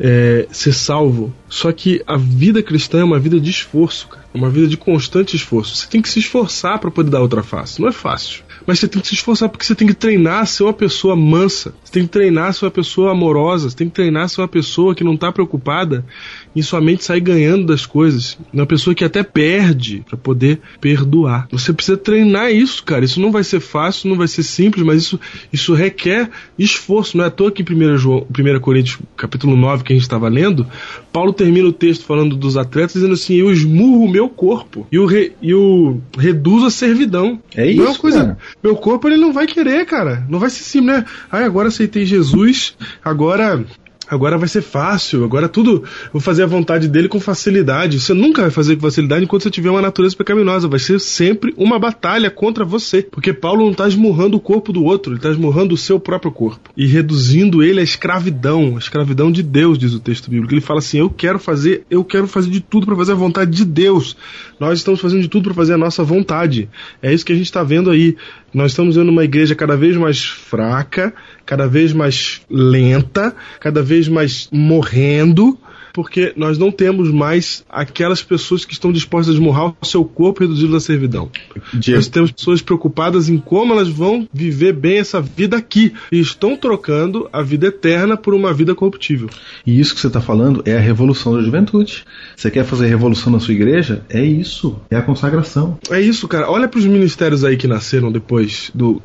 [0.00, 1.32] é, ser salvo.
[1.48, 4.24] Só que a vida cristã é uma vida de esforço, cara.
[4.32, 5.76] É uma vida de constante esforço.
[5.76, 7.80] Você tem que se esforçar para poder dar outra face.
[7.80, 8.42] Não é fácil.
[8.64, 11.16] Mas você tem que se esforçar porque você tem que treinar a ser uma pessoa
[11.16, 11.74] mansa.
[11.84, 13.68] Você tem que treinar a ser uma pessoa amorosa.
[13.68, 16.04] Você tem que treinar a ser uma pessoa que não tá preocupada
[16.54, 18.38] em somente sair ganhando das coisas.
[18.52, 21.46] Uma pessoa que até perde para poder perdoar.
[21.50, 23.04] Você precisa treinar isso, cara.
[23.04, 25.20] Isso não vai ser fácil, não vai ser simples, mas isso,
[25.52, 27.16] isso requer esforço.
[27.16, 30.02] Não é à toa que em 1, João, 1 Coríntios capítulo 9 que a gente
[30.02, 30.66] estava lendo,
[31.12, 34.98] Paulo termina o texto falando dos atletas dizendo assim: Eu esmurro o meu corpo e
[34.98, 37.40] o, re, e o reduzo a servidão.
[37.54, 38.38] É Não isso, uma coisa, cara.
[38.62, 40.26] Meu corpo ele não vai querer, cara.
[40.28, 41.04] Não vai ser simples, né?
[41.30, 42.74] Ai, agora aceitei Jesus,
[43.04, 43.64] agora
[44.10, 48.00] agora vai ser fácil, agora tudo vou fazer a vontade dele com facilidade.
[48.00, 50.68] Você nunca vai fazer com facilidade enquanto você tiver uma natureza pecaminosa.
[50.68, 53.02] Vai ser sempre uma batalha contra você.
[53.02, 56.32] Porque Paulo não está esmurrando o corpo do outro, ele está esmurrando o seu próprio
[56.32, 60.52] corpo e reduzindo ele à escravidão, a escravidão de Deus, diz o texto bíblico.
[60.52, 63.50] Ele fala assim: Eu quero fazer, eu quero fazer de tudo para fazer a vontade
[63.50, 64.16] de Deus.
[64.58, 66.68] Nós estamos fazendo de tudo para fazer a nossa vontade.
[67.00, 68.16] É isso que a gente está vendo aí.
[68.52, 71.14] Nós estamos vendo uma igreja cada vez mais fraca,
[71.46, 75.56] cada vez mais lenta, cada vez mais morrendo,
[75.92, 80.40] porque nós não temos mais aquelas pessoas que estão dispostas a esmurrar o seu corpo
[80.40, 81.30] reduzi-lo à servidão.
[81.72, 86.20] Diego, Nós temos pessoas preocupadas em como elas vão viver bem essa vida aqui e
[86.20, 89.28] estão trocando a vida eterna por uma vida corruptível.
[89.66, 92.04] E isso que você está falando é a revolução da juventude.
[92.36, 94.02] Você quer fazer revolução na sua igreja?
[94.08, 94.80] É isso.
[94.90, 95.78] É a consagração.
[95.90, 96.50] É isso, cara.
[96.50, 99.00] Olha para os ministérios aí que nasceram depois do.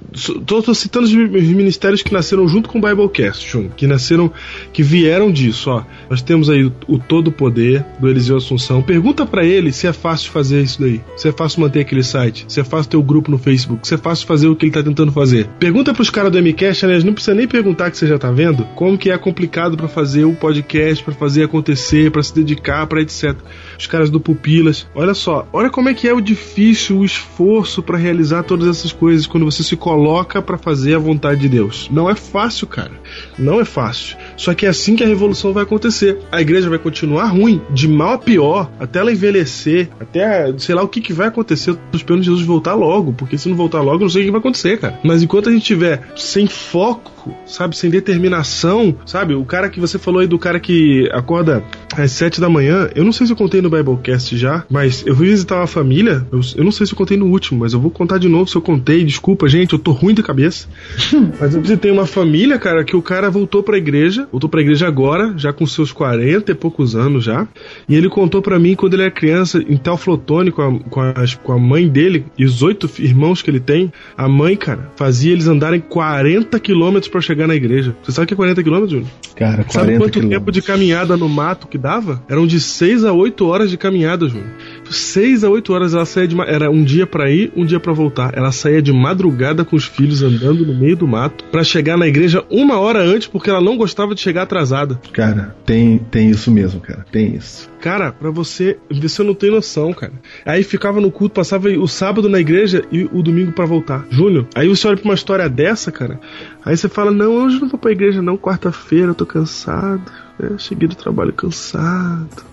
[0.45, 4.31] Tô, tô citando os ministérios que nasceram junto com o Biblecast, Jun, que nasceram,
[4.71, 5.69] que vieram disso.
[5.69, 8.81] Ó, nós temos aí o o todo poder do Eliseu Assunção.
[8.81, 11.01] Pergunta pra ele se é fácil fazer isso daí.
[11.15, 12.45] Se é fácil manter aquele site.
[12.47, 13.87] Se é fácil ter o grupo no Facebook.
[13.87, 15.47] Se é fácil fazer o que ele tá tentando fazer.
[15.59, 18.65] Pergunta pros caras do MCast, aliás, não precisa nem perguntar que você já tá vendo,
[18.75, 23.01] como que é complicado pra fazer o podcast, pra fazer acontecer, pra se dedicar, pra
[23.01, 23.35] etc.
[23.77, 24.87] Os caras do Pupilas.
[24.95, 28.91] Olha só, olha como é que é o difícil, o esforço pra realizar todas essas
[28.91, 31.89] coisas quando você se coloca pra fazer a vontade de Deus.
[31.91, 32.91] Não é fácil, cara.
[33.37, 34.17] Não é fácil.
[34.37, 36.19] Só que é assim que a revolução vai acontecer.
[36.31, 40.83] A igreja vai continuar ruim, de mal a pior, até ela envelhecer, até sei lá
[40.83, 41.71] o que, que vai acontecer.
[41.71, 44.25] Eu tô esperando Jesus voltar logo, porque se não voltar logo, eu não sei o
[44.25, 44.99] que vai acontecer, cara.
[45.03, 49.97] Mas enquanto a gente tiver sem foco, sabe, sem determinação, sabe, o cara que você
[49.97, 51.63] falou aí do cara que acorda
[51.95, 55.15] às sete da manhã, eu não sei se eu contei no Biblecast já, mas eu
[55.15, 57.79] fui visitar uma família, eu, eu não sei se eu contei no último, mas eu
[57.79, 59.03] vou contar de novo se eu contei.
[59.03, 60.67] Desculpa, gente, eu tô ruim da cabeça.
[61.39, 64.87] mas eu visitei uma família, cara, que o cara voltou pra igreja, voltou pra igreja
[64.87, 67.47] agora, já com seus 40 e poucos anos já,
[67.87, 71.13] e ele contou pra mim quando ele era criança, em Teoflotone, com a, com, a,
[71.43, 75.31] com a mãe dele e os oito irmãos que ele tem, a mãe, cara, fazia
[75.31, 77.95] eles andarem 40 quilômetros pra chegar na igreja.
[78.03, 79.09] Você sabe o que é 40 quilômetros, Júnior?
[79.35, 80.55] Cara, 40 Sabe quanto tempo quilômetros.
[80.55, 82.23] de caminhada no mato que dava?
[82.29, 84.49] Eram de 6 a 8 horas de caminhada, Júnior.
[84.89, 87.93] 6 a 8 horas ela saía de era um dia pra ir, um dia pra
[87.93, 88.37] voltar.
[88.37, 92.07] Ela saía de madrugada com os filhos andando no meio do mato pra chegar na
[92.07, 94.99] igreja uma hora antes porque ela não gostava de chegar atrasada.
[95.13, 97.05] Cara, tem, tem isso mesmo, cara.
[97.11, 97.69] Tem isso.
[97.79, 100.13] Cara, pra você, você não tem noção, cara.
[100.45, 104.05] Aí ficava no culto, passava o sábado na igreja e o domingo pra voltar.
[104.09, 106.19] Júnior, aí você olha pra uma história dessa, cara.
[106.65, 110.24] Aí você fala: "Não, hoje não vou pra igreja não, quarta-feira eu tô cansado.
[110.39, 110.55] Né?
[110.57, 112.43] Cheguei do trabalho cansado.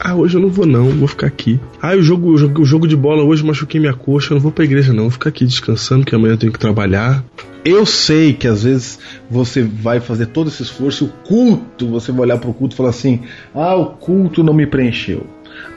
[0.00, 1.60] Ah, hoje eu não vou não, vou ficar aqui.
[1.80, 4.64] Ah, o jogo, o jogo, de bola hoje machuquei minha coxa, eu não vou pra
[4.64, 7.22] igreja não, vou ficar aqui descansando que amanhã eu tenho que trabalhar.
[7.64, 8.98] Eu sei que às vezes
[9.30, 12.90] você vai fazer todo esse esforço, o culto, você vai olhar pro culto e falar
[12.90, 13.20] assim:
[13.54, 15.26] ah, o culto não me preencheu.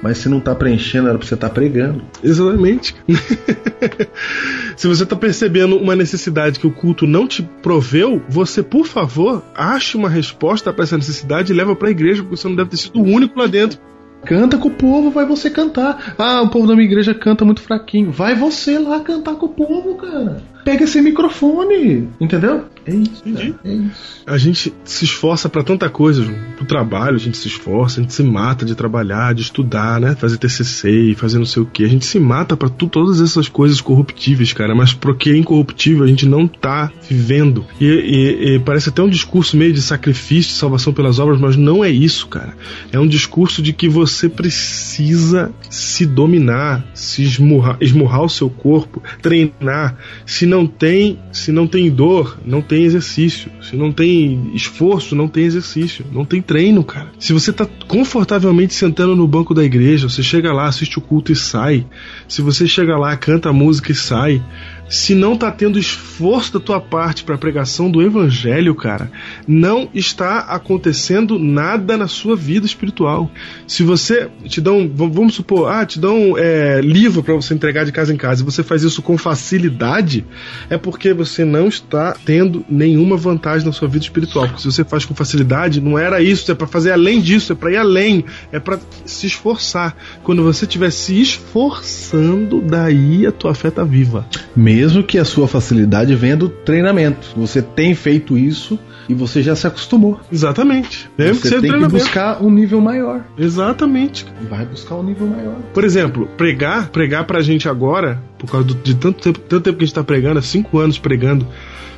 [0.02, 2.04] Mas se não tá preenchendo, era pra você estar pregando.
[2.24, 2.96] Exatamente.
[4.76, 9.44] Se você tá percebendo uma necessidade que o culto não te proveu, você, por favor,
[9.56, 12.78] ache uma resposta para essa necessidade e leva pra igreja, porque você não deve ter
[12.78, 13.80] sido o único lá dentro.
[14.26, 16.16] Canta com o povo, vai você cantar.
[16.18, 18.12] Ah, o povo da minha igreja canta muito fraquinho.
[18.12, 20.42] Vai você lá cantar com o povo, cara.
[20.66, 22.10] Pega esse microfone.
[22.20, 22.66] Entendeu?
[22.86, 23.24] É isso.
[23.24, 24.24] Cara, É isso.
[24.28, 26.36] A gente se esforça pra tanta coisa, João.
[26.58, 30.16] pro trabalho, a gente se esforça, a gente se mata de trabalhar, de estudar, né?
[30.16, 31.84] Fazer TCC, fazer não sei o que.
[31.84, 34.74] A gente se mata pra tu, todas essas coisas corruptíveis, cara.
[34.76, 37.66] Mas pro que é incorruptível a gente não tá vivendo.
[37.80, 41.56] E, e- e parece até um discurso meio de sacrifício, de salvação pelas obras, mas
[41.56, 42.56] não é isso, cara.
[42.92, 49.02] É um discurso de que você precisa se dominar, se esmurrar, esmurrar o seu corpo,
[49.22, 49.98] treinar.
[50.26, 53.50] Se não tem, se não tem dor, não tem exercício.
[53.60, 56.06] Se não tem esforço, não tem exercício.
[56.12, 57.12] Não tem treino, cara.
[57.18, 61.32] Se você tá confortavelmente sentando no banco da igreja, você chega lá, assiste o culto
[61.32, 61.84] e sai.
[62.28, 64.40] Se você chega lá, canta a música e sai.
[64.88, 69.12] Se não tá tendo esforço da tua parte para pregação do evangelho, cara,
[69.48, 73.30] não está acontecendo nada na sua vida espiritual.
[73.68, 77.92] Se você te dão, vamos supor, ah, te dão é, livro para você entregar de
[77.92, 80.26] casa em casa e você faz isso com facilidade,
[80.70, 84.48] é porque você não está tendo nenhuma vantagem na sua vida espiritual.
[84.48, 87.56] Porque se você faz com facilidade, não era isso, é para fazer além disso, é
[87.56, 89.96] para ir além, é para se esforçar.
[90.24, 94.28] Quando você estiver se esforçando, daí a tua fé tá viva.
[94.76, 97.28] Mesmo que a sua facilidade venha do treinamento.
[97.38, 100.20] Você tem feito isso e você já se acostumou.
[100.32, 101.10] Exatamente.
[101.16, 103.22] Que Você tem que buscar um nível maior.
[103.38, 104.26] Exatamente.
[104.50, 105.56] Vai buscar um nível maior.
[105.74, 109.78] Por exemplo, pregar, pregar pra gente agora, por causa do- de tanto tempo, tanto tempo
[109.78, 111.48] que a gente tá pregando, há cinco anos pregando,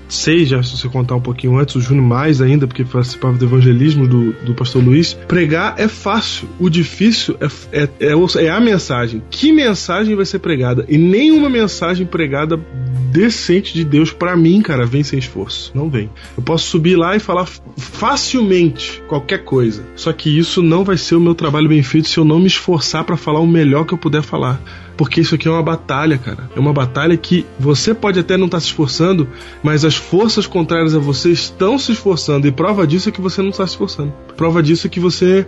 [0.10, 3.46] seis já, se você contar um pouquinho antes, o Júnior mais ainda, porque participava do
[3.46, 5.14] evangelismo do, do pastor Luiz.
[5.14, 9.22] Pregar é fácil, o difícil é, é, é, é a mensagem.
[9.30, 10.86] Que mensagem vai ser pregada?
[10.88, 12.60] E nenhuma mensagem pregada
[13.18, 15.72] decente de Deus pra mim, cara, vem sem esforço.
[15.74, 16.08] Não vem.
[16.38, 19.84] Eu posso subir lá e falar facilmente qualquer coisa.
[19.96, 22.46] Só que isso não vai ser o meu trabalho bem feito se eu não me
[22.46, 24.62] esforçar pra falar o melhor que eu puder falar.
[24.96, 26.50] Porque isso aqui é uma batalha, cara.
[26.56, 29.28] É uma batalha que você pode até não estar se esforçando,
[29.64, 32.48] mas as forças contrárias a você estão se esforçando.
[32.48, 34.14] E prova disso é que você não está se esforçando.
[34.36, 35.46] Prova disso é que você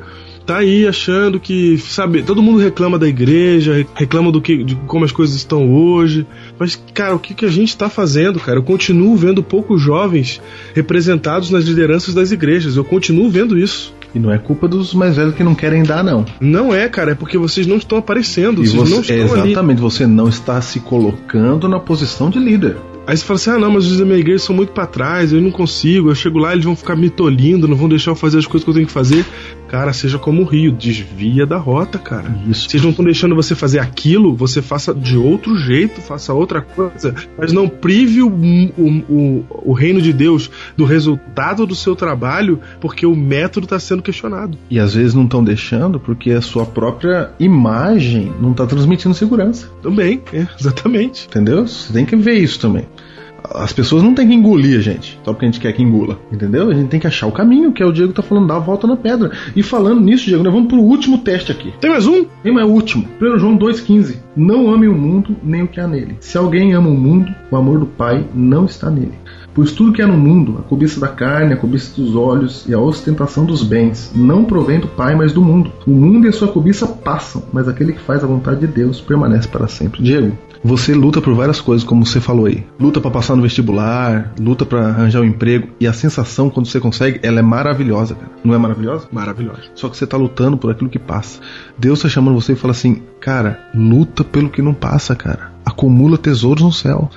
[0.50, 5.06] tá aí achando que, sabe, todo mundo reclama da igreja, reclama do que, de como
[5.06, 6.26] as coisas estão hoje.
[6.58, 8.58] Mas, cara, o que, que a gente está fazendo, cara?
[8.58, 10.41] Eu continuo vendo poucos jovens
[10.73, 12.78] representados nas lideranças das igrejas.
[12.78, 13.94] Eu continuo vendo isso.
[14.15, 16.26] E não é culpa dos mais velhos que não querem dar, não.
[16.41, 19.52] Não é, cara, é porque vocês não estão aparecendo, E vocês não você, estão ali.
[19.52, 22.76] exatamente, você não está se colocando na posição de líder.
[23.10, 25.34] Aí você fala assim: ah, não, mas os da minha igreja são muito pra trás,
[25.34, 26.11] eu não consigo.
[26.11, 28.64] Eu chego lá, eles vão ficar me tolindo, não vão deixar eu fazer as coisas
[28.64, 29.26] que eu tenho que fazer.
[29.70, 32.36] Cara, seja como o rio, desvia da rota, cara.
[32.48, 32.68] Isso.
[32.70, 37.14] Vocês não estão deixando você fazer aquilo, você faça de outro jeito, faça outra coisa,
[37.38, 42.60] mas não prive o, o, o, o reino de Deus do resultado do seu trabalho,
[42.82, 44.58] porque o método está sendo questionado.
[44.70, 49.70] E às vezes não estão deixando porque a sua própria imagem não está transmitindo segurança.
[49.82, 51.28] Também, é, exatamente.
[51.28, 51.68] Entendeu?
[51.68, 52.86] Você tem que ver isso também.
[53.44, 56.20] As pessoas não têm que engolir a gente, só porque a gente quer que engula,
[56.32, 56.70] entendeu?
[56.70, 58.60] A gente tem que achar o caminho, que é o Diego tá falando, dar a
[58.60, 59.32] volta na pedra.
[59.56, 61.74] E falando nisso, Diego, nós vamos pro último teste aqui.
[61.80, 62.26] Tem mais um?
[62.44, 63.07] Tem mais o último.
[63.22, 64.18] 1 João 2,15.
[64.36, 66.18] Não ame o mundo, nem o que há nele.
[66.20, 69.14] Se alguém ama o mundo, o amor do Pai não está nele.
[69.53, 72.74] Pois tudo que há no mundo, a cobiça da carne, a cobiça dos olhos e
[72.74, 75.72] a ostentação dos bens, não provém do Pai, mas do mundo.
[75.86, 79.02] O mundo e a sua cobiça passam, mas aquele que faz a vontade de Deus
[79.02, 80.02] permanece para sempre.
[80.02, 82.65] Diego, você luta por várias coisas, como você falou aí.
[82.80, 86.80] Luta para passar no vestibular, luta para arranjar um emprego e a sensação quando você
[86.80, 88.31] consegue, ela é maravilhosa, cara.
[88.44, 89.07] Não é maravilhosa?
[89.11, 89.72] Maravilhoso.
[89.73, 91.40] Só que você tá lutando por aquilo que passa.
[91.77, 95.52] Deus tá chamando você e fala assim: "Cara, luta pelo que não passa, cara.
[95.65, 97.10] Acumula tesouros no céu.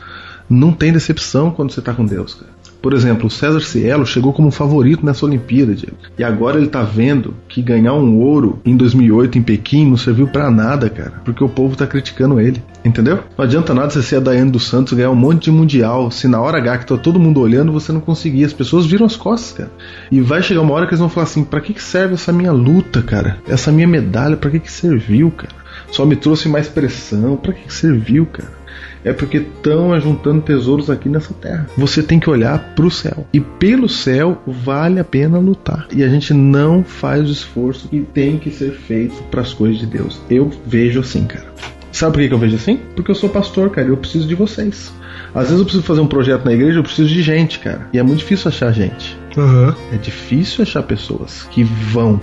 [0.49, 2.52] Não tem decepção quando você tá com Deus, cara."
[2.83, 5.97] Por exemplo, o César Cielo chegou como favorito nessa Olimpíada, Diego.
[6.19, 10.27] E agora ele tá vendo que ganhar um ouro em 2008 em Pequim não serviu
[10.27, 12.61] para nada, cara, porque o povo tá criticando ele.
[12.85, 13.21] Entendeu?
[13.39, 16.27] Não adianta nada você ser a Daiane dos Santos ganhar um monte de mundial, se
[16.27, 18.45] na hora H que tá todo mundo olhando você não conseguir.
[18.45, 19.71] As pessoas viram as costas, cara.
[20.11, 22.33] E vai chegar uma hora que eles vão falar assim: para que, que serve essa
[22.33, 23.39] minha luta, cara?
[23.47, 25.62] Essa minha medalha, para que, que serviu, cara?
[25.91, 28.63] Só me trouxe mais pressão, para que, serviu, cara?
[29.05, 31.69] é porque estão ajuntando tesouros aqui nessa terra.
[31.77, 33.27] Você tem que olhar para o céu.
[33.33, 35.87] E pelo céu vale a pena lutar.
[35.93, 39.79] E a gente não faz o esforço que tem que ser feito para as coisas
[39.79, 40.21] de Deus.
[40.31, 41.53] Eu vejo assim, cara.
[41.91, 42.79] Sabe por que eu vejo assim?
[42.97, 43.89] Porque eu sou pastor, cara.
[43.89, 44.93] Eu preciso de vocês.
[45.35, 47.89] Às vezes eu preciso fazer um projeto na igreja, eu preciso de gente, cara.
[47.93, 49.17] E é muito difícil achar gente.
[49.37, 49.75] Aham.
[49.93, 52.21] É difícil achar pessoas que vão.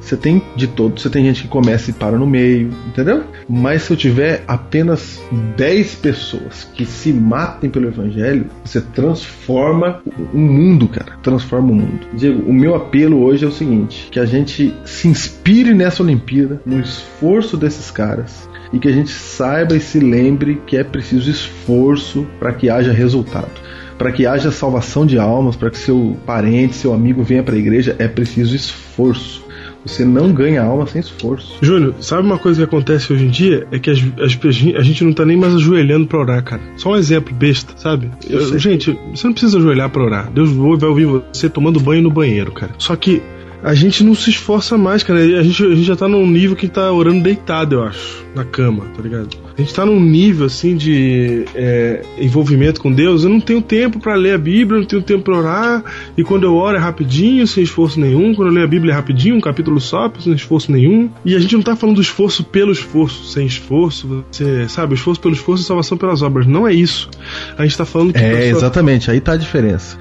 [0.00, 3.24] Você tem de todo, você tem gente que começa e para no meio, entendeu?
[3.48, 5.20] Mas se eu tiver apenas
[5.56, 10.02] 10 pessoas que se matem pelo evangelho, você transforma
[10.32, 11.16] o mundo, cara.
[11.22, 12.06] Transforma o mundo.
[12.14, 16.60] Diego, o meu apelo hoje é o seguinte: que a gente se inspire nessa Olimpíada,
[16.64, 21.30] no esforço desses caras, e que a gente saiba e se lembre que é preciso
[21.30, 23.50] esforço para que haja resultado.
[23.98, 27.58] Para que haja salvação de almas, para que seu parente, seu amigo venha para a
[27.58, 29.44] igreja, é preciso esforço.
[29.84, 31.56] Você não ganha alma sem esforço.
[31.62, 33.66] Júnior, sabe uma coisa que acontece hoje em dia?
[33.70, 34.38] É que as, as,
[34.76, 36.62] a gente não tá nem mais ajoelhando pra orar, cara.
[36.76, 38.10] Só um exemplo besta, sabe?
[38.28, 40.30] Eu gente, você não precisa ajoelhar pra orar.
[40.30, 42.72] Deus vai ouvir você tomando banho no banheiro, cara.
[42.78, 43.22] Só que
[43.62, 45.20] a gente não se esforça mais, cara.
[45.20, 48.44] A gente, a gente já tá num nível que tá orando deitado, eu acho, na
[48.44, 49.28] cama, tá ligado?
[49.56, 53.24] A gente tá num nível, assim, de é, envolvimento com Deus.
[53.24, 55.84] Eu não tenho tempo pra ler a Bíblia, eu não tenho tempo pra orar.
[56.16, 58.34] E quando eu oro é rapidinho, sem esforço nenhum.
[58.34, 61.10] Quando eu leio a Bíblia é rapidinho, um capítulo só, sem esforço nenhum.
[61.24, 64.24] E a gente não tá falando do esforço pelo esforço, sem esforço.
[64.30, 66.46] Você sabe, esforço pelo esforço e salvação pelas obras.
[66.46, 67.10] Não é isso.
[67.58, 68.18] A gente tá falando que.
[68.18, 69.98] É, pessoa- exatamente, aí tá a diferença.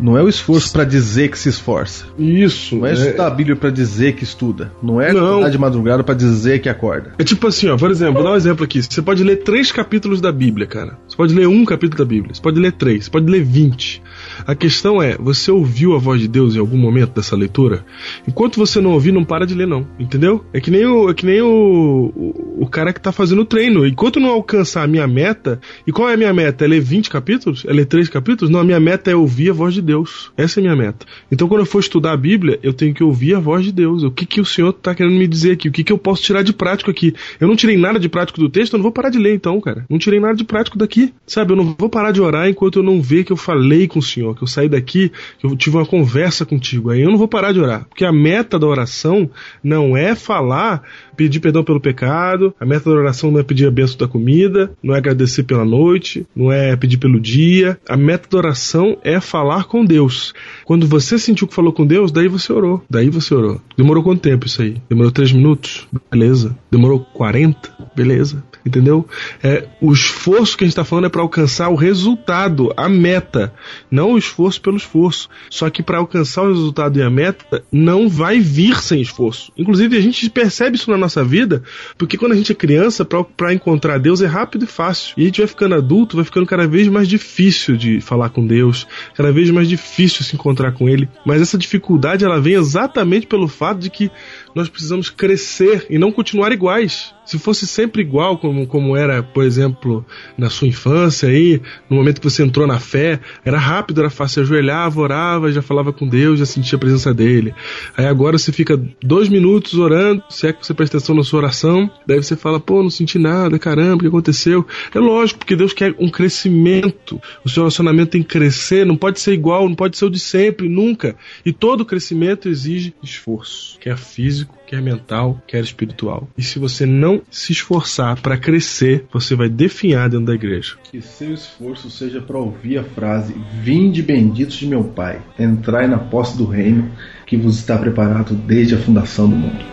[0.00, 2.06] Não é o esforço para dizer que se esforça.
[2.18, 2.76] Isso.
[2.76, 4.72] Não é é- estudar a Bíblia para dizer que estuda.
[4.82, 5.26] Não é Não.
[5.26, 7.12] acordar de madrugada para dizer que acorda.
[7.18, 8.82] É tipo assim, ó, por exemplo, vou dar um exemplo aqui.
[8.82, 10.98] Você pode ler três capítulos da Bíblia, cara.
[11.06, 12.34] Você pode ler um capítulo da Bíblia.
[12.34, 13.04] Você pode ler três.
[13.04, 14.02] Você pode ler vinte.
[14.46, 17.84] A questão é, você ouviu a voz de Deus em algum momento dessa leitura?
[18.26, 19.86] Enquanto você não ouvir, não para de ler, não.
[19.98, 20.44] Entendeu?
[20.52, 23.44] É que nem o, é que nem o, o, o cara que tá fazendo o
[23.44, 23.86] treino.
[23.86, 26.64] Enquanto não alcançar a minha meta, e qual é a minha meta?
[26.64, 27.64] É ler 20 capítulos?
[27.66, 28.50] É ler 3 capítulos?
[28.50, 30.32] Não, a minha meta é ouvir a voz de Deus.
[30.36, 31.06] Essa é a minha meta.
[31.30, 34.02] Então, quando eu for estudar a Bíblia, eu tenho que ouvir a voz de Deus.
[34.02, 35.68] O que, que o Senhor tá querendo me dizer aqui?
[35.68, 37.14] O que, que eu posso tirar de prático aqui?
[37.40, 39.60] Eu não tirei nada de prático do texto, eu não vou parar de ler então,
[39.60, 39.84] cara.
[39.88, 41.12] Não tirei nada de prático daqui.
[41.26, 43.98] Sabe, eu não vou parar de orar enquanto eu não ver que eu falei com
[43.98, 46.90] o Senhor, que eu saí daqui, que eu tive uma conversa contigo.
[46.90, 47.86] Aí eu não vou parar de orar.
[47.88, 49.28] Porque a meta da oração
[49.62, 50.82] não é falar,
[51.16, 54.72] pedir perdão pelo pecado, a meta da oração não é pedir a bênção da comida,
[54.82, 57.78] não é agradecer pela noite, não é pedir pelo dia.
[57.88, 60.32] A meta da oração é falar com Deus.
[60.64, 62.82] Quando você sentiu que falou com Deus, daí você orou.
[62.88, 63.60] Daí você orou.
[63.76, 64.76] Demorou quanto tempo isso aí?
[64.88, 65.86] Demorou três minutos?
[66.10, 66.56] Beleza.
[66.70, 67.72] Demorou 40?
[67.94, 68.42] Beleza.
[68.64, 69.06] Entendeu?
[69.42, 73.52] É, o esforço que a gente está falando é para alcançar o resultado, a meta,
[73.90, 75.28] não o esforço pelo esforço.
[75.50, 79.52] Só que para alcançar o resultado e a meta, não vai vir sem esforço.
[79.56, 81.62] Inclusive, a gente percebe isso na nossa vida,
[81.98, 85.14] porque quando a gente é criança, para encontrar Deus é rápido e fácil.
[85.16, 88.46] E a gente vai ficando adulto, vai ficando cada vez mais difícil de falar com
[88.46, 93.26] Deus, cada vez mais difícil se encontrar com Ele, mas essa dificuldade ela vem exatamente
[93.26, 94.10] pelo fato de que
[94.54, 97.14] nós precisamos crescer e não continuar iguais.
[97.24, 100.04] Se fosse sempre igual, como, como era, por exemplo,
[100.36, 104.34] na sua infância aí, no momento que você entrou na fé, era rápido, era fácil,
[104.34, 107.54] você ajoelhava, orava, já falava com Deus, já sentia a presença dele.
[107.96, 111.38] Aí agora você fica dois minutos orando, se é que você presta atenção na sua
[111.38, 114.66] oração, daí você fala, pô, não senti nada, caramba, o que aconteceu?
[114.92, 117.20] É lógico, porque Deus quer um crescimento.
[117.44, 120.18] O seu relacionamento tem que crescer, não pode ser igual, não pode ser o de
[120.18, 121.16] sempre, nunca.
[121.46, 124.41] E todo crescimento exige esforço, quer físico,
[124.72, 126.26] quer mental, quer espiritual.
[126.36, 130.76] E se você não se esforçar para crescer, você vai definhar dentro da igreja.
[130.90, 135.98] Que seu esforço seja para ouvir a frase: Vinde benditos de meu Pai, entrai na
[135.98, 136.90] posse do reino
[137.26, 139.71] que vos está preparado desde a fundação do mundo.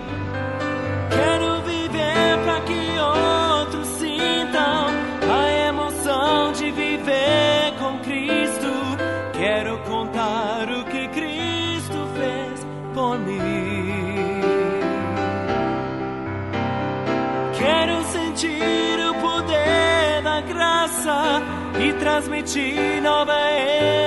[22.20, 23.34] Transmitir nova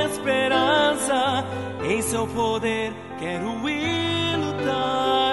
[0.05, 1.45] esperança.
[1.89, 5.32] Em seu poder quero ir lutar,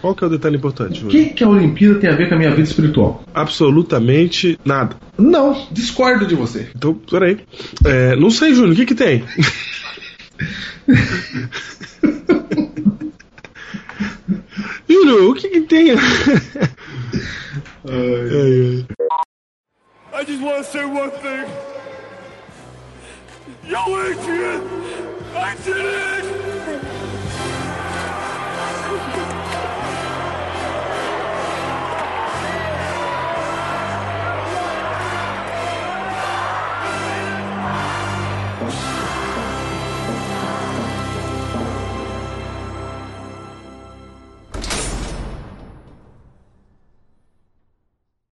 [0.00, 1.10] Qual que é o detalhe importante, O Júlio?
[1.10, 3.22] que, que a Olimpíada tem a ver com a minha vida espiritual?
[3.34, 4.96] Absolutamente nada.
[5.18, 6.70] Não, discordo de você.
[6.74, 7.38] Então, peraí.
[7.84, 9.22] É, não sei, Júlio, o que que tem?
[14.88, 15.90] Júlio, o que que tem?
[15.92, 15.98] ai,
[17.84, 18.86] ai.
[20.12, 21.46] I just want to say one thing.
[23.68, 24.62] Yo, Adrian,
[25.34, 26.49] I did it!